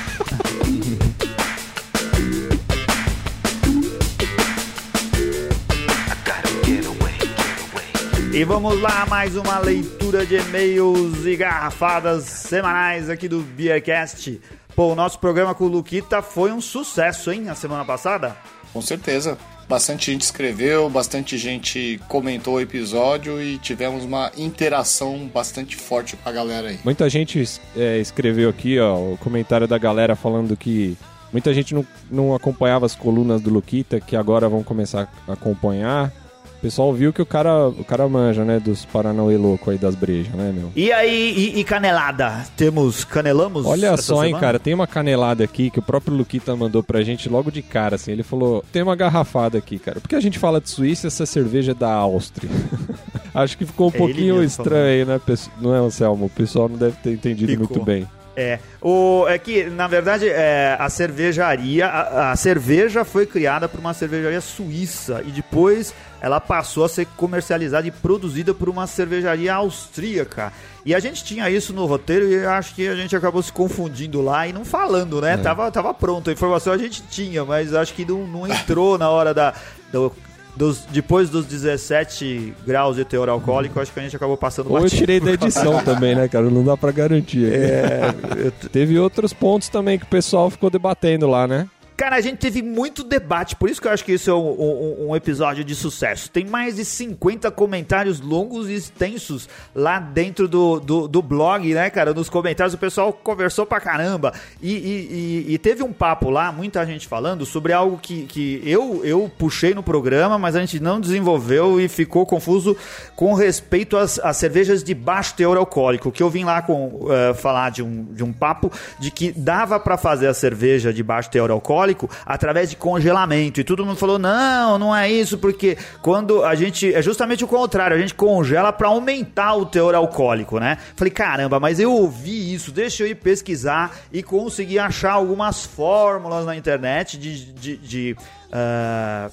E 8.33 8.45
vamos 8.45 8.79
lá, 8.79 9.05
mais 9.07 9.35
uma 9.35 9.59
leitura 9.59 10.25
de 10.25 10.37
e-mails 10.37 11.25
e 11.25 11.35
garrafadas 11.35 12.23
semanais 12.23 13.09
aqui 13.09 13.27
do 13.27 13.41
Beercast. 13.41 14.39
Pô, 14.73 14.93
o 14.93 14.95
nosso 14.95 15.19
programa 15.19 15.53
com 15.53 15.65
o 15.65 15.67
Luquita 15.67 16.21
foi 16.21 16.53
um 16.53 16.61
sucesso, 16.61 17.29
hein, 17.29 17.49
a 17.49 17.55
semana 17.55 17.83
passada? 17.83 18.37
Com 18.71 18.81
certeza. 18.81 19.37
Bastante 19.67 20.11
gente 20.11 20.21
escreveu, 20.21 20.89
bastante 20.89 21.37
gente 21.37 21.99
comentou 22.07 22.55
o 22.55 22.61
episódio 22.61 23.41
e 23.41 23.57
tivemos 23.57 24.05
uma 24.05 24.31
interação 24.37 25.29
bastante 25.33 25.75
forte 25.75 26.15
com 26.15 26.29
a 26.29 26.31
galera 26.31 26.69
aí. 26.69 26.79
Muita 26.85 27.09
gente 27.09 27.43
é, 27.75 27.97
escreveu 27.99 28.49
aqui, 28.49 28.79
ó, 28.79 28.95
o 28.95 29.17
comentário 29.17 29.67
da 29.67 29.77
galera 29.77 30.15
falando 30.15 30.55
que 30.55 30.97
muita 31.33 31.53
gente 31.53 31.73
não, 31.73 31.85
não 32.09 32.33
acompanhava 32.33 32.85
as 32.85 32.95
colunas 32.95 33.41
do 33.41 33.49
Luquita, 33.49 33.99
que 33.99 34.15
agora 34.15 34.47
vão 34.47 34.63
começar 34.63 35.11
a 35.27 35.33
acompanhar. 35.33 36.13
O 36.61 36.69
pessoal 36.71 36.93
viu 36.93 37.11
que 37.11 37.23
o 37.23 37.25
cara, 37.25 37.69
o 37.69 37.83
cara 37.83 38.07
manja, 38.07 38.45
né, 38.45 38.59
dos 38.59 38.85
Paranauê 38.85 39.35
louco 39.35 39.71
aí 39.71 39.79
das 39.79 39.95
brejas, 39.95 40.31
né, 40.33 40.53
meu? 40.55 40.71
E 40.75 40.91
aí, 40.91 41.33
e, 41.35 41.59
e 41.59 41.63
canelada? 41.63 42.45
Temos, 42.55 43.03
canelamos? 43.03 43.65
Olha 43.65 43.97
só, 43.97 44.23
hein, 44.23 44.37
cara, 44.39 44.59
tem 44.59 44.71
uma 44.75 44.85
canelada 44.85 45.43
aqui 45.43 45.71
que 45.71 45.79
o 45.79 45.81
próprio 45.81 46.15
Luquita 46.15 46.55
mandou 46.55 46.83
pra 46.83 47.01
gente 47.01 47.27
logo 47.27 47.49
de 47.49 47.63
cara, 47.63 47.95
assim. 47.95 48.11
Ele 48.11 48.21
falou: 48.21 48.63
tem 48.71 48.83
uma 48.83 48.95
garrafada 48.95 49.57
aqui, 49.57 49.79
cara. 49.79 49.99
Porque 49.99 50.15
a 50.15 50.19
gente 50.19 50.37
fala 50.37 50.61
de 50.61 50.69
Suíça, 50.69 51.07
essa 51.07 51.25
cerveja 51.25 51.71
é 51.71 51.75
da 51.75 51.91
Áustria. 51.91 52.51
Acho 53.33 53.57
que 53.57 53.65
ficou 53.65 53.87
um 53.87 53.95
É 53.95 53.97
pouquinho 53.97 54.43
estranho 54.43 54.85
aí, 54.85 55.03
né, 55.03 55.19
não 55.59 55.73
é, 55.73 55.79
Anselmo? 55.79 56.27
O 56.27 56.29
pessoal 56.29 56.69
não 56.69 56.77
deve 56.77 56.95
ter 56.97 57.11
entendido 57.11 57.53
Ficou. 57.53 57.69
muito 57.69 57.83
bem. 57.83 58.07
É, 58.35 58.59
o, 58.81 59.25
é 59.27 59.37
que, 59.37 59.65
na 59.65 59.87
verdade, 59.87 60.29
é, 60.29 60.77
a 60.79 60.89
cervejaria, 60.89 61.85
a, 61.85 62.31
a 62.31 62.35
cerveja 62.37 63.03
foi 63.03 63.25
criada 63.25 63.67
por 63.67 63.79
uma 63.79 63.93
cervejaria 63.93 64.39
suíça 64.39 65.21
e 65.25 65.31
depois 65.31 65.93
ela 66.21 66.39
passou 66.39 66.85
a 66.85 66.89
ser 66.89 67.05
comercializada 67.17 67.87
e 67.87 67.91
produzida 67.91 68.53
por 68.53 68.69
uma 68.69 68.87
cervejaria 68.87 69.53
austríaca. 69.53 70.53
E 70.85 70.95
a 70.95 70.99
gente 70.99 71.23
tinha 71.25 71.49
isso 71.49 71.73
no 71.73 71.85
roteiro 71.85 72.25
e 72.31 72.45
acho 72.45 72.73
que 72.73 72.87
a 72.87 72.95
gente 72.95 73.13
acabou 73.15 73.41
se 73.43 73.51
confundindo 73.51 74.21
lá 74.21 74.47
e 74.47 74.53
não 74.53 74.63
falando, 74.63 75.19
né? 75.19 75.35
Tava, 75.37 75.69
tava 75.69 75.93
pronto, 75.93 76.29
a 76.29 76.33
informação 76.33 76.71
a 76.73 76.77
gente 76.77 77.03
tinha, 77.09 77.43
mas 77.43 77.73
acho 77.73 77.93
que 77.93 78.05
não, 78.05 78.25
não 78.25 78.47
entrou 78.47 78.97
na 78.97 79.09
hora 79.09 79.33
da... 79.33 79.53
do- 79.91 80.11
dos, 80.55 80.79
depois 80.91 81.29
dos 81.29 81.45
17 81.45 82.53
graus 82.65 82.95
de 82.95 83.05
teor 83.05 83.29
alcoólico, 83.29 83.79
acho 83.79 83.91
que 83.91 83.99
a 83.99 84.03
gente 84.03 84.15
acabou 84.15 84.37
passando 84.37 84.69
Ou 84.69 84.77
eu 84.77 84.83
batido 84.83 84.99
tirei 84.99 85.19
da 85.21 85.31
edição 85.31 85.83
também, 85.83 86.15
né, 86.15 86.27
cara? 86.27 86.49
Não 86.49 86.63
dá 86.63 86.75
pra 86.75 86.91
garantir. 86.91 87.51
É, 87.51 88.13
Teve 88.71 88.99
outros 88.99 89.33
pontos 89.33 89.69
também 89.69 89.97
que 89.97 90.05
o 90.05 90.09
pessoal 90.09 90.49
ficou 90.49 90.69
debatendo 90.69 91.27
lá, 91.27 91.47
né? 91.47 91.67
Cara, 92.01 92.15
a 92.15 92.21
gente 92.21 92.37
teve 92.39 92.63
muito 92.63 93.03
debate, 93.03 93.55
por 93.55 93.69
isso 93.69 93.79
que 93.79 93.87
eu 93.87 93.91
acho 93.91 94.03
que 94.03 94.13
isso 94.13 94.27
é 94.27 94.33
um, 94.33 94.39
um- 94.39 95.09
um 95.09 95.15
episódio 95.15 95.63
de 95.63 95.75
sucesso. 95.75 96.31
Tem 96.31 96.43
mais 96.43 96.77
de 96.77 96.83
50 96.83 97.51
comentários 97.51 98.19
longos 98.19 98.67
e 98.67 98.73
extensos 98.73 99.47
lá 99.75 99.99
dentro 99.99 100.47
do, 100.47 100.79
do, 100.79 101.07
do 101.07 101.21
blog, 101.21 101.71
né, 101.75 101.91
cara? 101.91 102.11
Nos 102.11 102.27
comentários 102.27 102.73
o 102.73 102.77
pessoal 102.79 103.13
conversou 103.13 103.67
pra 103.67 103.79
caramba. 103.79 104.33
E, 104.59 104.71
e- 104.73 105.45
e- 105.47 105.53
e 105.53 105.57
teve 105.59 105.83
um 105.83 105.93
papo 105.93 106.31
lá, 106.31 106.51
muita 106.51 106.83
gente 106.87 107.07
falando 107.07 107.45
sobre 107.45 107.71
algo 107.71 107.99
que, 108.01 108.23
que 108.23 108.63
eu, 108.65 109.01
eu 109.05 109.31
puxei 109.37 109.75
no 109.75 109.83
programa, 109.83 110.39
mas 110.39 110.55
a 110.55 110.59
gente 110.61 110.79
não 110.79 110.99
desenvolveu 110.99 111.79
e 111.79 111.87
ficou 111.87 112.25
confuso 112.25 112.75
com 113.15 113.35
respeito 113.35 113.95
às, 113.95 114.17
às 114.17 114.37
cervejas 114.37 114.83
de 114.83 114.95
baixo 114.95 115.35
teor 115.35 115.55
alcoólico. 115.55 116.11
Que 116.11 116.23
eu 116.23 116.31
vim 116.31 116.45
lá 116.45 116.63
com, 116.63 117.09
eh, 117.11 117.35
falar 117.35 117.69
de 117.69 117.83
um, 117.83 118.05
de 118.05 118.23
um 118.23 118.33
papo 118.33 118.71
de 118.99 119.11
que 119.11 119.31
dava 119.31 119.79
pra 119.79 119.99
fazer 119.99 120.25
a 120.25 120.33
cerveja 120.33 120.91
de 120.91 121.03
baixo 121.03 121.29
teor 121.29 121.51
alcoólico 121.51 121.90
através 122.25 122.69
de 122.69 122.75
congelamento. 122.75 123.59
E 123.59 123.63
todo 123.63 123.85
mundo 123.85 123.97
falou: 123.97 124.17
não, 124.19 124.77
não 124.77 124.95
é 124.95 125.09
isso, 125.11 125.37
porque 125.37 125.77
quando 126.01 126.43
a 126.43 126.55
gente. 126.55 126.93
É 126.93 127.01
justamente 127.01 127.43
o 127.43 127.47
contrário, 127.47 127.95
a 127.95 127.99
gente 127.99 128.13
congela 128.13 128.71
pra 128.73 128.87
aumentar 128.89 129.55
o 129.55 129.65
teor 129.65 129.95
alcoólico, 129.95 130.59
né? 130.59 130.77
Falei, 130.95 131.11
caramba, 131.11 131.59
mas 131.59 131.79
eu 131.79 131.91
ouvi 131.91 132.53
isso, 132.53 132.71
deixa 132.71 133.03
eu 133.03 133.07
ir 133.07 133.15
pesquisar 133.15 133.95
e 134.11 134.21
consegui 134.23 134.77
achar 134.79 135.11
algumas 135.13 135.65
fórmulas 135.65 136.45
na 136.45 136.55
internet 136.55 137.17
de. 137.17 137.45
de, 137.53 137.77
de, 137.77 138.15
ah, 138.51 139.29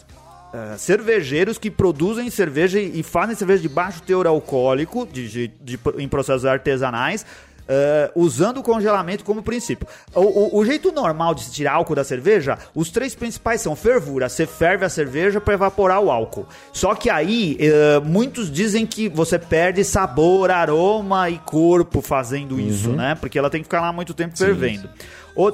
ah, 0.51 0.75
cervejeiros 0.79 1.59
que 1.59 1.71
produzem 1.71 2.31
cerveja 2.31 2.81
e 2.81 3.03
fazem 3.03 3.37
cerveja 3.37 3.61
de 3.61 3.69
baixo 3.69 4.01
teor 4.03 4.27
alcoólico 4.27 5.07
de, 5.07 5.29
de- 5.29 5.49
de- 5.61 5.79
em 5.99 6.09
processos 6.09 6.47
artesanais. 6.47 7.27
Ah, 7.69 8.11
usando 8.15 8.59
o 8.59 8.63
congelamento 8.63 9.25
como 9.25 9.43
princípio. 9.43 9.87
O, 10.15 10.21
o- 10.21 10.59
o 10.59 10.65
jeito 10.65 10.91
normal 10.93 11.35
de 11.35 11.45
se 11.45 11.53
tirar 11.53 11.73
álcool 11.75 11.95
da 11.95 12.05
cerveja, 12.05 12.59
os 12.75 12.91
três 12.91 13.15
principais 13.15 13.61
são 13.61 13.77
fervura. 13.77 14.29
Você 14.29 14.47
ferve 14.47 14.85
a 14.85 14.89
cerveja 14.89 15.41
para 15.41 15.55
evaporar 15.55 16.01
o 16.01 16.11
álcool. 16.11 16.47
Só 16.73 16.95
que 16.95 17.11
aí, 17.11 17.57
eh, 17.61 18.01
muitos 18.05 18.51
dizem 18.51 18.87
que 18.87 19.09
você 19.09 19.39
perde 19.39 19.85
sabor, 19.85 20.51
aroma 20.51 21.29
e 21.31 21.39
corpo 21.39 22.01
fazendo 22.01 22.59
isso, 22.61 22.91
né? 22.91 23.15
Porque 23.15 23.39
ela 23.39 23.51
tem 23.51 23.61
que 23.61 23.67
ficar 23.67 23.81
lá 23.81 23.93
muito 23.93 24.15
tempo 24.15 24.37
fervendo. 24.37 24.89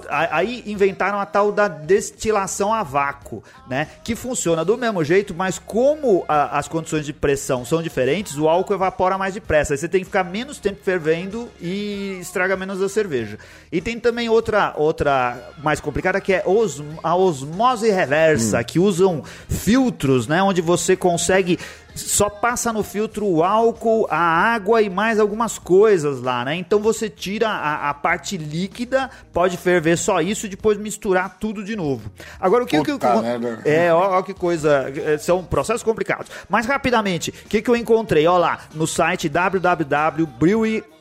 A- 0.08 0.36
Aí 0.38 0.62
inventaram 0.66 1.18
a 1.20 1.26
tal 1.26 1.52
da 1.52 1.68
destilação 1.68 2.72
a 2.72 2.82
vácuo, 2.82 3.42
né? 3.68 3.88
Que 4.02 4.14
funciona 4.16 4.64
do 4.64 4.76
mesmo 4.78 5.04
jeito, 5.04 5.34
mas 5.34 5.58
como 5.58 6.24
a- 6.28 6.58
as 6.58 6.66
condições 6.68 7.04
de 7.04 7.12
pressão 7.12 7.64
são 7.64 7.82
diferentes, 7.82 8.36
o 8.38 8.48
álcool 8.48 8.74
evapora 8.74 9.18
mais 9.18 9.34
depressa. 9.34 9.74
Aí 9.74 9.78
você 9.78 9.88
tem 9.88 10.00
que 10.00 10.06
ficar 10.06 10.24
menos 10.24 10.58
tempo 10.58 10.80
fervendo 10.82 11.48
e 11.60 12.18
estraga 12.20 12.56
menos 12.56 12.80
a 12.80 12.88
cerveja. 12.88 13.38
E 13.70 13.80
tem 13.80 13.98
também 14.00 14.28
outra, 14.28 14.72
outra 14.76 15.52
mais 15.62 15.80
complicada 15.80 16.20
que 16.20 16.32
é 16.32 16.42
os- 16.46 16.82
a 17.02 17.14
osmose 17.14 17.90
reversa, 17.90 18.62
que 18.64 18.78
usam 18.78 19.22
filtros, 19.48 20.26
né? 20.26 20.42
Onde 20.42 20.60
você 20.60 20.96
consegue 20.96 21.58
só 21.94 22.28
passa 22.28 22.72
no 22.72 22.82
filtro 22.82 23.26
o 23.26 23.42
álcool, 23.42 24.06
a 24.10 24.18
água 24.18 24.82
e 24.82 24.90
mais 24.90 25.18
algumas 25.18 25.58
coisas 25.58 26.20
lá, 26.20 26.44
né? 26.44 26.56
Então 26.56 26.80
você 26.80 27.08
tira 27.08 27.48
a, 27.48 27.90
a 27.90 27.94
parte 27.94 28.36
líquida, 28.36 29.10
pode 29.32 29.56
ferver 29.56 29.96
só 29.96 30.20
isso 30.20 30.46
e 30.46 30.48
depois 30.48 30.78
misturar 30.78 31.38
tudo 31.38 31.62
de 31.62 31.76
novo. 31.76 32.10
Agora 32.40 32.64
o 32.64 32.66
que, 32.66 32.76
Puta 32.76 32.84
que 32.84 32.98
merda. 33.22 33.62
é, 33.64 33.92
ó, 33.92 34.18
ó 34.18 34.22
que 34.22 34.34
coisa, 34.34 34.92
é, 34.94 35.18
são 35.18 35.44
processos 35.44 35.82
complicados. 35.82 36.30
Mas 36.48 36.66
rapidamente, 36.66 37.30
o 37.30 37.48
que, 37.48 37.62
que 37.62 37.70
eu 37.70 37.76
encontrei? 37.76 38.26
Ó 38.26 38.36
lá, 38.36 38.60
no 38.74 38.86
site 38.86 39.28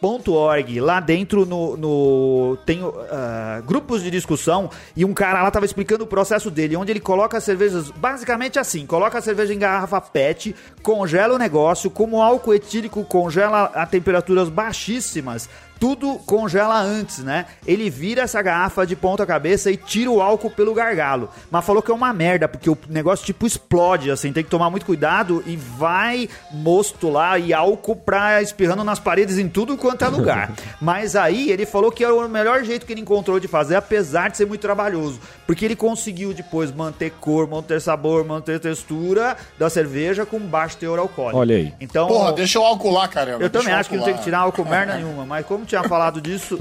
www.brewery.org, 0.03 0.81
lá 0.81 0.99
dentro 0.99 1.45
no, 1.45 1.77
no 1.77 2.57
tem 2.65 2.81
ah, 3.09 3.61
grupos 3.65 4.03
de 4.03 4.11
discussão 4.11 4.69
e 4.95 5.05
um 5.05 5.13
cara 5.13 5.41
lá 5.41 5.49
tava 5.49 5.65
explicando 5.65 6.03
o 6.03 6.07
processo 6.07 6.51
dele, 6.51 6.75
onde 6.75 6.91
ele 6.91 6.99
coloca 6.99 7.37
as 7.37 7.43
cervejas 7.43 7.89
basicamente 7.91 8.59
assim, 8.59 8.85
coloca 8.85 9.17
a 9.17 9.21
cerveja 9.21 9.53
em 9.53 9.59
garrafa 9.59 10.01
PET, 10.01 10.53
congela 10.81 11.35
o 11.35 11.37
negócio, 11.37 11.89
como 11.89 12.21
álcool 12.21 12.53
etílico 12.53 13.03
congela 13.05 13.71
a 13.73 13.85
temperaturas 13.85 14.49
baixíssimas, 14.49 15.49
tudo 15.83 16.17
congela 16.25 16.79
antes, 16.79 17.19
né? 17.19 17.45
Ele 17.67 17.89
vira 17.89 18.21
essa 18.21 18.41
garrafa 18.41 18.87
de 18.87 18.95
ponta 18.95 19.25
cabeça 19.25 19.69
e 19.69 19.75
tira 19.75 20.09
o 20.09 20.21
álcool 20.21 20.49
pelo 20.49 20.73
gargalo. 20.73 21.27
Mas 21.51 21.65
falou 21.65 21.81
que 21.81 21.91
é 21.91 21.93
uma 21.93 22.13
merda, 22.13 22.47
porque 22.47 22.69
o 22.69 22.77
negócio 22.87 23.25
tipo 23.25 23.45
explode, 23.45 24.09
assim, 24.09 24.31
tem 24.31 24.45
que 24.45 24.49
tomar 24.49 24.69
muito 24.69 24.85
cuidado 24.85 25.43
e 25.45 25.57
vai 25.57 26.29
mosto 26.53 27.09
lá 27.09 27.37
e 27.37 27.53
álcool 27.53 27.97
pra 27.97 28.41
espirrando 28.41 28.81
nas 28.81 28.97
paredes 28.97 29.37
em 29.37 29.49
tudo 29.49 29.75
quanto 29.75 30.05
é 30.05 30.07
lugar. 30.07 30.53
Mas 30.79 31.17
aí 31.17 31.51
ele 31.51 31.65
falou 31.65 31.91
que 31.91 32.01
era 32.01 32.15
o 32.15 32.29
melhor 32.29 32.63
jeito 32.63 32.85
que 32.85 32.93
ele 32.93 33.01
encontrou 33.01 33.37
de 33.37 33.49
fazer, 33.49 33.75
apesar 33.75 34.29
de 34.29 34.37
ser 34.37 34.45
muito 34.45 34.61
trabalhoso. 34.61 35.19
Porque 35.45 35.65
ele 35.65 35.75
conseguiu 35.75 36.33
depois 36.33 36.71
manter 36.71 37.11
cor, 37.19 37.45
manter 37.45 37.81
sabor, 37.81 38.23
manter 38.23 38.57
textura 38.57 39.35
da 39.59 39.69
cerveja 39.69 40.25
com 40.25 40.39
baixo 40.39 40.77
teor 40.77 40.97
alcoólico. 40.97 41.39
Olha 41.39 41.57
aí. 41.57 41.73
Então, 41.81 42.07
Porra, 42.07 42.31
deixa 42.31 42.57
o 42.57 42.63
álcool 42.63 42.91
lá, 42.91 43.05
caramba. 43.09 43.43
eu 43.43 43.49
deixa 43.49 43.67
também 43.67 43.73
acho 43.77 43.89
que 43.89 43.97
não 43.97 44.05
tem 44.05 44.15
que 44.15 44.23
tirar 44.23 44.39
álcool 44.39 44.63
merda 44.63 44.95
nenhuma, 45.03 45.25
mas 45.25 45.45
como 45.45 45.72
tinha 45.73 45.83
falado 45.89 46.21
disso. 46.21 46.57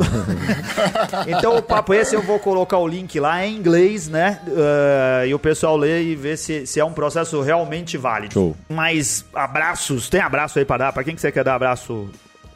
então 1.28 1.56
o 1.56 1.62
papo 1.62 1.92
esse 1.92 2.14
eu 2.14 2.22
vou 2.22 2.38
colocar 2.38 2.78
o 2.78 2.88
link 2.88 3.20
lá 3.20 3.44
em 3.46 3.56
inglês, 3.56 4.08
né? 4.08 4.40
Eh, 4.48 5.26
e 5.28 5.34
o 5.34 5.38
pessoal 5.38 5.76
lê 5.76 6.02
e 6.02 6.16
vê 6.16 6.36
se, 6.36 6.66
se 6.66 6.80
é 6.80 6.84
um 6.84 6.92
processo 6.92 7.42
realmente 7.42 7.98
válido. 7.98 8.32
Show. 8.32 8.56
Mas 8.70 9.24
abraços, 9.34 10.08
tem 10.08 10.20
abraço 10.20 10.58
aí 10.58 10.64
pra 10.64 10.78
dar? 10.78 10.92
Pra 10.92 11.04
quem 11.04 11.14
que 11.14 11.20
você 11.20 11.30
quer 11.30 11.44
dar 11.44 11.56
abraço, 11.56 12.08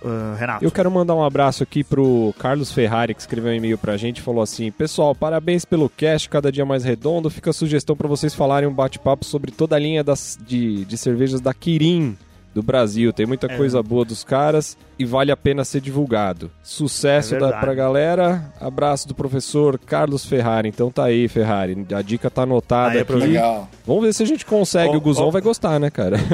eh, 0.03 0.39
Renato? 0.39 0.65
Eu 0.65 0.71
quero 0.71 0.91
mandar 0.91 1.15
um 1.15 1.23
abraço 1.23 1.63
aqui 1.63 1.85
pro 1.85 2.35
Carlos 2.39 2.73
Ferrari, 2.73 3.15
que 3.15 3.21
escreveu 3.21 3.53
um 3.53 3.55
e-mail 3.55 3.77
pra 3.77 3.99
gente 3.99 4.19
e 4.19 4.23
falou 4.23 4.43
assim: 4.43 4.71
Pessoal, 4.71 5.15
parabéns 5.15 5.67
pelo 5.67 5.91
cast, 5.91 6.29
cada 6.31 6.51
dia 6.51 6.65
mais 6.65 6.85
redondo. 6.85 7.29
Fica 7.29 7.51
a 7.51 7.53
sugestão 7.53 7.95
pra 7.95 8.09
vocês 8.09 8.35
falarem 8.35 8.69
um 8.69 8.75
bate-papo 8.75 9.27
sobre 9.27 9.51
toda 9.51 9.77
a 9.77 9.79
linha 9.79 10.03
das, 10.03 10.39
de, 10.41 10.87
de 10.87 10.97
cervejas 10.97 11.41
da 11.41 11.53
Kirin 11.53 12.17
do 12.57 12.63
Brasil. 12.63 13.13
Tem 13.13 13.27
muita 13.27 13.49
coisa 13.55 13.83
boa 13.83 14.03
dos 14.03 14.25
caras 14.25 14.79
e 14.99 15.05
vale 15.05 15.31
a 15.31 15.37
pena 15.37 15.63
ser 15.63 15.79
divulgado. 15.79 16.51
Sucesso 16.63 17.35
É 17.35 17.39
da, 17.39 17.53
pra 17.53 17.75
galera. 17.75 18.51
Abraço 18.59 19.07
do 19.07 19.15
professor 19.15 19.79
Carlos 19.79 20.25
Ferrari. 20.25 20.71
Então 20.71 20.91
tá 20.91 21.05
aí, 21.05 21.29
Ferrari. 21.29 21.87
A 21.95 22.01
dica 22.01 22.31
tá 22.31 22.43
anotada 22.45 22.95
Aí, 22.95 23.01
aqui. 23.01 23.13
Legal. 23.13 23.69
Vamos 23.87 24.05
ver 24.05 24.15
se 24.15 24.23
a 24.23 24.27
gente 24.27 24.47
consegue. 24.47 24.95
Ó, 24.95 24.97
o 24.97 25.01
Guzão 25.03 25.29
ó. 25.29 25.31
vai 25.31 25.43
gostar, 25.43 25.79
né, 25.79 25.91
cara? 25.91 26.17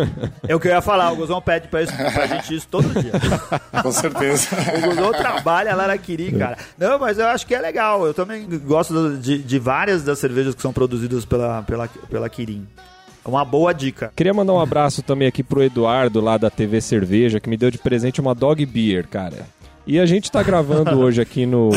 É 0.46 0.54
o 0.54 0.60
que 0.60 0.68
eu 0.68 0.72
ia 0.72 0.80
falar, 0.82 1.12
o 1.12 1.16
Guzão 1.16 1.40
pede 1.40 1.68
pra, 1.68 1.82
isso, 1.82 1.92
pra 1.96 2.26
gente 2.26 2.54
isso 2.54 2.68
todo 2.68 2.88
dia. 3.00 3.12
Com 3.82 3.92
certeza. 3.92 4.48
O 4.76 4.88
Guzão 4.88 5.12
trabalha 5.12 5.74
lá 5.74 5.86
na 5.86 5.98
Kiri, 5.98 6.32
cara. 6.32 6.56
Não, 6.76 6.98
mas 6.98 7.18
eu 7.18 7.26
acho 7.26 7.46
que 7.46 7.54
é 7.54 7.60
legal. 7.60 8.06
Eu 8.06 8.14
também 8.14 8.46
gosto 8.64 9.16
de, 9.16 9.38
de 9.38 9.58
várias 9.58 10.02
das 10.02 10.18
cervejas 10.18 10.54
que 10.54 10.62
são 10.62 10.72
produzidas 10.72 11.24
pela, 11.24 11.62
pela, 11.62 11.88
pela 11.88 12.28
Kirin. 12.28 12.66
É 13.24 13.28
uma 13.28 13.44
boa 13.44 13.72
dica. 13.72 14.12
Queria 14.16 14.34
mandar 14.34 14.52
um 14.52 14.60
abraço 14.62 15.02
também 15.02 15.28
aqui 15.28 15.42
pro 15.42 15.62
Eduardo 15.62 16.20
lá 16.20 16.36
da 16.38 16.50
TV 16.50 16.80
Cerveja, 16.80 17.38
que 17.40 17.48
me 17.48 17.56
deu 17.56 17.70
de 17.70 17.78
presente 17.78 18.20
uma 18.20 18.34
Dog 18.34 18.64
Beer, 18.66 19.06
cara. 19.08 19.46
E 19.86 19.98
a 19.98 20.06
gente 20.06 20.30
tá 20.30 20.42
gravando 20.42 20.90
hoje 21.00 21.20
aqui 21.20 21.44
no. 21.46 21.70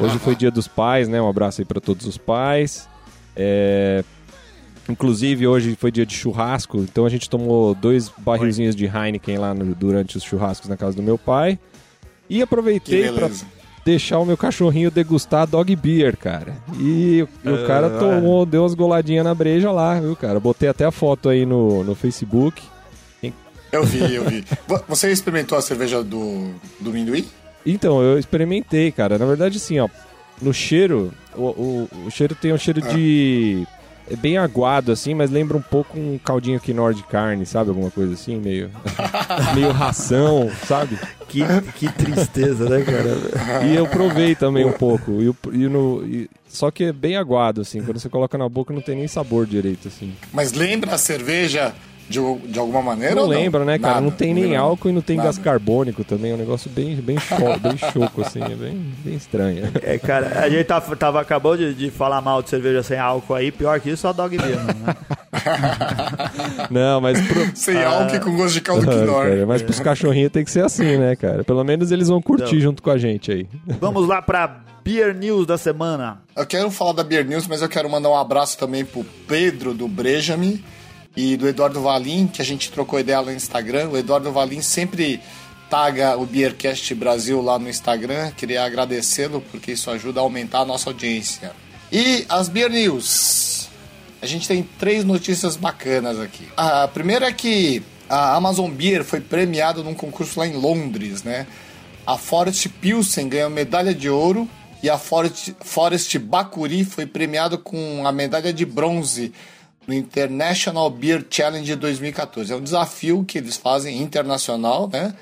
Hoje 0.00 0.18
foi 0.18 0.34
dia 0.34 0.50
dos 0.50 0.66
pais, 0.68 1.08
né? 1.08 1.20
Um 1.20 1.28
abraço 1.28 1.60
aí 1.60 1.64
pra 1.64 1.80
todos 1.80 2.06
os 2.06 2.16
pais. 2.18 2.88
É, 3.36 4.02
Inclusive, 4.88 5.46
hoje 5.46 5.76
foi 5.78 5.90
dia 5.92 6.06
de 6.06 6.14
churrasco, 6.14 6.78
então 6.78 7.04
a 7.04 7.10
gente 7.10 7.28
tomou 7.28 7.74
dois 7.74 8.10
barrilzinhos 8.16 8.74
de 8.74 8.86
Heineken 8.86 9.36
lá 9.36 9.52
no- 9.52 9.74
durante 9.74 10.16
os 10.16 10.22
churrascos 10.24 10.66
na 10.66 10.78
casa 10.78 10.96
do 10.96 11.02
meu 11.02 11.18
pai. 11.18 11.58
E 12.30 12.40
aproveitei 12.40 13.12
pra. 13.12 13.28
Deixar 13.88 14.18
o 14.18 14.24
meu 14.26 14.36
cachorrinho 14.36 14.90
degustar 14.90 15.46
Dog 15.46 15.74
Beer, 15.74 16.14
cara. 16.14 16.54
E 16.78 17.26
o, 17.44 17.50
o 17.54 17.66
cara 17.66 17.88
tomou, 17.98 18.44
deu 18.44 18.60
umas 18.62 18.74
goladinhas 18.74 19.24
na 19.24 19.34
breja 19.34 19.70
lá, 19.70 19.98
viu, 19.98 20.14
cara? 20.14 20.38
Botei 20.38 20.68
até 20.68 20.84
a 20.84 20.90
foto 20.90 21.30
aí 21.30 21.46
no, 21.46 21.82
no 21.82 21.94
Facebook. 21.94 22.62
Eu 23.72 23.84
vi, 23.84 24.14
eu 24.14 24.24
vi. 24.24 24.44
Vo- 24.66 24.82
Você 24.88 25.10
experimentou 25.10 25.56
a 25.56 25.62
cerveja 25.62 26.02
do, 26.02 26.50
do 26.80 26.90
Minduí? 26.90 27.26
Então, 27.64 28.02
eu 28.02 28.18
experimentei, 28.18 28.90
cara. 28.92 29.18
Na 29.18 29.24
verdade, 29.26 29.56
assim, 29.56 29.78
ó, 29.78 29.88
no 30.40 30.52
cheiro, 30.52 31.10
o, 31.34 31.42
o, 31.42 31.88
o 32.06 32.10
cheiro 32.10 32.34
tem 32.34 32.52
um 32.52 32.58
cheiro 32.58 32.80
de. 32.82 33.66
É 34.10 34.16
bem 34.16 34.38
aguado, 34.38 34.90
assim, 34.90 35.14
mas 35.14 35.30
lembra 35.30 35.56
um 35.56 35.62
pouco 35.62 35.98
um 35.98 36.18
caldinho 36.18 36.58
quinor 36.58 36.94
de 36.94 37.02
carne, 37.02 37.44
sabe? 37.44 37.68
Alguma 37.70 37.90
coisa 37.90 38.14
assim, 38.14 38.36
meio. 38.36 38.70
meio 39.54 39.70
ração, 39.70 40.50
sabe? 40.66 40.98
Que, 41.28 41.40
que 41.76 41.92
tristeza, 41.92 42.68
né, 42.68 42.82
cara? 42.82 43.64
E 43.66 43.74
eu 43.74 43.86
provei 43.86 44.34
também 44.34 44.64
um 44.64 44.72
pouco. 44.72 45.12
E, 45.22 45.26
e 45.54 45.68
no, 45.68 46.02
e- 46.06 46.30
só 46.48 46.70
que 46.70 46.84
é 46.84 46.92
bem 46.92 47.16
aguado, 47.16 47.60
assim. 47.60 47.82
Quando 47.82 47.98
você 48.00 48.08
coloca 48.08 48.38
na 48.38 48.48
boca, 48.48 48.72
não 48.72 48.80
tem 48.80 48.96
nem 48.96 49.06
sabor 49.08 49.46
direito, 49.46 49.88
assim. 49.88 50.14
Mas 50.32 50.52
lembra 50.52 50.94
a 50.94 50.98
cerveja 50.98 51.74
de, 52.08 52.18
de 52.46 52.58
alguma 52.58 52.82
maneira? 52.82 53.14
Não 53.14 53.24
ou 53.24 53.28
lembra, 53.28 53.64
né, 53.64 53.78
cara? 53.78 53.94
Nada, 53.94 54.06
não 54.06 54.10
tem 54.10 54.32
nem 54.32 54.56
álcool 54.56 54.88
e 54.88 54.92
não 54.92 55.02
tem 55.02 55.16
Nada. 55.16 55.28
gás 55.28 55.38
carbônico 55.38 56.02
também. 56.04 56.32
É 56.32 56.34
um 56.34 56.38
negócio 56.38 56.70
bem, 56.70 56.96
bem, 56.96 57.18
cho 57.18 57.36
bem 57.60 57.76
choco, 57.76 58.22
assim. 58.22 58.42
É 58.42 58.54
bem, 58.54 58.92
bem 59.04 59.14
estranho. 59.14 59.70
É, 59.82 59.98
cara, 59.98 60.40
a 60.40 60.48
gente 60.48 60.64
tava, 60.64 60.96
tava 60.96 61.20
acabou 61.20 61.56
de, 61.56 61.74
de 61.74 61.90
falar 61.90 62.20
mal 62.20 62.42
de 62.42 62.48
cerveja 62.48 62.82
sem 62.82 62.98
álcool 62.98 63.34
aí, 63.34 63.52
pior 63.52 63.78
que 63.80 63.90
isso, 63.90 64.02
só 64.02 64.12
dog 64.12 64.36
beer, 64.38 64.56
né? 64.56 64.96
Não, 66.70 67.00
mas 67.00 67.20
pro, 67.26 67.56
Sem 67.56 67.82
álcool 67.82 68.16
e 68.16 68.20
com 68.20 68.36
gosto 68.36 68.54
de 68.54 68.60
caldo 68.60 68.90
Ah, 68.90 68.94
quinor. 68.94 69.24
cara, 69.28 69.46
mas 69.46 69.62
pros 69.62 69.80
cachorrinhos 69.80 70.32
tem 70.32 70.44
que 70.44 70.50
ser 70.50 70.64
assim, 70.64 70.96
né, 70.96 71.16
cara? 71.16 71.44
Pelo 71.44 71.62
menos 71.64 71.90
eles 71.90 72.08
vão 72.08 72.20
curtir 72.20 72.54
Não. 72.54 72.60
junto 72.60 72.82
com 72.82 72.90
a 72.90 72.98
gente 72.98 73.30
aí. 73.30 73.46
Vamos 73.80 74.06
lá 74.06 74.22
pra 74.22 74.60
Beer 74.84 75.14
News 75.14 75.46
da 75.46 75.58
semana. 75.58 76.20
Eu 76.34 76.46
quero 76.46 76.70
falar 76.70 76.92
da 76.92 77.04
Beer 77.04 77.24
News, 77.26 77.46
mas 77.46 77.62
eu 77.62 77.68
quero 77.68 77.88
mandar 77.90 78.08
um 78.08 78.16
abraço 78.16 78.58
também 78.58 78.84
pro 78.84 79.04
Pedro 79.26 79.74
do 79.74 79.86
Brejami 79.88 80.64
e 81.18 81.36
do 81.36 81.48
Eduardo 81.48 81.82
Valim, 81.82 82.28
que 82.28 82.40
a 82.40 82.44
gente 82.44 82.70
trocou 82.70 83.00
ideia 83.00 83.18
lá 83.18 83.26
no 83.26 83.32
Instagram. 83.32 83.88
O 83.88 83.98
Eduardo 83.98 84.30
Valim 84.30 84.62
sempre 84.62 85.20
taga 85.68 86.16
o 86.16 86.24
Beercast 86.24 86.94
Brasil 86.94 87.42
lá 87.42 87.58
no 87.58 87.68
Instagram. 87.68 88.30
Queria 88.36 88.64
agradecê-lo 88.64 89.42
porque 89.50 89.72
isso 89.72 89.90
ajuda 89.90 90.20
a 90.20 90.22
aumentar 90.22 90.60
a 90.60 90.64
nossa 90.64 90.90
audiência. 90.90 91.50
E 91.90 92.24
as 92.28 92.48
Beer 92.48 92.70
News. 92.70 93.68
A 94.22 94.26
gente 94.26 94.46
tem 94.46 94.62
três 94.78 95.02
notícias 95.02 95.56
bacanas 95.56 96.20
aqui. 96.20 96.46
A 96.56 96.86
primeira 96.86 97.26
é 97.26 97.32
que 97.32 97.82
a 98.08 98.36
Amazon 98.36 98.70
Beer 98.70 99.02
foi 99.02 99.20
premiada 99.20 99.82
num 99.82 99.94
concurso 99.94 100.38
lá 100.38 100.46
em 100.46 100.54
Londres, 100.54 101.24
né? 101.24 101.48
A 102.06 102.16
Forest 102.16 102.68
Pilsen 102.68 103.28
ganhou 103.28 103.50
medalha 103.50 103.92
de 103.92 104.08
ouro 104.08 104.48
e 104.84 104.88
a 104.88 104.96
Forest, 104.96 105.56
Forest 105.62 106.16
Bacuri 106.20 106.84
foi 106.84 107.06
premiado 107.06 107.58
com 107.58 108.06
a 108.06 108.12
medalha 108.12 108.52
de 108.52 108.64
bronze 108.64 109.32
no 109.88 109.94
International 109.94 110.90
Beer 110.90 111.24
Challenge 111.30 111.74
2014. 111.74 112.52
É 112.52 112.56
um 112.56 112.62
desafio 112.62 113.24
que 113.24 113.38
eles 113.38 113.56
fazem 113.56 114.02
internacional, 114.02 114.86
né? 114.92 115.14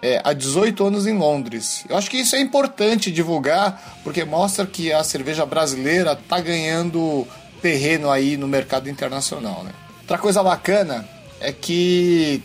É, 0.00 0.20
há 0.24 0.32
18 0.32 0.86
anos 0.86 1.06
em 1.06 1.16
Londres. 1.16 1.84
Eu 1.88 1.96
acho 1.96 2.10
que 2.10 2.16
isso 2.16 2.34
é 2.34 2.40
importante 2.40 3.10
divulgar, 3.10 4.00
porque 4.02 4.24
mostra 4.24 4.66
que 4.66 4.90
a 4.92 5.04
cerveja 5.04 5.44
brasileira 5.44 6.12
está 6.12 6.40
ganhando 6.40 7.26
terreno 7.60 8.10
aí 8.10 8.36
no 8.38 8.48
mercado 8.48 8.88
internacional, 8.88 9.62
né? 9.62 9.72
Outra 10.00 10.18
coisa 10.18 10.42
bacana 10.42 11.06
é 11.38 11.52
que 11.52 12.42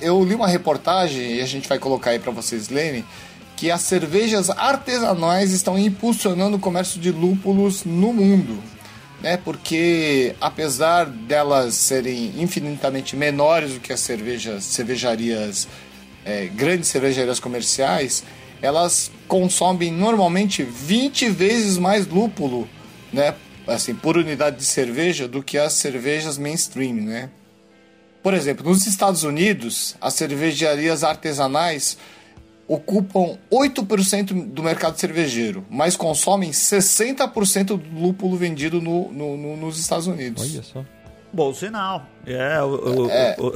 eu 0.00 0.24
li 0.24 0.34
uma 0.34 0.48
reportagem, 0.48 1.36
e 1.36 1.40
a 1.40 1.46
gente 1.46 1.68
vai 1.68 1.78
colocar 1.78 2.10
aí 2.10 2.18
para 2.18 2.32
vocês 2.32 2.68
lerem, 2.68 3.04
que 3.56 3.70
as 3.70 3.82
cervejas 3.82 4.50
artesanais 4.50 5.52
estão 5.52 5.78
impulsionando 5.78 6.56
o 6.56 6.60
comércio 6.60 7.00
de 7.00 7.10
lúpulos 7.10 7.84
no 7.84 8.12
mundo. 8.12 8.60
Né, 9.22 9.36
porque 9.36 10.34
apesar 10.40 11.04
delas 11.04 11.74
serem 11.74 12.32
infinitamente 12.38 13.14
menores 13.14 13.74
do 13.74 13.80
que 13.80 13.92
as 13.92 14.00
cervejas, 14.00 14.64
cervejarias, 14.64 15.68
é, 16.24 16.46
grandes 16.46 16.88
cervejarias 16.88 17.38
comerciais, 17.38 18.24
elas 18.62 19.10
consomem 19.28 19.92
normalmente 19.92 20.62
20 20.62 21.28
vezes 21.28 21.76
mais 21.76 22.06
lúpulo, 22.06 22.66
né, 23.12 23.34
assim, 23.66 23.94
por 23.94 24.16
unidade 24.16 24.56
de 24.56 24.64
cerveja 24.64 25.28
do 25.28 25.42
que 25.42 25.58
as 25.58 25.74
cervejas 25.74 26.38
mainstream, 26.38 26.94
né? 26.94 27.30
Por 28.22 28.34
exemplo, 28.34 28.68
nos 28.68 28.86
Estados 28.86 29.22
Unidos, 29.22 29.96
as 30.00 30.14
cervejarias 30.14 31.02
artesanais 31.02 31.96
ocupam 32.70 33.36
8% 33.52 34.46
do 34.46 34.62
mercado 34.62 34.96
cervejeiro, 34.96 35.64
mas 35.68 35.96
consomem 35.96 36.52
60% 36.52 37.76
do 37.76 38.00
lúpulo 38.00 38.36
vendido 38.36 38.80
no, 38.80 39.10
no- 39.10 39.36
no- 39.36 39.56
nos 39.56 39.76
Estados 39.80 40.06
Unidos. 40.06 40.42
Olha 40.42 40.62
só. 40.62 40.84
Bom 41.32 41.52
sinal. 41.52 42.06
É, 42.24 42.62
o, 42.62 42.66
o, 43.06 43.10
é. 43.10 43.36
o, 43.38 43.52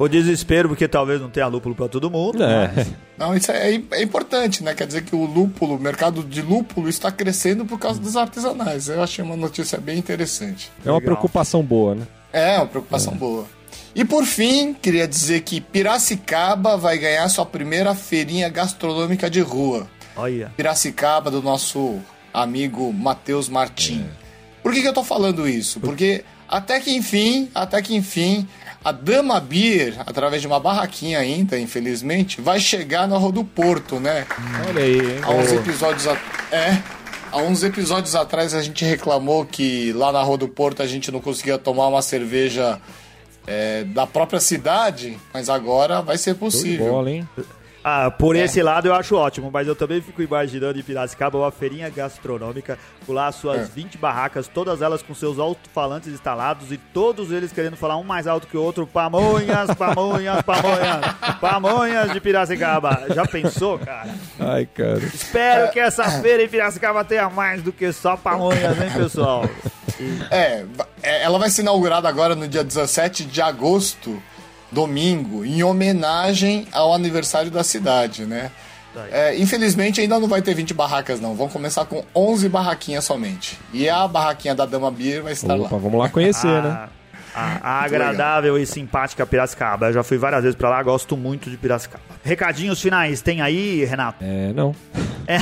o 0.04 0.08
desespero, 0.08 0.68
porque 0.68 0.86
talvez 0.86 1.18
não 1.18 1.30
tenha 1.30 1.46
lúpulo 1.46 1.74
para 1.74 1.88
todo 1.88 2.10
mundo. 2.10 2.42
É. 2.42 2.70
Mas... 2.76 2.92
Não, 3.16 3.34
isso 3.34 3.50
é, 3.50 3.74
é, 3.92 4.02
importante, 4.02 4.62
né? 4.62 4.74
Quer 4.74 4.86
dizer 4.86 5.02
que 5.04 5.16
o 5.16 5.24
lúpulo, 5.24 5.76
o 5.76 5.80
mercado 5.80 6.22
de 6.22 6.42
lúpulo 6.42 6.90
está 6.90 7.10
crescendo 7.10 7.64
por 7.64 7.78
causa 7.78 7.98
dos 7.98 8.16
artesanais. 8.16 8.88
Eu 8.88 9.02
achei 9.02 9.24
uma 9.24 9.36
notícia 9.36 9.78
bem 9.78 9.98
interessante. 9.98 10.70
É 10.84 10.90
uma 10.90 10.98
Legal. 10.98 11.14
preocupação 11.14 11.62
boa, 11.62 11.94
né? 11.94 12.06
É, 12.32 12.58
uma 12.58 12.66
preocupação 12.66 13.14
é. 13.14 13.16
boa. 13.16 13.46
E 13.94 14.04
por 14.04 14.24
fim, 14.24 14.74
queria 14.74 15.06
dizer 15.06 15.42
que 15.42 15.60
Piracicaba 15.60 16.76
vai 16.76 16.98
ganhar 16.98 17.28
sua 17.28 17.46
primeira 17.46 17.94
feirinha 17.94 18.48
gastronômica 18.48 19.30
de 19.30 19.40
rua. 19.40 19.86
Olha. 20.16 20.52
Piracicaba, 20.56 21.30
do 21.30 21.40
nosso 21.40 22.00
amigo 22.32 22.92
Matheus 22.92 23.48
Martim. 23.48 24.00
É. 24.02 24.24
Por 24.62 24.72
que, 24.72 24.82
que 24.82 24.88
eu 24.88 24.92
tô 24.92 25.04
falando 25.04 25.48
isso? 25.48 25.78
Porque 25.78 26.24
até 26.48 26.80
que 26.80 26.90
enfim, 26.94 27.48
até 27.54 27.80
que 27.80 27.94
enfim, 27.94 28.48
a 28.84 28.90
Dama 28.90 29.38
Beer, 29.38 29.94
através 30.00 30.42
de 30.42 30.48
uma 30.48 30.58
barraquinha 30.58 31.18
ainda, 31.18 31.58
infelizmente, 31.58 32.40
vai 32.40 32.58
chegar 32.58 33.06
na 33.06 33.16
Rua 33.16 33.32
do 33.32 33.44
Porto, 33.44 34.00
né? 34.00 34.26
Olha 34.68 34.82
aí, 34.82 34.98
hein? 34.98 35.20
Há 35.22 35.30
uns 35.30 35.52
episódios. 35.52 36.08
A... 36.08 36.12
É. 36.50 36.82
Há 37.30 37.38
uns 37.38 37.62
episódios 37.62 38.14
atrás 38.14 38.54
a 38.54 38.62
gente 38.62 38.84
reclamou 38.84 39.44
que 39.44 39.92
lá 39.92 40.12
na 40.12 40.22
Rua 40.22 40.38
do 40.38 40.48
Porto 40.48 40.82
a 40.82 40.86
gente 40.86 41.10
não 41.10 41.20
conseguia 41.20 41.58
tomar 41.58 41.88
uma 41.88 42.02
cerveja 42.02 42.80
é, 43.46 43.84
da 43.84 44.06
própria 44.06 44.40
cidade, 44.40 45.18
mas 45.32 45.48
agora 45.48 46.00
vai 46.00 46.18
ser 46.18 46.34
possível. 46.34 46.92
Bola, 46.92 47.10
hein? 47.10 47.28
Ah, 47.86 48.10
por 48.10 48.34
é. 48.34 48.40
esse 48.40 48.62
lado 48.62 48.88
eu 48.88 48.94
acho 48.94 49.14
ótimo, 49.14 49.50
mas 49.52 49.68
eu 49.68 49.76
também 49.76 50.00
fico 50.00 50.22
imaginando 50.22 50.78
em 50.78 50.82
Piracicaba 50.82 51.36
uma 51.36 51.50
feirinha 51.50 51.90
gastronômica, 51.90 52.78
com 53.04 53.12
lá 53.12 53.30
suas 53.30 53.60
é. 53.60 53.64
20 53.64 53.98
barracas, 53.98 54.48
todas 54.48 54.80
elas 54.80 55.02
com 55.02 55.14
seus 55.14 55.38
alto-falantes 55.38 56.08
instalados 56.08 56.72
e 56.72 56.78
todos 56.78 57.30
eles 57.30 57.52
querendo 57.52 57.76
falar 57.76 57.98
um 57.98 58.02
mais 58.02 58.26
alto 58.26 58.46
que 58.46 58.56
o 58.56 58.62
outro, 58.62 58.86
pamonhas, 58.86 59.74
pamonhas, 59.76 60.40
pamonhas, 60.40 61.04
pamonhas 61.38 62.12
de 62.12 62.20
Piracicaba. 62.20 63.04
Já 63.14 63.26
pensou, 63.26 63.78
cara? 63.78 64.14
Ai, 64.40 64.64
cara. 64.64 65.00
Espero 65.00 65.70
que 65.70 65.78
essa 65.78 66.10
feira 66.22 66.42
em 66.42 66.48
Piracicaba 66.48 67.04
tenha 67.04 67.28
mais 67.28 67.62
do 67.62 67.70
que 67.70 67.92
só 67.92 68.16
pamonhas, 68.16 68.80
hein, 68.80 68.90
pessoal? 68.96 69.44
É, 70.30 70.64
é 71.02 71.22
ela 71.22 71.38
vai 71.38 71.50
ser 71.50 71.60
inaugurada 71.60 72.08
agora 72.08 72.34
no 72.34 72.48
dia 72.48 72.64
17 72.64 73.24
de 73.24 73.42
agosto 73.42 74.22
domingo, 74.74 75.44
em 75.44 75.62
homenagem 75.62 76.66
ao 76.72 76.92
aniversário 76.92 77.50
da 77.50 77.62
cidade, 77.62 78.26
né? 78.26 78.50
É, 79.10 79.36
infelizmente 79.36 80.00
ainda 80.00 80.20
não 80.20 80.28
vai 80.28 80.40
ter 80.40 80.54
20 80.54 80.72
barracas 80.72 81.20
não, 81.20 81.34
vão 81.34 81.48
começar 81.48 81.84
com 81.84 82.04
11 82.14 82.48
barraquinhas 82.48 83.04
somente. 83.04 83.58
E 83.72 83.88
a 83.88 84.06
barraquinha 84.06 84.54
da 84.54 84.66
Dama 84.66 84.90
Beer 84.90 85.22
vai 85.22 85.32
estar 85.32 85.54
Opa, 85.54 85.62
lá. 85.62 85.68
Vamos 85.78 85.98
lá 85.98 86.08
conhecer, 86.08 86.46
né? 86.62 86.70
ah, 86.70 86.86
né? 86.86 86.88
A, 87.34 87.80
a 87.80 87.82
agradável 87.82 88.56
e 88.56 88.64
simpática 88.64 89.26
Piracicaba. 89.26 89.86
Eu 89.86 89.94
já 89.94 90.02
fui 90.04 90.16
várias 90.16 90.42
vezes 90.42 90.56
pra 90.56 90.70
lá, 90.70 90.80
gosto 90.82 91.16
muito 91.16 91.50
de 91.50 91.56
Piracicaba. 91.56 92.04
Recadinhos 92.22 92.80
finais, 92.80 93.20
tem 93.20 93.42
aí, 93.42 93.84
Renato? 93.84 94.22
É, 94.22 94.52
não. 94.52 94.72
É, 95.26 95.38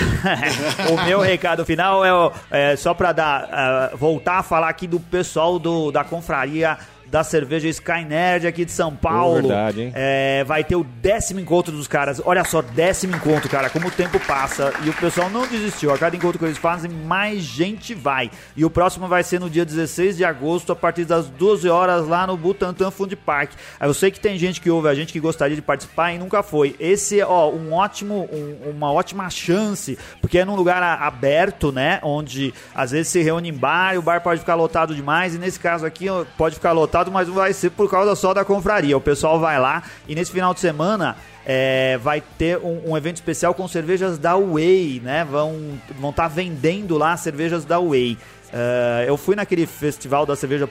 o 0.91 1.05
meu 1.05 1.20
recado 1.20 1.66
final 1.66 2.03
é, 2.03 2.70
é 2.72 2.76
só 2.76 2.95
pra 2.95 3.12
dar, 3.12 3.91
uh, 3.93 3.97
voltar 3.97 4.39
a 4.39 4.43
falar 4.43 4.70
aqui 4.70 4.87
do 4.87 4.99
pessoal 4.99 5.59
do, 5.59 5.91
da 5.93 6.03
confraria 6.03 6.78
da 7.13 7.23
cerveja 7.23 7.69
Sky 7.69 8.07
Nerd 8.09 8.47
aqui 8.47 8.65
de 8.65 8.73
São 8.73 8.97
Paulo. 8.97 9.41
Oh, 9.45 9.49
verdade, 9.49 9.83
hein? 9.83 9.93
É, 9.95 10.43
vai 10.45 10.65
ter 10.65 10.77
o 10.77 10.83
décimo 10.83 11.41
encontro 11.41 11.71
dos 11.71 11.87
caras. 11.87 12.23
Olha 12.25 12.43
só, 12.43 12.63
décimo 12.63 13.15
encontro, 13.15 13.51
cara, 13.51 13.69
como 13.69 13.89
o 13.89 13.91
tempo 13.91 14.19
passa. 14.21 14.73
E 14.83 14.89
o 14.89 14.95
pessoal 14.95 15.29
não 15.29 15.47
desistiu. 15.47 15.93
A 15.93 15.99
cada 15.99 16.17
encontro 16.17 16.39
que 16.39 16.45
eles 16.47 16.57
fazem, 16.57 16.91
mais 16.91 17.43
gente 17.43 17.93
vai. 17.93 18.31
E 18.57 18.65
o 18.65 18.71
próximo 18.71 19.09
vai 19.09 19.23
ser 19.23 19.39
no 19.39 19.51
dia 19.51 19.63
16 19.63 20.17
de 20.17 20.25
agosto, 20.25 20.73
a 20.73 20.77
partir 20.77 21.05
das 21.05 21.27
12 21.27 21.69
horas, 21.69 22.09
lá 22.09 22.27
no 22.27 22.35
Butantan 22.35 22.91
Fund 22.91 23.13
Park. 23.15 23.51
Eu 23.79 23.93
sei 23.93 24.11
que 24.11 24.19
tem 24.19 24.39
gente 24.39 24.59
que 24.59 24.71
ouve 24.71 24.89
a 24.89 24.95
gente 24.95 25.13
que 25.13 25.21
gostaria 25.21 25.55
de 25.55 25.61
participar 25.61 26.15
e 26.15 26.19
nunca 26.19 26.43
foi. 26.43 26.75
Esse 26.81 27.21
é, 27.21 27.27
ó, 27.27 27.51
um 27.51 27.75
ótimo, 27.75 28.27
um, 28.33 28.71
uma 28.71 28.91
ótima 28.91 29.29
chance, 29.29 29.99
porque 30.23 30.39
é 30.39 30.47
num 30.47 30.57
lugar 30.57 30.83
aberto, 30.83 31.71
né? 31.71 32.01
Onde 32.03 32.55
às 32.75 32.91
vezes 32.91 33.09
se 33.09 33.21
reúne 33.21 33.51
em 33.51 33.53
bar 33.55 33.97
e 33.97 33.99
o 33.99 34.03
bar 34.03 34.23
pode 34.23 34.41
ficar 34.41 34.55
lotado 34.55 34.95
demais. 34.95 35.35
E 35.35 35.39
nesse 35.39 35.61
caso 35.61 35.85
aqui, 35.85 36.07
pode 36.39 36.55
ficar 36.55 36.73
lotado 36.73 37.02
mas 37.11 37.29
vai 37.29 37.53
ser 37.53 37.71
por 37.71 37.91
causa 37.91 38.15
só 38.15 38.35
da 38.35 38.45
confraria. 38.45 38.97
O 38.97 39.01
pessoal 39.01 39.41
vai 39.41 39.59
lá 39.59 39.83
e 40.07 40.15
nesse 40.15 40.31
final 40.31 40.53
de 40.55 40.61
semana 40.61 41.17
é, 41.45 41.99
vai 42.03 42.21
ter 42.21 42.59
um, 42.59 42.91
um, 42.91 42.97
evento 42.97 43.17
especial 43.17 43.55
com 43.55 43.67
cervejas 43.67 44.19
da 44.19 44.37
Way, 44.37 45.01
né? 45.03 45.25
Vão 45.25 45.79
estar 45.83 45.95
vão 46.01 46.13
tá 46.13 46.29
vendendo 46.29 46.97
lá 46.97 47.17
cervejas 47.17 47.65
da 47.65 47.81
Way. 47.81 48.19
Uh, 48.53 49.05
eu 49.07 49.17
fui 49.17 49.35
naquele 49.35 49.67
festival 49.67 50.27
da 50.27 50.37
cerveja 50.37 50.69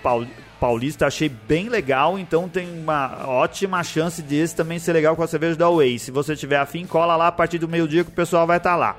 paulista, 0.59 1.07
achei 1.07 1.27
bem 1.27 1.67
legal, 1.67 2.19
então 2.19 2.47
tem 2.47 2.69
uma 2.79 3.27
ótima 3.27 3.83
chance 3.83 4.21
desse 4.21 4.55
também 4.55 4.77
ser 4.77 4.93
legal 4.93 5.15
com 5.15 5.23
a 5.23 5.27
cerveja 5.27 5.55
da 5.55 5.67
Way. 5.67 5.97
Se 5.97 6.11
você 6.11 6.35
tiver 6.35 6.57
afim, 6.57 6.85
cola 6.85 7.15
lá 7.15 7.27
a 7.27 7.31
partir 7.31 7.57
do 7.57 7.67
meio-dia 7.67 8.03
que 8.03 8.11
o 8.11 8.13
pessoal 8.13 8.45
vai 8.45 8.57
estar 8.57 8.71
tá 8.71 8.75
lá. 8.75 8.95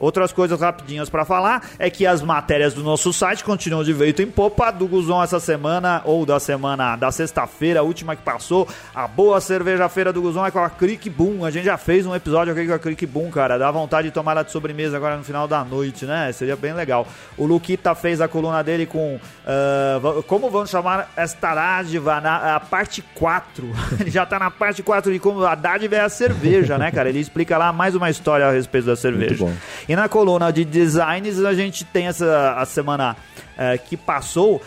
Outras 0.00 0.32
coisas 0.32 0.60
rapidinhas 0.60 1.10
para 1.10 1.24
falar 1.24 1.62
é 1.78 1.90
que 1.90 2.06
as 2.06 2.22
matérias 2.22 2.72
do 2.72 2.82
nosso 2.82 3.12
site 3.12 3.44
continuam 3.44 3.84
de 3.84 3.92
veito 3.92 4.22
em 4.22 4.26
popa. 4.26 4.70
Do 4.70 4.88
Guzon 4.88 5.22
essa 5.22 5.38
semana, 5.38 6.00
ou 6.04 6.24
da 6.24 6.40
semana 6.40 6.96
da 6.96 7.12
sexta-feira, 7.12 7.80
a 7.80 7.82
última 7.82 8.16
que 8.16 8.22
passou, 8.22 8.66
a 8.94 9.06
boa 9.06 9.40
cerveja 9.40 9.88
feira 9.88 10.12
do 10.12 10.22
Guzon 10.22 10.46
é 10.46 10.50
com 10.50 10.58
a 10.58 10.70
Crick 10.70 11.10
Boom. 11.10 11.44
A 11.44 11.50
gente 11.50 11.64
já 11.64 11.76
fez 11.76 12.06
um 12.06 12.14
episódio 12.14 12.52
aqui 12.52 12.66
com 12.66 12.72
a 12.72 12.78
Crick 12.78 13.04
Boom, 13.04 13.30
cara. 13.30 13.58
Dá 13.58 13.70
vontade 13.70 14.08
de 14.08 14.14
tomar 14.14 14.32
ela 14.32 14.42
de 14.42 14.50
sobremesa 14.50 14.96
agora 14.96 15.16
no 15.16 15.24
final 15.24 15.46
da 15.46 15.62
noite, 15.62 16.06
né? 16.06 16.32
Seria 16.32 16.56
bem 16.56 16.72
legal. 16.72 17.06
O 17.36 17.44
Luquita 17.44 17.94
fez 17.94 18.20
a 18.20 18.28
coluna 18.28 18.62
dele 18.64 18.86
com. 18.86 19.16
Uh, 19.16 20.22
como 20.22 20.50
vamos 20.50 20.70
chamar 20.70 21.10
esta 21.16 21.54
dádiva? 21.54 22.20
Na 22.20 22.56
a 22.56 22.60
parte 22.60 23.02
4. 23.14 23.68
Ele 24.00 24.10
já 24.10 24.24
tá 24.24 24.38
na 24.38 24.50
parte 24.50 24.82
4 24.82 25.12
de 25.12 25.18
como 25.18 25.44
a 25.44 25.54
dádiva 25.54 25.96
é 25.96 26.00
a 26.00 26.08
cerveja, 26.08 26.78
né, 26.78 26.90
cara? 26.90 27.08
Ele 27.08 27.18
explica 27.18 27.58
lá 27.58 27.72
mais 27.72 27.94
uma 27.94 28.08
história 28.08 28.46
a 28.46 28.50
respeito 28.50 28.86
da 28.86 28.96
cerveja. 28.96 29.46
E 29.90 29.96
na 29.96 30.08
coluna 30.08 30.52
de 30.52 30.64
designs 30.64 31.44
a 31.44 31.52
gente 31.52 31.84
tem 31.84 32.06
essa 32.06 32.54
a 32.56 32.64
semana 32.64 33.16
uh, 33.56 33.88
que 33.88 33.96
passou 33.96 34.58
uh, 34.58 34.62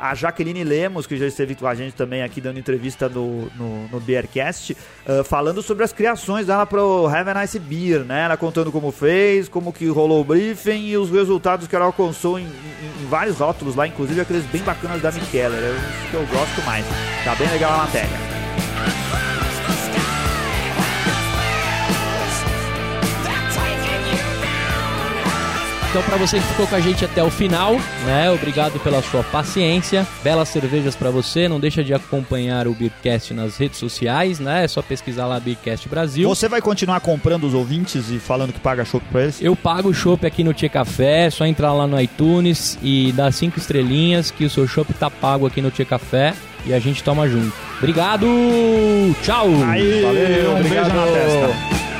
a 0.00 0.14
Jaqueline 0.14 0.62
Lemos, 0.62 1.04
que 1.04 1.16
já 1.16 1.26
esteve 1.26 1.56
com 1.56 1.66
a 1.66 1.74
gente 1.74 1.94
também 1.96 2.22
aqui 2.22 2.40
dando 2.40 2.60
entrevista 2.60 3.08
no, 3.08 3.50
no, 3.56 3.88
no 3.88 3.98
Beercast, 3.98 4.76
uh, 5.04 5.24
falando 5.24 5.62
sobre 5.62 5.82
as 5.82 5.92
criações 5.92 6.46
dela 6.46 6.64
pro 6.64 7.08
Have 7.08 7.30
a 7.30 7.40
Nice 7.40 7.58
Beer, 7.58 8.04
né? 8.04 8.22
Ela 8.26 8.36
contando 8.36 8.70
como 8.70 8.92
fez, 8.92 9.48
como 9.48 9.72
que 9.72 9.88
rolou 9.88 10.20
o 10.20 10.24
briefing 10.24 10.86
e 10.86 10.96
os 10.96 11.10
resultados 11.10 11.66
que 11.66 11.74
ela 11.74 11.86
alcançou 11.86 12.38
em, 12.38 12.44
em, 12.44 13.02
em 13.02 13.06
vários 13.08 13.38
rótulos 13.38 13.74
lá, 13.74 13.88
inclusive 13.88 14.20
aqueles 14.20 14.44
bem 14.44 14.62
bacanas 14.62 15.02
da 15.02 15.10
Mikeller, 15.10 15.58
é 15.58 16.08
que 16.08 16.14
eu 16.14 16.24
gosto 16.26 16.62
mais. 16.64 16.86
Tá 17.24 17.34
bem 17.34 17.50
legal 17.50 17.72
a 17.72 17.78
matéria. 17.78 18.31
Então, 25.92 26.02
para 26.04 26.16
você 26.16 26.38
que 26.38 26.46
ficou 26.46 26.66
com 26.66 26.74
a 26.74 26.80
gente 26.80 27.04
até 27.04 27.22
o 27.22 27.30
final, 27.30 27.76
né? 28.06 28.30
Obrigado 28.30 28.80
pela 28.80 29.02
sua 29.02 29.22
paciência. 29.22 30.06
Belas 30.24 30.48
cervejas 30.48 30.96
para 30.96 31.10
você. 31.10 31.46
Não 31.46 31.60
deixa 31.60 31.84
de 31.84 31.92
acompanhar 31.92 32.66
o 32.66 32.72
Beercast 32.72 33.34
nas 33.34 33.58
redes 33.58 33.76
sociais, 33.78 34.40
né? 34.40 34.64
É 34.64 34.68
só 34.68 34.80
pesquisar 34.80 35.26
lá 35.26 35.38
Beercast 35.38 35.86
Brasil. 35.90 36.26
Você 36.26 36.48
vai 36.48 36.62
continuar 36.62 36.98
comprando 37.00 37.44
os 37.44 37.52
ouvintes 37.52 38.08
e 38.08 38.18
falando 38.18 38.54
que 38.54 38.58
paga 38.58 38.86
chopp 38.86 39.04
para 39.12 39.24
eles? 39.24 39.42
Eu 39.42 39.54
pago 39.54 39.90
o 39.90 39.94
chopp 39.94 40.24
aqui 40.24 40.42
no 40.42 40.54
Tia 40.54 40.70
Café. 40.70 41.26
É 41.26 41.30
só 41.30 41.44
entrar 41.44 41.74
lá 41.74 41.86
no 41.86 42.00
iTunes 42.00 42.78
e 42.82 43.12
dar 43.12 43.30
cinco 43.30 43.58
estrelinhas 43.58 44.30
que 44.30 44.46
o 44.46 44.50
seu 44.50 44.66
chopp 44.66 44.94
tá 44.94 45.10
pago 45.10 45.46
aqui 45.46 45.60
no 45.60 45.70
Tia 45.70 45.84
Café 45.84 46.32
e 46.64 46.72
a 46.72 46.78
gente 46.78 47.04
toma 47.04 47.28
junto. 47.28 47.52
Obrigado! 47.76 48.26
Tchau! 49.22 49.46
Aí, 49.66 50.00
Valeu, 50.00 50.52
um 50.52 50.56
obrigado. 50.56 50.90
beijo 50.90 50.96
na 50.96 51.04
testa. 51.12 51.91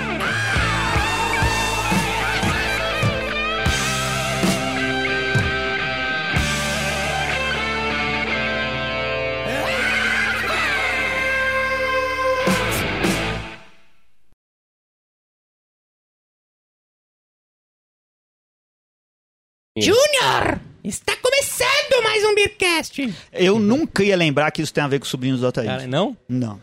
Júnior! 19.75 20.61
Está 20.85 21.17
começando 21.17 22.03
mais 22.05 22.23
um 22.25 22.35
Beercast! 22.35 23.15
Eu 23.33 23.59
nunca 23.59 24.05
ia 24.05 24.15
lembrar 24.15 24.51
que 24.51 24.61
isso 24.61 24.71
tem 24.71 24.85
a 24.85 24.87
ver 24.87 24.99
com 24.99 25.07
sobrinhos 25.07 25.41
do 25.41 25.47
Altair. 25.47 25.67
Cara, 25.67 25.87
não? 25.87 26.15
Não. 26.29 26.61